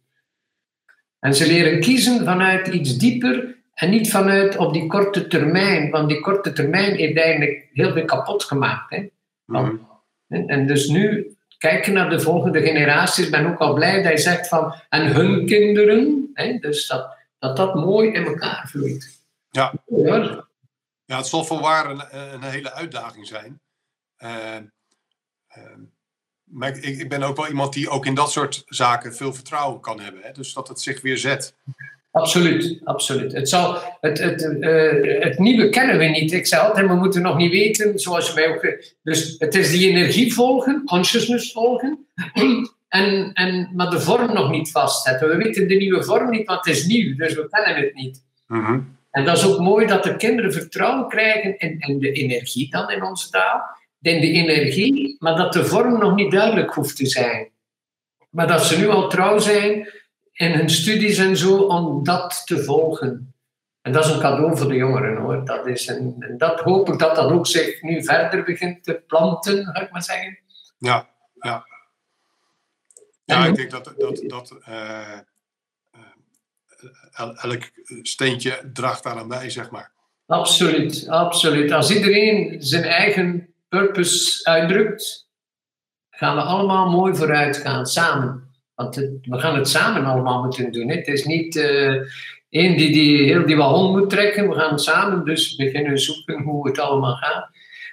En 1.20 1.36
ze 1.36 1.48
leren 1.48 1.80
kiezen 1.80 2.26
vanuit 2.26 2.68
iets 2.68 2.98
dieper 2.98 3.56
en 3.74 3.90
niet 3.90 4.12
vanuit 4.12 4.58
op 4.58 4.74
die 4.74 4.88
korte 4.88 5.28
termijn. 5.28 5.90
Want 5.90 6.10
die 6.10 6.20
korte 6.20 6.54
termijn 6.54 6.96
heeft 6.96 7.18
eigenlijk 7.18 7.68
heel 7.74 7.92
veel 7.94 8.06
kapot 8.06 8.44
gemaakt. 8.44 8.90
Hè? 8.96 9.06
Want, 9.46 9.82
Mhm. 10.28 10.50
en 10.50 10.68
dus 10.68 10.88
nu 10.88 11.36
kijken 11.58 11.94
naar 11.94 12.10
de 12.10 12.20
volgende 12.20 12.62
generaties. 12.62 13.26
Ik 13.26 13.32
ben 13.32 13.46
ook 13.46 13.60
al 13.60 13.74
blij 13.74 14.04
dat 14.04 14.12
je 14.12 14.18
zegt 14.18 14.48
van, 14.48 14.74
en 14.90 15.08
hun 15.14 15.46
kinderen. 15.46 16.30
Hè? 16.34 16.58
Dus 16.58 16.88
dat, 16.88 17.16
dat 17.40 17.58
dat 17.58 17.76
mooi 17.76 18.12
in 18.12 18.26
elkaar 18.26 18.68
vloeit. 18.70 19.22
Ja. 19.50 19.74
Ja. 19.86 20.46
Ja, 21.06 21.18
het 21.18 21.28
zal 21.28 21.44
voorwaar 21.46 21.90
een, 21.90 22.02
een 22.34 22.44
hele 22.44 22.74
uitdaging 22.74 23.28
zijn. 23.28 23.62
Eh, 24.18 24.56
eh, 25.48 25.62
maar 26.50 26.78
ik, 26.78 27.00
ik 27.00 27.10
ben 27.10 27.24
ook 27.24 27.38
wel 27.38 27.48
iemand 27.48 27.74
die 27.74 27.90
ook 27.90 28.06
in 28.06 28.14
dat 28.14 28.32
soort 28.32 28.64
zaken 28.66 29.16
veel 29.16 29.34
vertrouwen 29.34 29.80
kan 29.80 30.00
hebben. 30.00 30.22
Hè? 30.24 30.32
Dus 30.32 30.54
dat 30.54 30.68
het 30.68 30.82
zich 30.82 31.02
weer 31.02 31.18
zet. 31.18 31.56
Absoluut, 32.12 32.82
absoluut. 32.84 33.34
Het, 33.34 33.50
zal, 33.50 33.78
het, 34.02 34.20
het, 34.20 34.60
eh, 34.62 35.24
het 35.24 35.40
nieuwe 35.40 35.70
kennen 35.70 35.98
we 35.98 36.06
niet. 36.06 36.32
Ik 36.32 36.48
zei 36.48 36.68
altijd, 36.68 36.88
we 36.88 36.94
moeten 36.94 37.22
nog 37.22 37.38
niet 37.38 37.52
weten, 37.52 38.00
zoals 38.00 38.28
je 38.28 38.34
mij 38.34 38.48
ook... 38.48 38.78
Dus 39.04 39.36
het 39.38 39.56
is 39.56 39.72
die 39.72 39.90
energie 39.90 40.34
volgen, 40.34 40.84
consciousness 40.86 41.52
volgen, 41.52 42.06
en, 42.90 43.34
en, 43.34 43.70
maar 43.76 43.90
de 43.90 44.00
vorm 44.00 44.34
nog 44.34 44.50
niet 44.50 44.72
vastzetten. 44.72 45.30
We 45.30 45.36
weten 45.36 45.68
de 45.68 45.76
nieuwe 45.76 46.04
vorm 46.04 46.30
niet, 46.30 46.48
want 46.48 46.66
het 46.66 46.76
is 46.76 46.86
nieuw, 46.86 47.16
dus 47.16 47.34
we 47.34 47.48
kennen 47.50 47.84
het 47.84 47.94
niet. 47.94 48.24
Mhm. 48.48 48.80
En 49.12 49.26
dat 49.26 49.38
is 49.38 49.46
ook 49.46 49.60
mooi 49.60 49.86
dat 49.86 50.04
de 50.04 50.16
kinderen 50.16 50.54
vertrouwen 50.54 51.08
krijgen 51.08 51.58
in, 51.58 51.80
in 51.80 52.00
de 52.00 52.12
energie 52.12 52.70
dan 52.70 52.90
in 52.90 53.04
onze 53.04 53.30
taal. 53.30 53.62
In 54.02 54.22
de 54.22 54.32
energie, 54.32 55.16
maar 55.20 55.36
dat 55.36 55.54
de 55.54 55.66
vorm 55.66 56.00
nog 56.00 56.16
niet 56.16 56.32
duidelijk 56.32 56.74
hoeft 56.74 56.96
te 56.96 57.06
zijn. 57.06 57.50
Maar 58.30 58.48
dat 58.48 58.66
ze 58.66 58.78
nu 58.78 58.88
al 58.88 59.10
trouw 59.10 59.38
zijn 59.38 59.92
in 60.34 60.52
hun 60.52 60.70
studies 60.70 61.18
en 61.18 61.38
zo 61.38 61.58
om 61.58 62.04
dat 62.04 62.42
te 62.46 62.64
volgen. 62.64 63.34
En 63.82 63.92
dat 63.92 64.06
is 64.06 64.12
een 64.12 64.20
cadeau 64.20 64.58
voor 64.58 64.68
de 64.68 64.76
jongeren 64.76 65.18
hoor. 65.18 65.46
Dat 65.46 65.68
is 65.68 65.88
een, 65.88 66.16
en 66.20 66.38
dat 66.38 66.60
hoop 66.60 66.90
ik 66.90 67.00
dat 67.00 67.16
dat 67.16 67.32
ook 67.32 67.48
zich 67.48 67.82
nu 67.82 68.04
verder 68.04 68.44
begint 68.44 68.84
te 68.84 69.04
planten, 69.08 69.66
ga 69.66 69.82
ik 69.82 69.92
maar 69.92 70.04
zeggen. 70.04 70.40
Ja, 70.78 71.10
ja. 71.40 71.66
Ja, 73.26 73.46
ik 73.46 73.56
denk 73.56 73.72
dat, 73.72 73.94
dat, 73.98 74.24
dat 74.28 74.58
eh, 74.66 75.14
eh, 75.14 75.20
el- 77.14 77.36
elk 77.36 77.64
steentje 78.02 78.70
draagt 78.74 79.04
daar 79.04 79.18
aan 79.18 79.28
bij, 79.28 79.50
zeg 79.50 79.70
maar. 79.70 79.92
Absoluut, 80.26 81.08
absoluut. 81.08 81.72
Als 81.72 81.92
iedereen 81.92 82.56
zijn 82.64 82.84
eigen 82.84 83.54
purpose 83.68 84.46
uitdrukt, 84.46 85.30
gaan 86.10 86.36
we 86.36 86.42
allemaal 86.42 86.90
mooi 86.90 87.16
vooruit 87.16 87.58
gaan, 87.58 87.86
samen. 87.86 88.56
Want 88.76 88.96
we 88.96 89.40
gaan 89.40 89.58
het 89.58 89.70
samen 89.70 90.06
allemaal 90.06 90.44
moeten 90.44 90.72
doen. 90.72 90.90
Het 90.90 91.08
is 91.08 91.26
niet 91.26 91.56
eh 91.56 92.02
één 92.50 92.78
die, 92.78 92.92
die 92.92 93.26
heel 93.26 93.46
die 93.46 93.56
waggon 93.56 93.92
moet 93.92 94.10
trekken. 94.10 94.50
We 94.50 94.56
gaan 94.56 94.80
samen 94.80 95.26
dus 95.26 95.56
beginnen 95.56 96.00
zoeken 96.00 96.42
hoe 96.42 96.68
het 96.68 96.80
allemaal 96.80 97.16
gaat. 97.16 97.50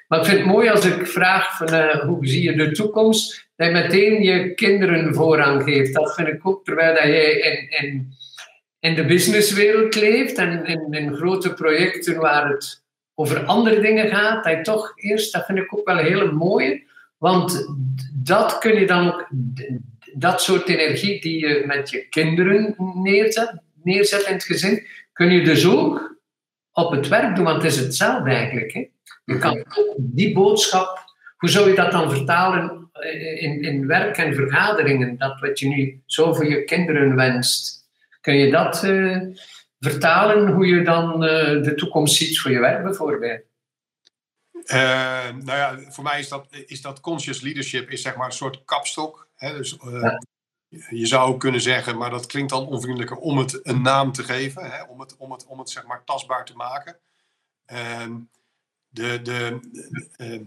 Maar 0.09 0.19
ik 0.19 0.25
vind 0.25 0.39
het 0.39 0.47
mooi 0.47 0.69
als 0.69 0.85
ik 0.85 1.07
vraag 1.07 1.57
van, 1.57 1.67
eh, 1.67 2.01
hoe 2.01 2.27
zie 2.27 2.43
je 2.43 2.57
de 2.57 2.71
toekomst, 2.71 3.49
dat 3.57 3.67
je 3.67 3.73
meteen 3.73 4.23
je 4.23 4.55
kinderen 4.55 5.15
voorrang 5.15 5.63
geeft. 5.63 5.95
Dat 5.95 6.15
vind 6.15 6.29
ik 6.29 6.47
ook, 6.47 6.65
terwijl 6.65 6.95
dat 6.95 7.05
jij 7.05 7.33
in, 7.33 7.87
in, 7.87 8.15
in 8.79 8.95
de 8.95 9.05
businesswereld 9.05 9.95
leeft 9.95 10.39
en 10.39 10.65
in, 10.67 10.93
in 10.93 11.15
grote 11.15 11.55
projecten 11.55 12.17
waar 12.17 12.49
het 12.49 12.84
over 13.15 13.45
andere 13.45 13.81
dingen 13.81 14.09
gaat, 14.09 14.45
dat 14.45 14.65
toch 14.65 14.93
eerst, 14.97 15.33
dat 15.33 15.47
vind 15.47 15.59
ik 15.59 15.79
ook 15.79 15.87
wel 15.87 15.99
een 15.99 16.05
hele 16.05 16.33
mooie, 16.33 16.83
want 17.19 17.67
dat 18.13 18.59
kun 18.59 18.75
je 18.81 18.87
dan 18.87 19.13
ook, 19.13 19.29
dat 20.13 20.43
soort 20.43 20.69
energie 20.69 21.21
die 21.21 21.47
je 21.47 21.63
met 21.67 21.91
je 21.91 22.09
kinderen 22.09 22.75
neerzet, 22.95 23.53
neerzet 23.83 24.27
in 24.27 24.33
het 24.33 24.45
gezin, 24.45 24.87
kun 25.13 25.31
je 25.31 25.45
dus 25.45 25.67
ook 25.67 26.17
op 26.73 26.91
het 26.91 27.09
werk 27.09 27.37
doen, 27.37 27.45
want 27.45 27.63
het 27.63 27.73
is 27.73 27.79
hetzelfde 27.79 28.31
eigenlijk. 28.31 28.73
Hè? 28.73 28.89
Je 29.25 29.39
kan 29.39 29.65
die 29.97 30.35
boodschap, 30.35 31.05
hoe 31.37 31.49
zou 31.49 31.69
je 31.69 31.75
dat 31.75 31.93
dan 31.93 32.11
vertalen 32.11 32.89
eh, 32.93 33.43
in, 33.43 33.63
in 33.63 33.87
werk 33.87 34.17
en 34.17 34.35
vergaderingen, 34.35 35.19
dat 35.19 35.41
wat 35.41 35.59
je 35.59 35.69
nu 35.69 36.01
zo 36.07 36.33
voor 36.33 36.49
je 36.49 36.65
kinderen 36.65 37.15
wenst? 37.17 37.83
Kun 38.21 38.37
je 38.37 38.51
dat 38.51 38.85
eh, 38.85 39.21
vertalen, 39.91 40.53
hoe 40.53 40.67
je 40.67 40.83
dan 40.83 41.25
eh, 41.25 41.63
de 41.63 41.75
toekomst 41.75 42.17
ziet 42.17 42.41
voor 42.41 42.51
je 42.51 42.61
werk 42.61 42.83
bijvoorbeeld? 42.83 43.43
Eh, 44.65 45.31
nou 45.31 45.59
ja, 45.59 45.79
voor 45.91 46.05
mij 46.05 46.19
is 46.19 46.29
dat, 46.29 46.47
is 46.67 46.81
dat 46.81 47.01
conscious 47.01 47.41
leadership 47.41 47.91
is 47.91 48.03
zeg 48.03 48.17
maar 48.17 48.27
een 48.27 48.33
soort 48.33 48.65
kapstok. 48.65 49.29
Hè? 49.35 49.57
Dus, 49.57 49.77
eh, 49.77 50.01
Ja. 50.01 50.19
Je 50.91 51.07
zou 51.07 51.29
ook 51.29 51.41
kunnen 51.41 51.61
zeggen, 51.61 51.97
maar 51.97 52.11
dat 52.11 52.27
klinkt 52.27 52.51
dan 52.51 52.67
onvriendelijker, 52.67 53.17
om 53.17 53.39
het 53.39 53.61
een 53.63 53.83
naam 53.83 54.13
te 54.13 54.23
geven. 54.23 54.71
Hè? 54.71 54.83
Om, 54.83 55.01
het, 55.01 55.17
om, 55.17 55.33
het, 55.33 55.47
om 55.47 55.59
het 55.59 55.71
zeg 55.71 55.87
maar 55.87 56.05
tastbaar 56.05 56.45
te 56.45 56.55
maken. 56.55 56.99
Ehm, 57.65 58.17
de, 58.89 59.23
de, 59.23 59.61
eh, 60.17 60.41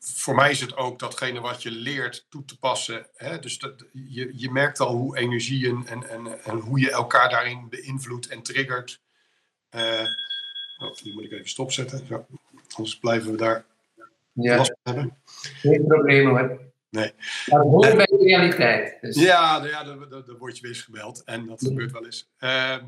voor 0.00 0.34
mij 0.34 0.50
is 0.50 0.60
het 0.60 0.76
ook 0.76 0.98
datgene 0.98 1.40
wat 1.40 1.62
je 1.62 1.70
leert 1.70 2.26
toe 2.28 2.44
te 2.44 2.58
passen. 2.58 3.06
Hè? 3.14 3.38
Dus 3.38 3.58
dat, 3.58 3.84
je, 3.92 4.32
je 4.34 4.50
merkt 4.50 4.80
al 4.80 4.94
hoe 4.96 5.18
energie 5.18 5.68
en, 5.68 5.86
en, 6.08 6.44
en, 6.44 6.58
hoe 6.58 6.80
je 6.80 6.90
elkaar 6.90 7.30
daarin 7.30 7.68
beïnvloedt 7.68 8.28
en 8.28 8.42
triggert. 8.42 9.00
Eh, 9.68 10.04
oh, 10.78 10.96
die 10.96 11.12
moet 11.12 11.24
ik 11.24 11.32
even 11.32 11.48
stopzetten. 11.48 12.06
Zo. 12.06 12.26
Anders 12.68 12.98
blijven 12.98 13.30
we 13.30 13.36
daar 13.36 13.64
Ja, 14.32 14.56
last 14.56 14.74
van 14.82 14.94
hebben. 14.94 15.18
geen 15.32 15.86
probleem 15.86 16.28
hoor. 16.28 16.60
Nee. 16.90 17.12
Dat 17.46 17.62
hoort 17.62 17.96
bij 17.96 18.04
de 18.04 18.16
realiteit. 18.16 18.98
Dus. 19.00 19.16
Ja, 19.16 19.58
nou 19.58 19.68
ja 19.70 19.84
dan 19.84 20.36
word 20.38 20.56
je 20.56 20.62
weer 20.62 20.70
eens 20.70 20.82
gebeld. 20.82 21.24
En 21.24 21.46
dat 21.46 21.60
gebeurt 21.62 21.92
wel 21.92 22.04
eens. 22.04 22.30
Ehm, 22.38 22.84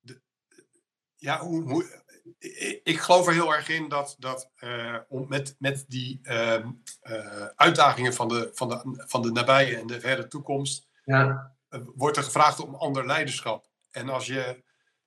de- 0.00 0.20
ja, 1.16 1.38
hoe, 1.40 1.62
hoe, 1.62 2.01
ik, 2.82 2.98
geloof 2.98 3.26
er 3.26 3.32
heel 3.32 3.54
erg 3.54 3.68
in 3.68 3.88
dat, 3.88 4.16
dat 4.18 4.50
eh, 4.56 4.96
om 5.08 5.28
met, 5.28 5.56
met 5.58 5.84
die 5.88 6.18
ehm, 6.22 6.68
eh, 7.00 7.46
uitdagingen 7.56 8.14
van 8.14 8.28
de, 8.28 8.50
van, 8.54 8.68
de, 8.68 9.04
van 9.06 9.22
de 9.22 9.30
nabije 9.30 9.76
en 9.76 9.86
de 9.86 10.00
verre 10.00 10.28
toekomst, 10.28 10.88
Ja, 11.04 11.54
eh, 11.68 11.80
wordt 11.94 12.16
er 12.16 12.22
gevraagd 12.22 12.60
om 12.60 12.74
ander 12.74 13.06
leiderschap. 13.06 13.68
En 13.90 14.08
als 14.08 14.26
je, 14.26 14.62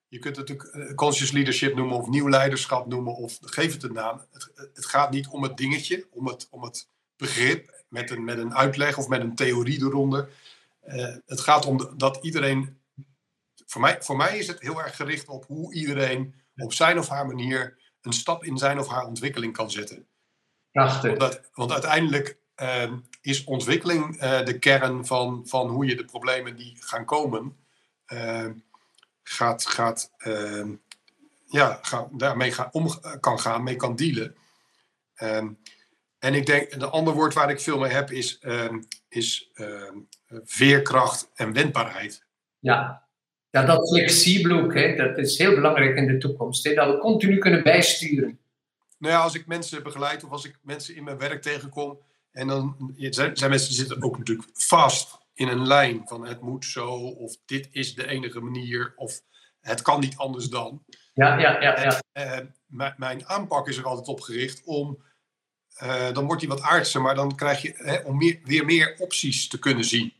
je 0.08 0.18
kunt 0.18 0.36
het 0.36 0.48
natuurlijk 0.48 0.96
conscious 0.96 1.30
leadership 1.30 1.74
noemen 1.74 1.96
of 1.96 2.08
nieuw 2.08 2.28
leiderschap 2.28 2.86
noemen 2.86 3.14
of 3.14 3.38
geef 3.40 3.72
het 3.72 3.82
een 3.82 3.92
naam. 3.92 4.26
Het, 4.32 4.50
het 4.74 4.86
gaat 4.86 5.10
niet 5.10 5.26
om 5.28 5.42
het 5.42 5.56
dingetje, 5.56 6.06
om 6.10 6.26
het, 6.26 6.46
om 6.50 6.62
het 6.62 6.88
begrip 7.16 7.84
met 7.88 8.10
een, 8.10 8.24
met 8.24 8.38
een 8.38 8.54
uitleg 8.54 8.98
of 8.98 9.08
met 9.08 9.20
een 9.20 9.34
theorie 9.34 9.80
eronder. 9.80 10.28
Het 11.26 11.40
gaat 11.40 11.66
om 11.66 11.76
de- 11.76 11.92
dat 11.96 12.18
iedereen, 12.20 12.80
voor 13.66 13.80
mij, 13.80 14.02
voor 14.02 14.16
mij 14.16 14.38
is 14.38 14.46
het 14.46 14.60
heel 14.60 14.82
erg 14.82 14.96
gericht 14.96 15.28
op 15.28 15.46
hoe 15.46 15.74
iedereen 15.74 16.34
op 16.56 16.72
zijn 16.72 16.98
of 16.98 17.08
haar 17.08 17.26
manier 17.26 17.78
een 18.00 18.12
stap 18.12 18.44
in 18.44 18.58
zijn 18.58 18.78
of 18.78 18.88
haar 18.88 19.06
ontwikkeling 19.06 19.52
kan 19.52 19.70
zetten. 19.70 20.06
prachtig. 20.72 21.18
Want, 21.18 21.40
want 21.54 21.72
uiteindelijk 21.72 22.38
ehm, 22.54 22.98
is 23.20 23.44
ontwikkeling 23.44 24.16
eh, 24.16 24.44
de 24.44 24.58
kern 24.58 25.06
van, 25.06 25.42
van 25.46 25.68
hoe 25.68 25.86
je 25.86 25.96
de 25.96 26.04
problemen 26.04 26.56
die 26.56 26.76
gaan 26.80 27.04
komen, 27.04 27.56
ehm, 28.06 28.52
gaat, 29.22 29.66
gaat, 29.66 30.12
ehm, 30.16 30.74
ja, 31.44 31.78
ga, 31.82 32.08
daarmee 32.12 32.52
ga, 32.52 32.68
om 32.72 32.88
kan 33.20 33.40
gaan, 33.40 33.62
mee 33.62 33.76
kan 33.76 33.96
dealen. 33.96 34.36
En 36.18 36.34
ik 36.34 36.46
denk, 36.46 36.72
een 36.72 36.82
ander 36.82 37.14
woord 37.14 37.34
waar 37.34 37.50
ik 37.50 37.60
veel 37.60 37.78
mee 37.78 37.92
heb 37.92 38.10
is, 38.10 38.40
is 39.08 39.50
veerkracht 40.44 41.30
en 41.34 41.52
wendbaarheid. 41.52 42.24
Ja, 42.58 43.05
Ja, 43.56 43.64
dat 43.64 43.88
flexibel 43.88 44.58
ook, 44.58 44.74
hè, 44.74 44.94
dat 44.94 45.18
is 45.18 45.38
heel 45.38 45.54
belangrijk 45.54 45.96
in 45.96 46.06
de 46.06 46.18
toekomst. 46.18 46.64
Hè, 46.64 46.74
dat 46.74 46.94
we 46.94 46.98
continu 46.98 47.38
kunnen 47.38 47.62
bijsturen. 47.62 48.38
Nou 48.98 49.14
ja, 49.14 49.20
als 49.20 49.34
ik 49.34 49.46
mensen 49.46 49.82
begeleid 49.82 50.24
of 50.24 50.30
als 50.30 50.44
ik 50.44 50.58
mensen 50.62 50.96
in 50.96 51.04
mijn 51.04 51.18
werk 51.18 51.42
tegenkom. 51.42 51.98
En 52.32 52.46
dan 52.46 52.94
zijn, 52.96 53.36
zijn 53.36 53.50
mensen 53.50 53.74
zitten 53.74 54.02
ook 54.02 54.18
natuurlijk 54.18 54.48
vast 54.52 55.18
in 55.34 55.48
een 55.48 55.66
lijn 55.66 56.02
van 56.04 56.26
het 56.26 56.40
moet 56.40 56.64
zo, 56.64 56.90
of 56.96 57.36
dit 57.46 57.68
is 57.70 57.94
de 57.94 58.08
enige 58.08 58.40
manier, 58.40 58.92
of 58.96 59.20
het 59.60 59.82
kan 59.82 60.00
niet 60.00 60.16
anders 60.16 60.46
dan. 60.48 60.84
Ja, 61.14 61.38
ja, 61.38 61.60
ja. 61.60 61.80
ja. 61.82 62.00
En, 62.12 62.54
uh, 62.68 62.88
mijn 62.96 63.28
aanpak 63.28 63.68
is 63.68 63.76
er 63.76 63.84
altijd 63.84 64.08
op 64.08 64.20
gericht 64.20 64.62
om, 64.64 65.02
uh, 65.82 66.12
dan 66.12 66.26
wordt 66.26 66.42
hij 66.42 66.50
wat 66.50 66.62
aardser, 66.62 67.00
maar 67.00 67.14
dan 67.14 67.34
krijg 67.34 67.62
je 67.62 67.72
hè, 67.76 67.96
om 67.96 68.16
meer, 68.16 68.40
weer 68.44 68.64
meer 68.64 68.96
opties 68.98 69.48
te 69.48 69.58
kunnen 69.58 69.84
zien. 69.84 70.12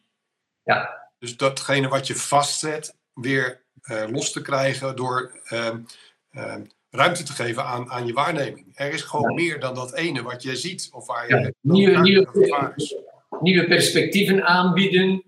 Ja. 0.62 1.10
Dus 1.18 1.36
datgene 1.36 1.88
wat 1.88 2.06
je 2.06 2.14
vastzet, 2.14 2.94
weer 3.20 3.64
uh, 3.82 4.04
los 4.08 4.32
te 4.32 4.42
krijgen 4.42 4.96
door 4.96 5.40
ehm, 5.44 5.78
ehm, 6.30 6.62
ruimte 6.90 7.22
te 7.22 7.32
geven 7.32 7.64
aan, 7.64 7.90
aan 7.90 8.06
je 8.06 8.12
waarneming. 8.12 8.66
Er 8.74 8.92
is 8.92 9.02
gewoon 9.02 9.30
ja. 9.30 9.34
meer 9.34 9.60
dan 9.60 9.74
dat 9.74 9.94
ene 9.94 10.22
wat 10.22 10.42
je 10.42 10.56
ziet. 10.56 10.88
Of 10.92 11.06
waar 11.06 11.28
je 11.28 11.36
ja. 11.36 11.50
nieuwe, 11.60 12.00
nieuwe, 12.00 12.74
nieuwe 13.40 13.66
perspectieven 13.66 14.46
aanbieden. 14.46 15.22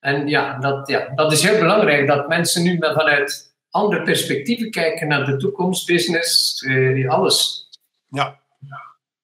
En 0.00 0.28
ja 0.28 0.58
dat, 0.58 0.88
ja, 0.88 1.14
dat 1.14 1.32
is 1.32 1.42
heel 1.42 1.58
belangrijk, 1.58 2.06
dat 2.06 2.28
mensen 2.28 2.62
nu 2.62 2.76
vanuit 2.80 3.54
andere 3.70 4.02
perspectieven 4.02 4.70
kijken 4.70 5.08
naar 5.08 5.24
de 5.24 5.36
toekomst, 5.36 5.86
business, 5.86 6.62
uh, 6.62 7.10
alles. 7.10 7.68
Ja. 8.08 8.40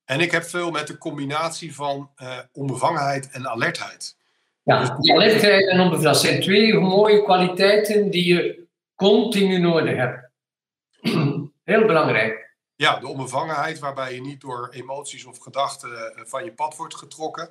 En 0.04 0.20
ik 0.20 0.30
heb 0.30 0.42
veel 0.42 0.70
met 0.70 0.86
de 0.86 0.98
combinatie 0.98 1.74
van 1.74 2.10
uh, 2.22 2.38
onbevangenheid 2.52 3.30
en 3.30 3.48
alertheid. 3.48 4.16
Ja, 4.62 4.96
die 4.98 5.12
alertheid 5.12 5.68
en 5.68 5.80
onbevangenheid 5.80 6.16
zijn 6.16 6.40
twee 6.40 6.74
mooie 6.74 7.22
kwaliteiten 7.22 8.10
die 8.10 8.34
je 8.34 8.66
continu 8.94 9.58
nodig 9.58 9.96
hebt. 9.96 10.30
Heel 11.64 11.86
belangrijk. 11.86 12.50
Ja, 12.76 12.98
de 12.98 13.08
onbevangenheid 13.08 13.78
waarbij 13.78 14.14
je 14.14 14.20
niet 14.20 14.40
door 14.40 14.68
emoties 14.72 15.24
of 15.24 15.38
gedachten 15.38 15.90
van 16.16 16.44
je 16.44 16.52
pad 16.52 16.76
wordt 16.76 16.94
getrokken. 16.94 17.50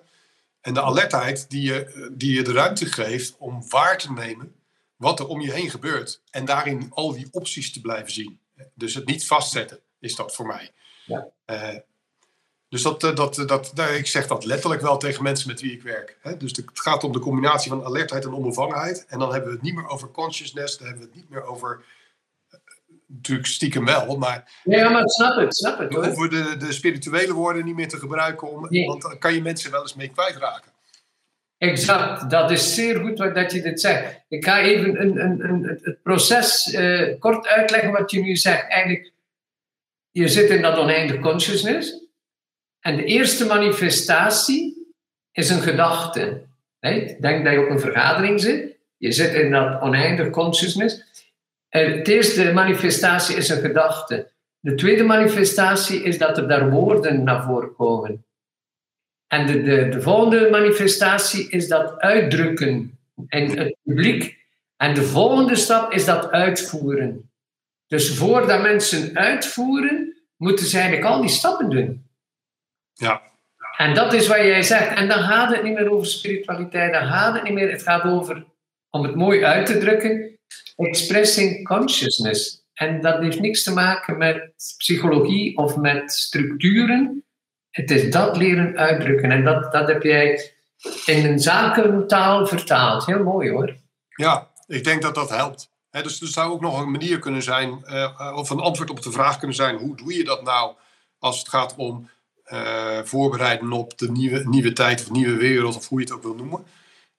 En 0.61 0.73
de 0.73 0.81
alertheid 0.81 1.49
die 1.49 1.61
je, 1.61 2.09
die 2.13 2.33
je 2.33 2.41
de 2.41 2.53
ruimte 2.53 2.85
geeft 2.85 3.37
om 3.37 3.69
waar 3.69 3.97
te 3.97 4.11
nemen 4.11 4.55
wat 5.01 5.19
er 5.19 5.27
om 5.27 5.41
je 5.41 5.53
heen 5.53 5.69
gebeurt. 5.69 6.21
En 6.31 6.45
daarin 6.45 6.91
al 6.93 7.13
die 7.13 7.27
opties 7.31 7.73
te 7.73 7.81
blijven 7.81 8.11
zien. 8.11 8.39
Dus 8.73 8.93
het 8.93 9.05
niet 9.05 9.27
vastzetten 9.27 9.79
is 9.99 10.15
dat 10.15 10.35
voor 10.35 10.45
mij. 10.45 10.71
Ja. 11.05 11.27
Uh, 11.45 11.77
dus 12.71 12.81
dat, 12.81 13.01
dat, 13.01 13.15
dat, 13.17 13.71
dat, 13.73 13.79
ik 13.89 14.07
zeg 14.07 14.27
dat 14.27 14.45
letterlijk 14.45 14.81
wel 14.81 14.97
tegen 14.97 15.23
mensen 15.23 15.47
met 15.47 15.61
wie 15.61 15.71
ik 15.71 15.81
werk. 15.81 16.17
Hè? 16.21 16.37
Dus 16.37 16.51
het 16.51 16.65
gaat 16.73 17.03
om 17.03 17.11
de 17.11 17.19
combinatie 17.19 17.69
van 17.69 17.83
alertheid 17.83 18.25
en 18.25 18.33
onbevangenheid. 18.33 19.05
En 19.07 19.19
dan 19.19 19.31
hebben 19.31 19.49
we 19.49 19.55
het 19.55 19.63
niet 19.63 19.75
meer 19.75 19.87
over 19.87 20.11
consciousness. 20.11 20.77
Dan 20.77 20.87
hebben 20.87 21.03
we 21.03 21.09
het 21.09 21.19
niet 21.19 21.29
meer 21.29 21.43
over 21.43 21.83
natuurlijk 23.07 23.47
stiekem 23.47 23.85
wel, 23.85 24.17
maar... 24.17 24.61
Ja, 24.63 24.89
maar 24.89 25.09
snap 25.09 25.35
het, 25.35 25.55
snap 25.55 25.79
het. 25.79 25.93
We 25.93 26.05
hoeven 26.05 26.29
de, 26.29 26.57
de 26.57 26.71
spirituele 26.71 27.33
woorden 27.33 27.65
niet 27.65 27.75
meer 27.75 27.87
te 27.87 27.97
gebruiken, 27.97 28.51
om, 28.51 28.67
nee. 28.69 28.85
want 28.85 29.01
dan 29.01 29.17
kan 29.17 29.33
je 29.33 29.41
mensen 29.41 29.71
wel 29.71 29.81
eens 29.81 29.95
mee 29.95 30.09
kwijtraken. 30.09 30.71
Exact, 31.57 32.29
dat 32.29 32.51
is 32.51 32.73
zeer 32.73 32.99
goed 32.99 33.17
wat 33.17 33.35
dat 33.35 33.51
je 33.51 33.61
dit 33.61 33.81
zegt. 33.81 34.19
Ik 34.29 34.45
ga 34.45 34.61
even 34.61 35.01
een, 35.01 35.23
een, 35.23 35.43
een, 35.49 35.79
het 35.81 36.01
proces 36.03 36.73
uh, 36.73 37.19
kort 37.19 37.47
uitleggen 37.47 37.91
wat 37.91 38.11
je 38.11 38.21
nu 38.21 38.35
zegt. 38.35 38.67
Eigenlijk, 38.67 39.11
je 40.11 40.27
zit 40.27 40.49
in 40.49 40.61
dat 40.61 40.77
oneindig 40.77 41.19
consciousness. 41.19 42.00
En 42.81 42.95
de 42.95 43.03
eerste 43.03 43.45
manifestatie 43.45 44.93
is 45.31 45.49
een 45.49 45.61
gedachte. 45.61 46.41
Denk 47.19 47.43
dat 47.43 47.53
je 47.53 47.63
op 47.63 47.69
een 47.69 47.79
vergadering 47.79 48.41
zit. 48.41 48.77
Je 48.97 49.11
zit 49.11 49.33
in 49.33 49.51
dat 49.51 49.81
oneindig 49.81 50.29
consciousness. 50.29 51.03
En 51.69 52.03
de 52.03 52.13
eerste 52.13 52.53
manifestatie 52.53 53.35
is 53.35 53.49
een 53.49 53.61
gedachte. 53.61 54.31
De 54.59 54.75
tweede 54.75 55.03
manifestatie 55.03 56.03
is 56.03 56.17
dat 56.17 56.37
er 56.37 56.47
daar 56.47 56.69
woorden 56.69 57.23
naar 57.23 57.43
voren 57.43 57.75
komen. 57.75 58.25
En 59.27 59.47
de, 59.47 59.61
de, 59.61 59.89
de 59.89 60.01
volgende 60.01 60.49
manifestatie 60.49 61.49
is 61.49 61.67
dat 61.67 61.99
uitdrukken 61.99 62.99
in 63.27 63.57
het 63.57 63.75
publiek. 63.83 64.39
En 64.77 64.93
de 64.93 65.03
volgende 65.03 65.55
stap 65.55 65.91
is 65.91 66.05
dat 66.05 66.31
uitvoeren. 66.31 67.31
Dus 67.87 68.17
voordat 68.17 68.61
mensen 68.61 69.17
uitvoeren, 69.17 70.17
moeten 70.37 70.65
ze 70.65 70.77
eigenlijk 70.77 71.07
al 71.07 71.21
die 71.21 71.29
stappen 71.29 71.69
doen. 71.69 72.09
Ja. 72.93 73.21
En 73.77 73.93
dat 73.93 74.13
is 74.13 74.27
wat 74.27 74.37
jij 74.37 74.63
zegt. 74.63 74.95
En 74.95 75.07
dan 75.07 75.19
gaat 75.19 75.55
het 75.55 75.63
niet 75.63 75.73
meer 75.73 75.91
over 75.91 76.07
spiritualiteit, 76.07 76.93
dan 76.93 77.07
gaat 77.07 77.33
het 77.33 77.43
niet 77.43 77.53
meer. 77.53 77.71
Het 77.71 77.83
gaat 77.83 78.03
over, 78.03 78.45
om 78.89 79.03
het 79.03 79.15
mooi 79.15 79.43
uit 79.43 79.65
te 79.65 79.77
drukken, 79.77 80.39
expressing 80.75 81.67
consciousness. 81.67 82.65
En 82.73 83.01
dat 83.01 83.21
heeft 83.21 83.39
niks 83.39 83.63
te 83.63 83.73
maken 83.73 84.17
met 84.17 84.53
psychologie 84.77 85.57
of 85.57 85.75
met 85.75 86.11
structuren. 86.11 87.25
Het 87.69 87.91
is 87.91 88.11
dat 88.11 88.37
leren 88.37 88.77
uitdrukken. 88.77 89.31
En 89.31 89.43
dat, 89.43 89.71
dat 89.71 89.87
heb 89.87 90.03
jij 90.03 90.53
in 91.05 91.25
een 91.25 91.39
zakentaal 91.39 92.47
vertaald. 92.47 93.05
Heel 93.05 93.23
mooi 93.23 93.49
hoor. 93.49 93.75
Ja, 94.09 94.47
ik 94.67 94.83
denk 94.83 95.01
dat 95.01 95.15
dat 95.15 95.29
helpt. 95.29 95.69
He, 95.89 96.03
dus 96.03 96.21
er 96.21 96.27
zou 96.27 96.51
ook 96.51 96.61
nog 96.61 96.81
een 96.81 96.91
manier 96.91 97.19
kunnen 97.19 97.43
zijn, 97.43 97.83
uh, 97.85 98.33
of 98.35 98.49
een 98.49 98.59
antwoord 98.59 98.89
op 98.89 99.01
de 99.01 99.11
vraag 99.11 99.37
kunnen 99.37 99.55
zijn: 99.55 99.77
hoe 99.77 99.95
doe 99.95 100.13
je 100.13 100.23
dat 100.23 100.43
nou 100.43 100.75
als 101.19 101.39
het 101.39 101.49
gaat 101.49 101.75
om 101.75 102.09
voorbereiden 103.03 103.71
op 103.71 103.97
de 103.97 104.11
nieuwe, 104.11 104.47
nieuwe 104.49 104.73
tijd 104.73 105.01
of 105.01 105.11
nieuwe 105.11 105.37
wereld, 105.37 105.75
of 105.75 105.87
hoe 105.87 105.99
je 105.99 106.05
het 106.05 106.13
ook 106.13 106.23
wil 106.23 106.35
noemen? 106.35 106.63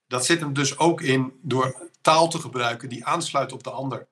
Dat 0.07 0.26
zit 0.26 0.41
hem 0.41 0.53
dus 0.53 0.78
ook 0.78 1.01
in 1.01 1.33
door 1.43 1.91
taal 2.01 2.28
te 2.28 2.39
gebruiken 2.39 2.89
die 2.89 3.05
aansluit 3.05 3.53
op 3.53 3.62
de 3.64 3.70
ander. 3.70 4.07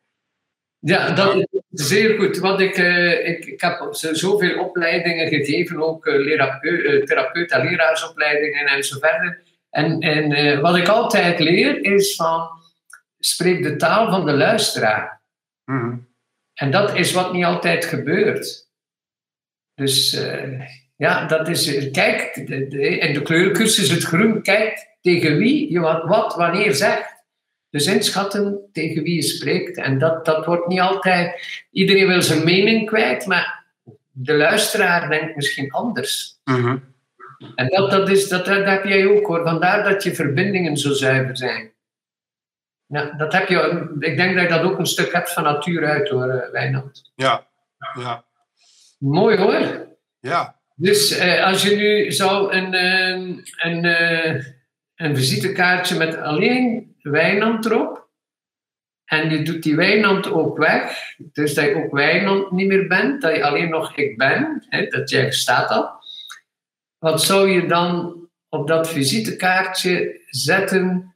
Ja, 0.78 1.10
dat 1.10 1.36
is 1.36 1.46
zeer 1.70 2.18
goed. 2.18 2.38
Want 2.38 2.60
ik, 2.60 2.78
uh, 2.78 3.28
ik, 3.28 3.44
ik 3.44 3.60
heb 3.60 3.88
zoveel 3.90 4.64
opleidingen 4.64 5.28
gegeven, 5.28 5.82
ook 5.82 6.06
uh, 6.06 6.26
therapeut, 6.26 7.06
therapeut 7.06 7.50
en 7.50 7.64
leraarsopleidingen 7.64 8.66
en 8.66 8.84
zo 8.84 8.98
verder. 8.98 9.42
En, 9.70 10.00
en 10.00 10.60
wat 10.60 10.76
ik 10.76 10.88
altijd 10.88 11.38
leer 11.38 11.84
is 11.84 12.14
van, 12.14 12.48
spreek 13.18 13.62
de 13.62 13.76
taal 13.76 14.10
van 14.10 14.26
de 14.26 14.32
luisteraar. 14.32 15.22
Mm 15.64 15.80
-hmm. 15.80 16.08
En 16.54 16.70
dat 16.70 16.96
is 16.96 17.12
wat 17.12 17.32
niet 17.32 17.44
altijd 17.44 17.84
gebeurt. 17.84 18.68
Dus 19.74 20.20
ja, 21.00 21.24
dat 21.24 21.48
is, 21.48 21.90
kijk, 21.90 22.46
de, 22.46 22.68
de, 22.68 22.98
in 22.98 23.14
de 23.14 23.22
kleurencursus 23.22 23.90
het 23.90 24.02
groen, 24.02 24.42
kijk 24.42 24.96
tegen 25.00 25.36
wie 25.36 25.72
je 25.72 25.80
wat, 25.80 26.04
wat 26.04 26.34
wanneer 26.34 26.74
zegt. 26.74 27.14
Dus 27.70 27.86
inschatten 27.86 28.68
tegen 28.72 29.02
wie 29.02 29.14
je 29.14 29.22
spreekt. 29.22 29.76
En 29.76 29.98
dat, 29.98 30.24
dat 30.24 30.46
wordt 30.46 30.66
niet 30.66 30.80
altijd. 30.80 31.46
Iedereen 31.70 32.06
wil 32.06 32.22
zijn 32.22 32.44
mening 32.44 32.86
kwijt, 32.86 33.26
maar 33.26 33.64
de 34.10 34.34
luisteraar 34.34 35.08
denkt 35.08 35.36
misschien 35.36 35.70
anders. 35.70 36.40
Mm 36.44 36.54
-hmm. 36.54 36.94
En 37.54 37.68
dat, 37.68 37.90
dat, 37.90 38.08
is, 38.08 38.28
dat, 38.28 38.44
dat 38.44 38.64
heb 38.64 38.84
jij 38.84 39.06
ook 39.06 39.26
hoor. 39.26 39.42
Vandaar 39.42 39.84
dat 39.84 40.02
je 40.02 40.14
verbindingen 40.14 40.76
zo 40.76 40.92
zuiver 40.92 41.36
zijn. 41.36 41.72
Ja, 42.86 43.10
dat 43.16 43.32
heb 43.32 43.48
je, 43.48 43.88
ik 43.98 44.16
denk 44.16 44.34
dat 44.34 44.42
je 44.42 44.48
dat 44.48 44.62
ook 44.62 44.78
een 44.78 44.86
stuk 44.86 45.12
hebt 45.12 45.32
van 45.32 45.42
natuur 45.42 45.86
uit 45.86 46.08
hoor, 46.08 46.48
Wijnand. 46.52 47.12
Ja, 47.14 47.46
ja. 47.94 48.24
Mooi 48.98 49.36
hoor. 49.36 49.86
Ja. 50.20 50.59
Dus 50.80 51.10
eh, 51.10 51.44
als 51.44 51.62
je 51.62 51.76
nu 51.76 52.12
zou 52.12 52.52
een, 52.52 52.74
een, 52.74 53.44
een, 53.56 53.84
een 54.94 55.16
visitekaartje 55.16 55.96
met 55.96 56.16
alleen 56.16 56.96
Wijnand 57.02 57.64
erop. 57.64 58.08
En 59.04 59.30
je 59.30 59.42
doet 59.42 59.62
die 59.62 59.76
Wijnand 59.76 60.30
ook 60.30 60.58
weg. 60.58 61.14
Dus 61.16 61.54
dat 61.54 61.64
je 61.64 61.74
ook 61.74 61.92
Wijnand 61.92 62.50
niet 62.50 62.66
meer 62.66 62.86
bent. 62.86 63.22
Dat 63.22 63.36
je 63.36 63.44
alleen 63.44 63.68
nog 63.68 63.96
ik 63.96 64.16
ben. 64.16 64.64
Hè, 64.68 64.86
dat 64.86 65.10
jij 65.10 65.32
staat 65.32 65.70
al. 65.70 65.90
Wat 66.98 67.22
zou 67.22 67.50
je 67.50 67.66
dan 67.66 68.18
op 68.48 68.68
dat 68.68 68.90
visitekaartje 68.90 70.20
zetten? 70.26 71.14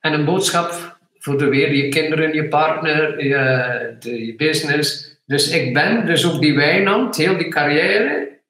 En 0.00 0.12
een 0.12 0.24
boodschap 0.24 0.98
voor 1.18 1.38
de 1.38 1.48
weer, 1.48 1.74
je 1.74 1.88
kinderen, 1.88 2.34
je 2.34 2.48
partner, 2.48 3.24
je, 3.24 3.96
de, 3.98 4.26
je 4.26 4.34
business. 4.36 5.13
Dus 5.24 5.48
ik 5.48 5.74
ben, 5.74 6.06
dus 6.06 6.32
ook 6.32 6.40
die 6.40 6.54
Wijnand, 6.54 7.16
heel 7.16 7.36
die 7.36 7.48
carrière 7.48 8.40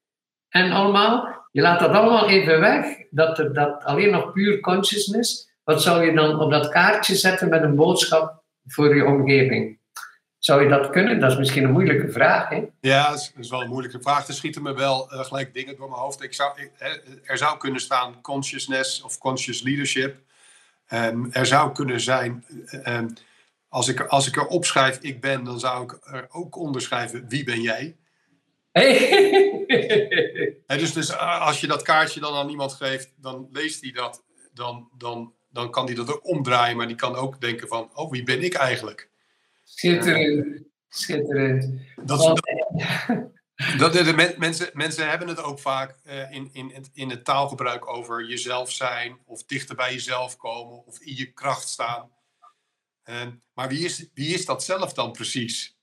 en 0.48 0.70
allemaal. 0.70 1.46
Je 1.50 1.60
laat 1.60 1.80
dat 1.80 1.90
allemaal 1.90 2.28
even 2.28 2.60
weg, 2.60 2.86
dat, 3.10 3.38
er, 3.38 3.54
dat 3.54 3.84
alleen 3.84 4.10
nog 4.10 4.32
puur 4.32 4.60
consciousness. 4.60 5.52
Wat 5.64 5.82
zou 5.82 6.04
je 6.04 6.12
dan 6.12 6.40
op 6.40 6.50
dat 6.50 6.68
kaartje 6.68 7.14
zetten 7.14 7.48
met 7.48 7.62
een 7.62 7.74
boodschap 7.74 8.42
voor 8.66 8.96
je 8.96 9.04
omgeving? 9.04 9.78
Zou 10.38 10.62
je 10.62 10.68
dat 10.68 10.90
kunnen? 10.90 11.20
Dat 11.20 11.30
is 11.30 11.38
misschien 11.38 11.64
een 11.64 11.72
moeilijke 11.72 12.12
vraag. 12.12 12.48
Hè? 12.48 12.64
Ja, 12.80 13.10
dat 13.10 13.32
is 13.38 13.50
wel 13.50 13.62
een 13.62 13.68
moeilijke 13.68 14.00
vraag. 14.00 14.28
Er 14.28 14.34
schieten 14.34 14.62
me 14.62 14.74
wel 14.74 15.12
uh, 15.12 15.20
gelijk 15.20 15.54
dingen 15.54 15.76
door 15.76 15.88
mijn 15.88 16.00
hoofd. 16.00 16.22
Ik 16.22 16.34
zou, 16.34 16.52
ik, 16.60 16.70
er 17.24 17.38
zou 17.38 17.58
kunnen 17.58 17.80
staan 17.80 18.20
consciousness 18.20 19.02
of 19.02 19.18
conscious 19.18 19.62
leadership. 19.62 20.16
Um, 20.92 21.28
er 21.32 21.46
zou 21.46 21.72
kunnen 21.72 22.00
zijn, 22.00 22.44
um, 22.86 23.12
als, 23.74 23.88
ik, 23.88 24.00
als 24.00 24.26
ik 24.26 24.36
er 24.36 24.46
opschrijf 24.46 24.98
ik 25.00 25.20
ben, 25.20 25.44
dan 25.44 25.58
zou 25.60 25.84
ik 25.84 25.98
er 26.02 26.26
ook 26.30 26.56
onderschrijven 26.56 27.28
wie 27.28 27.44
ben 27.44 27.60
jij. 27.60 27.96
Hey. 28.72 29.64
dus, 30.66 30.92
dus 30.92 31.16
als 31.18 31.60
je 31.60 31.66
dat 31.66 31.82
kaartje 31.82 32.20
dan 32.20 32.34
aan 32.34 32.48
iemand 32.48 32.72
geeft, 32.72 33.12
dan 33.16 33.48
leest 33.52 33.80
hij 33.82 33.92
dat. 33.92 34.22
Dan, 34.52 34.88
dan 34.98 35.32
dan 35.50 35.70
kan 35.70 35.86
die 35.86 35.94
dat 35.94 36.12
ook 36.12 36.26
omdraaien, 36.26 36.76
maar 36.76 36.86
die 36.86 36.96
kan 36.96 37.14
ook 37.14 37.40
denken 37.40 37.68
van, 37.68 37.90
oh, 37.94 38.10
wie 38.10 38.22
ben 38.22 38.42
ik 38.42 38.54
eigenlijk? 38.54 39.10
Schitterend, 39.64 40.62
schitterend. 40.88 41.80
Dat, 42.04 42.18
Want- 42.18 42.40
dat, 43.78 43.92
dat- 43.92 44.04
de 44.04 44.12
men- 44.16 44.34
mensen, 44.38 44.70
mensen 44.72 45.08
hebben 45.08 45.28
het 45.28 45.42
ook 45.42 45.58
vaak 45.58 45.96
eh, 46.04 46.30
in, 46.32 46.50
in, 46.52 46.70
het- 46.74 46.90
in 46.92 47.10
het 47.10 47.24
taalgebruik 47.24 47.88
over 47.88 48.26
jezelf 48.28 48.70
zijn, 48.70 49.18
of 49.24 49.44
dichter 49.44 49.76
bij 49.76 49.92
jezelf 49.92 50.36
komen, 50.36 50.86
of 50.86 51.00
in 51.00 51.16
je 51.16 51.32
kracht 51.32 51.68
staan. 51.68 52.10
Eh, 53.04 53.20
maar 53.54 53.68
wie 53.68 53.84
is, 53.84 54.06
wie 54.14 54.34
is 54.34 54.44
dat 54.46 54.64
zelf 54.64 54.92
dan 54.92 55.12
precies? 55.12 55.76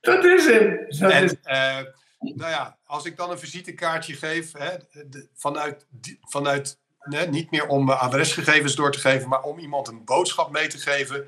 Dat 0.00 0.24
is 0.24 0.46
hem. 0.46 0.86
Dat 0.88 1.10
En 1.10 1.38
eh, 1.42 1.76
nou 2.18 2.50
ja, 2.50 2.78
als 2.84 3.04
ik 3.04 3.16
dan 3.16 3.30
een 3.30 3.38
visitekaartje 3.38 4.14
geef, 4.14 4.52
hè, 4.58 4.76
de- 5.08 5.28
vanuit, 5.34 5.86
die- 5.90 6.18
vanuit 6.20 6.78
niet 7.30 7.50
meer 7.50 7.66
om 7.66 7.90
adresgegevens 7.90 8.74
door 8.74 8.92
te 8.92 8.98
geven, 8.98 9.28
maar 9.28 9.42
om 9.42 9.58
iemand 9.58 9.88
een 9.88 10.04
boodschap 10.04 10.50
mee 10.50 10.66
te 10.66 10.78
geven, 10.78 11.26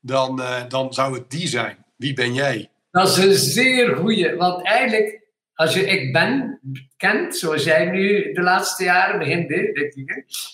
dan, 0.00 0.42
eh, 0.42 0.62
dan 0.68 0.92
zou 0.94 1.14
het 1.14 1.30
die 1.30 1.46
zijn. 1.48 1.84
Wie 1.96 2.12
ben 2.12 2.34
jij? 2.34 2.70
Dat 2.90 3.08
is 3.08 3.16
een 3.16 3.34
zeer 3.34 3.96
goeie. 3.96 4.34
Want 4.36 4.64
eigenlijk, 4.64 5.21
als 5.62 5.74
je 5.74 5.86
ik 5.86 6.12
ben 6.12 6.60
kent, 6.96 7.36
zoals 7.36 7.64
jij 7.64 7.90
nu 7.90 8.32
de 8.32 8.40
laatste 8.40 8.84
jaren 8.84 9.18
begint 9.18 9.48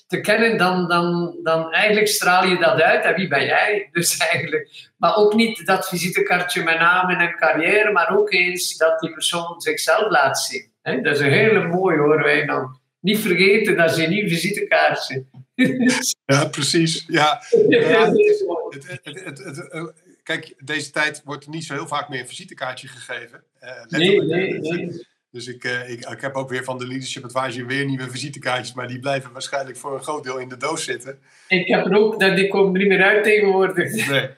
te 0.07 0.21
kennen, 0.21 0.59
dan, 0.59 0.89
dan, 0.89 1.39
dan 1.43 1.73
eigenlijk 1.73 2.09
straal 2.09 2.45
je 2.45 2.59
dat 2.59 2.81
uit. 2.81 3.05
En 3.05 3.15
wie 3.15 3.29
ben 3.29 3.45
jij? 3.45 3.89
Dus 3.93 4.17
eigenlijk. 4.33 4.91
Maar 4.97 5.17
ook 5.17 5.35
niet 5.35 5.67
dat 5.67 5.89
visitekaartje 5.89 6.63
met 6.63 6.79
naam 6.79 7.11
en 7.11 7.37
carrière, 7.37 7.93
maar 7.93 8.17
ook 8.17 8.33
eens 8.33 8.77
dat 8.77 9.01
die 9.01 9.13
persoon 9.13 9.61
zichzelf 9.61 10.11
laat 10.11 10.41
zien. 10.41 10.71
Hè? 10.83 11.01
Dat 11.01 11.15
is 11.15 11.21
een 11.21 11.33
hele 11.33 11.67
mooie 11.67 11.99
hoor, 11.99 12.23
wij 12.23 12.47
dan. 12.47 12.81
Niet 13.01 13.19
vergeten, 13.19 13.77
dat 13.77 13.91
is 13.91 13.97
een 13.97 14.11
nieuw 14.11 14.29
visitekaartje. 14.29 15.25
Ja, 16.25 16.45
precies. 16.45 17.05
Ja, 17.07 17.43
Ja, 17.69 18.13
het 18.13 19.05
het, 19.05 19.39
het, 19.45 19.93
kijk, 20.29 20.55
deze 20.59 20.91
tijd 20.91 21.23
wordt 21.25 21.45
er 21.45 21.51
niet 21.51 21.65
zo 21.65 21.75
heel 21.75 21.87
vaak 21.87 22.09
meer 22.09 22.21
een 22.21 22.29
visitekaartje 22.29 22.89
gegeven. 22.89 23.43
Eh, 23.59 23.71
Nee, 23.89 24.23
nee, 24.23 24.59
nee. 24.59 25.07
Dus 25.31 25.47
ik, 25.47 25.65
eh, 25.65 25.91
ik, 25.91 26.09
ik 26.09 26.21
heb 26.21 26.35
ook 26.35 26.49
weer 26.49 26.65
van 26.65 26.79
de 26.79 26.87
Leadership 26.87 27.25
Advisor 27.25 27.67
weer 27.67 27.85
nieuwe 27.85 28.11
visitekaartjes, 28.11 28.75
maar 28.75 28.89
die 28.89 28.99
blijven 28.99 29.33
waarschijnlijk 29.33 29.77
voor 29.77 29.95
een 29.95 30.03
groot 30.03 30.25
deel 30.25 30.39
in 30.39 30.49
de 30.49 30.57
doos 30.57 30.85
zitten. 30.85 31.19
Ik 31.49 31.67
heb 31.67 31.87
er 31.87 31.97
ook, 31.97 32.21
dat 32.21 32.37
die 32.37 32.49
komen 32.49 32.75
er 32.75 32.79
niet 32.79 32.89
meer 32.89 33.03
uit 33.03 33.25
tegenwoordig. 33.25 34.09
Nee. 34.09 34.29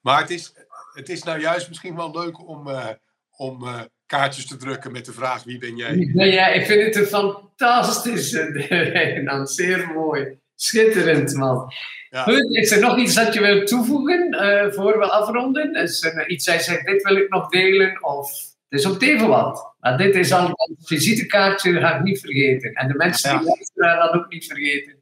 Maar 0.00 0.20
het 0.20 0.30
is, 0.30 0.52
het 0.92 1.08
is 1.08 1.22
nou 1.22 1.40
juist 1.40 1.68
misschien 1.68 1.96
wel 1.96 2.10
leuk 2.10 2.48
om, 2.48 2.68
eh, 2.68 2.88
om 3.36 3.64
kaartjes 4.06 4.46
te 4.46 4.56
drukken 4.56 4.92
met 4.92 5.04
de 5.04 5.12
vraag 5.12 5.44
wie 5.44 5.58
ben 5.58 5.76
jij? 5.76 6.10
Ja, 6.14 6.24
ja, 6.24 6.46
ik 6.46 6.66
vind 6.66 6.82
het 6.82 6.96
een 6.96 7.06
fantastische. 7.06 9.42
Zeer 9.44 9.90
mooi. 9.94 10.38
Schitterend, 10.54 11.34
man. 11.34 11.72
Ja. 12.10 12.22
Goed, 12.22 12.56
is 12.56 12.70
er 12.70 12.80
nog 12.80 12.98
iets 12.98 13.14
dat 13.14 13.34
je 13.34 13.40
wilt 13.40 13.66
toevoegen 13.66 14.30
eh, 14.30 14.72
voor 14.72 14.98
we 14.98 15.10
afronden? 15.10 15.74
Is 15.74 16.02
er 16.02 16.28
iets 16.28 16.44
dat 16.44 16.62
zegt, 16.62 16.86
dit 16.86 17.02
wil 17.02 17.16
ik 17.16 17.28
nog 17.28 17.48
delen? 17.48 18.04
Of 18.04 18.30
het 18.68 18.80
is 18.80 18.86
op 18.86 19.28
wat. 19.28 19.74
Maar 19.80 19.98
dit 19.98 20.14
is 20.14 20.32
al 20.32 20.46
een 20.48 20.76
visitekaartje, 20.80 21.72
dat 21.72 21.82
ga 21.82 21.96
ik 21.96 22.02
niet 22.02 22.20
vergeten. 22.20 22.72
En 22.72 22.88
de 22.88 22.94
mensen 22.94 23.38
die 23.38 23.46
luisteren, 23.46 23.96
dat 23.98 24.12
ook 24.12 24.28
niet 24.28 24.46
vergeten. 24.46 24.94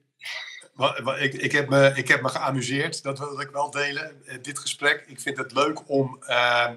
Ik, 1.20 1.34
ik, 1.34 1.52
heb 1.52 1.68
me, 1.68 1.92
ik 1.94 2.08
heb 2.08 2.22
me 2.22 2.28
geamuseerd, 2.28 3.02
dat 3.02 3.18
wil 3.18 3.40
ik 3.40 3.48
wel 3.52 3.70
delen, 3.70 4.22
eh, 4.26 4.36
dit 4.42 4.58
gesprek. 4.58 5.04
Ik 5.06 5.20
vind 5.20 5.36
het 5.38 5.52
leuk 5.52 5.88
om. 5.90 6.22
eh, 6.26 6.70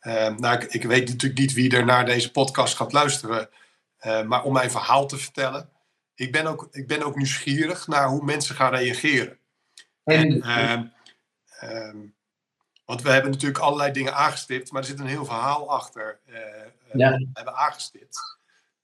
eh, 0.00 0.36
nou, 0.36 0.54
ik, 0.60 0.72
ik 0.72 0.82
weet 0.82 1.08
natuurlijk 1.08 1.40
niet 1.40 1.52
wie 1.52 1.76
er 1.76 1.84
naar 1.84 2.04
deze 2.04 2.30
podcast 2.30 2.76
gaat 2.76 2.92
luisteren, 2.92 3.48
eh, 3.98 4.22
maar 4.22 4.42
om 4.42 4.52
mijn 4.52 4.70
verhaal 4.70 5.06
te 5.06 5.16
vertellen. 5.16 5.68
Ik 6.20 6.32
ben, 6.32 6.46
ook, 6.46 6.68
ik 6.70 6.86
ben 6.86 7.02
ook 7.02 7.16
nieuwsgierig 7.16 7.86
naar 7.86 8.08
hoe 8.08 8.24
mensen 8.24 8.54
gaan 8.54 8.74
reageren. 8.74 9.38
En, 10.04 10.42
En, 10.42 10.42
ehm, 10.42 10.84
ehm, 11.60 11.96
want 12.84 13.02
we 13.02 13.10
hebben 13.10 13.30
natuurlijk 13.30 13.60
allerlei 13.60 13.92
dingen 13.92 14.14
aangestipt, 14.14 14.72
maar 14.72 14.82
er 14.82 14.88
zit 14.88 14.98
een 14.98 15.06
heel 15.06 15.24
verhaal 15.24 15.70
achter. 15.70 16.20
eh, 16.26 16.36
eh, 16.36 16.42
Ja. 16.92 17.10
we 17.10 17.28
hebben 17.32 17.54
aangestipt. 17.54 18.18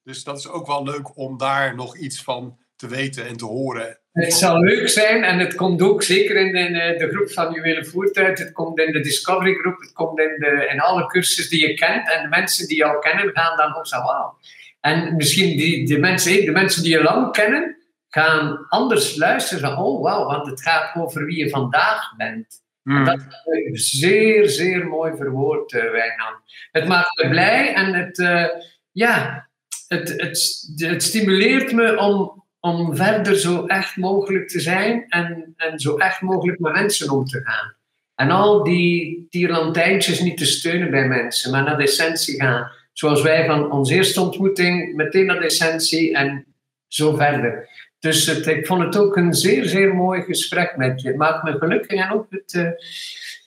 Dus 0.02 0.24
dat 0.24 0.38
is 0.38 0.48
ook 0.48 0.66
wel 0.66 0.84
leuk 0.84 1.16
om 1.16 1.38
daar 1.38 1.74
nog 1.74 1.96
iets 1.96 2.22
van 2.22 2.58
te 2.76 2.88
weten 2.88 3.26
en 3.26 3.36
te 3.36 3.44
horen. 3.44 3.98
Het 4.12 4.32
zal 4.34 4.60
leuk 4.60 4.88
zijn 4.88 5.24
en 5.24 5.38
het 5.38 5.54
komt 5.54 5.82
ook 5.82 6.02
zeker 6.02 6.36
in 6.36 6.52
de, 6.52 6.58
in 6.58 6.74
eh, 6.74 6.98
de 6.98 7.08
groep 7.08 7.30
van 7.30 7.52
Juwelen 7.52 7.86
Voertuig. 7.86 8.38
Het 8.38 8.52
komt 8.52 8.78
in 8.78 8.92
de 8.92 9.00
Discovery 9.00 9.54
groep, 9.54 9.80
het 9.80 9.92
komt 9.92 10.18
in, 10.18 10.36
de, 10.38 10.68
in 10.72 10.80
alle 10.80 11.06
cursussen 11.06 11.50
die 11.50 11.68
je 11.68 11.74
kent. 11.74 12.10
En 12.10 12.22
de 12.22 12.28
mensen 12.28 12.66
die 12.68 12.76
jou 12.76 13.00
kennen 13.00 13.30
gaan 13.34 13.56
dan 13.56 13.76
ook 13.76 13.86
zeggen, 13.86 14.08
wauw. 14.08 14.38
En 14.86 15.16
misschien 15.16 15.56
die, 15.56 15.86
de, 15.86 15.98
mensen, 15.98 16.44
de 16.44 16.50
mensen 16.50 16.82
die 16.82 16.92
je 16.92 17.02
lang 17.02 17.32
kennen, 17.32 17.76
gaan 18.08 18.66
anders 18.68 19.16
luisteren. 19.16 19.78
Oh 19.78 20.02
wauw, 20.02 20.26
want 20.26 20.46
het 20.46 20.62
gaat 20.62 20.94
over 20.94 21.24
wie 21.24 21.38
je 21.38 21.50
vandaag 21.50 22.16
bent. 22.16 22.64
Dat 23.04 23.20
is 23.72 23.90
zeer, 23.90 24.48
zeer 24.48 24.86
mooi 24.86 25.16
verwoord, 25.16 25.72
eh 25.72 25.90
Wijnand. 25.90 26.36
Het 26.72 26.86
maakt 26.86 27.22
me 27.22 27.28
blij 27.28 27.74
en 27.74 27.94
het, 27.94 28.18
eh, 28.18 28.46
ja, 28.92 29.48
het, 29.88 30.08
het, 30.08 30.64
het 30.76 31.02
stimuleert 31.02 31.72
me 31.72 31.98
om, 31.98 32.44
om 32.60 32.96
verder 32.96 33.36
zo 33.36 33.66
echt 33.66 33.96
mogelijk 33.96 34.48
te 34.48 34.60
zijn 34.60 35.04
en, 35.08 35.54
en 35.56 35.78
zo 35.78 35.96
echt 35.96 36.20
mogelijk 36.20 36.58
met 36.58 36.72
mensen 36.72 37.10
om 37.10 37.24
te 37.24 37.40
gaan. 37.44 37.74
En 38.14 38.30
al 38.30 38.64
die 38.64 39.26
tierlantijntjes 39.30 40.20
niet 40.20 40.38
te 40.38 40.46
steunen 40.46 40.90
bij 40.90 41.08
mensen, 41.08 41.50
maar 41.50 41.62
naar 41.62 41.76
de 41.76 41.82
essentie 41.82 42.40
gaan. 42.40 42.70
Zoals 42.98 43.22
wij 43.22 43.46
van 43.46 43.70
onze 43.72 43.94
eerste 43.94 44.20
ontmoeting 44.20 44.94
meteen 44.94 45.26
naar 45.26 45.38
de 45.38 45.44
essentie 45.44 46.14
en 46.16 46.46
zo 46.88 47.14
verder. 47.16 47.68
Dus 47.98 48.26
het, 48.26 48.46
ik 48.46 48.66
vond 48.66 48.82
het 48.82 48.96
ook 48.96 49.16
een 49.16 49.34
zeer, 49.34 49.64
zeer 49.64 49.94
mooi 49.94 50.22
gesprek 50.22 50.76
met 50.76 51.00
je. 51.02 51.08
Het 51.08 51.16
maakt 51.16 51.42
me 51.42 51.58
gelukkig 51.58 52.00
en 52.00 52.12
ook 52.12 52.26
het, 52.30 52.54
eh, 52.54 52.68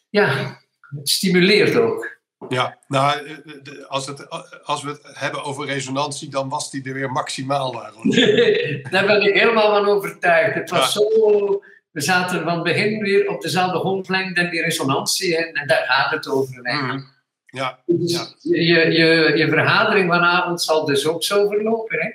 ja, 0.10 0.58
het 0.95 1.10
stimuleert 1.10 1.76
ook. 1.76 2.18
Ja, 2.50 2.78
nou, 2.88 3.26
eh, 3.28 3.36
de- 3.64 3.86
als, 3.88 4.08
het, 4.08 4.30
als 4.64 4.84
we 4.84 4.89
het 4.89 5.02
hebben 5.14 5.43
over 5.43 5.66
resonantie, 5.66 6.30
dan 6.30 6.50
was 6.50 6.72
die 6.72 6.84
er 6.88 6.93
weer 6.93 7.12
maximaal. 7.12 7.74
Waarom? 7.74 8.12
Daar 8.91 9.06
ben 9.06 9.22
ik 9.22 9.34
helemaal 9.34 9.70
van 9.76 9.86
overtuigd. 9.86 10.54
Het 10.56 10.70
was 10.70 10.93
Ja. 10.93 11.00
zo... 11.02 11.62
We 11.91 12.02
zaten 12.02 12.43
van 12.43 12.54
het 12.54 12.64
begin 12.64 13.02
weer 13.02 13.30
op 13.30 13.41
dezelfde 13.41 13.78
golflengte 13.78 14.41
en 14.41 14.50
die 14.50 14.62
resonantie. 14.62 15.38
En, 15.38 15.54
en 15.54 15.68
daar 15.68 15.86
gaat 15.88 16.12
het 16.12 16.28
over. 16.30 16.64
eigenlijk. 16.64 17.18
Ja, 17.52 17.80
Dus 17.86 18.12
Ja. 18.12 18.28
je, 18.41 18.91
je, 18.91 19.32
je 19.36 19.47
vergadering 19.50 20.10
vanavond 20.14 20.62
zal 20.62 20.86
dus 20.86 21.08
ook 21.08 21.24
zo 21.24 21.47
verlopen. 21.47 22.00
Hè? 22.00 22.10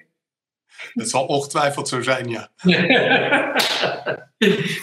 het 0.92 1.10
zal 1.10 1.26
ongetwijfeld 1.26 1.88
zo 1.88 2.02
zijn, 2.02 2.28
ja. 2.28 2.50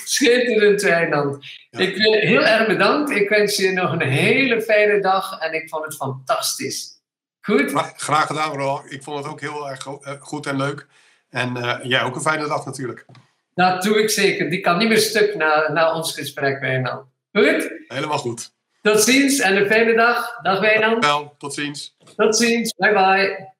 Schitterend, 0.05 0.81
Wijnand. 0.81 1.45
Ja. 1.69 1.79
Ik 1.79 1.95
wil 1.95 2.13
heel 2.13 2.45
erg 2.45 2.67
bedankt. 2.67 3.11
Ik 3.11 3.29
wens 3.29 3.57
je 3.57 3.71
nog 3.71 3.91
een 3.91 4.01
hele 4.01 4.61
fijne 4.61 5.01
dag 5.01 5.39
en 5.39 5.53
ik 5.53 5.69
vond 5.69 5.85
het 5.85 5.95
fantastisch. 5.95 7.01
Goed? 7.41 7.71
Graag 7.95 8.27
gedaan, 8.27 8.53
Ro. 8.53 8.81
Ik 8.89 9.03
vond 9.03 9.17
het 9.17 9.27
ook 9.33 9.41
heel 9.41 9.69
erg 9.69 9.85
eh, 9.85 10.13
goed 10.19 10.45
en 10.45 10.57
leuk. 10.57 10.87
En 11.29 11.57
eh, 11.57 11.77
jij 11.83 12.03
ook 12.03 12.15
een 12.15 12.21
fijne 12.21 12.47
dag 12.47 12.65
natuurlijk. 12.65 13.05
Dat 13.53 13.81
doe 13.83 14.01
ik 14.01 14.09
zeker. 14.09 14.49
Die 14.49 14.59
kan 14.59 14.77
niet 14.77 14.87
meer 14.87 14.97
stuk 14.97 15.35
na, 15.35 15.71
na 15.71 15.95
ons 15.95 16.13
gesprek, 16.13 16.59
Wijnand. 16.59 17.05
Goed? 17.31 17.71
Helemaal 17.87 18.17
goed. 18.17 18.53
Tot 18.81 19.03
ziens 19.03 19.39
en 19.39 19.57
een 19.57 19.67
fijne 19.67 19.95
dag. 19.95 20.41
Dag 20.41 20.59
Wijnand. 20.59 21.05
Wel, 21.05 21.35
tot 21.37 21.53
ziens. 21.53 21.95
Tot 22.15 22.37
ziens. 22.37 22.73
Bye 22.77 22.93
bye. 22.93 23.53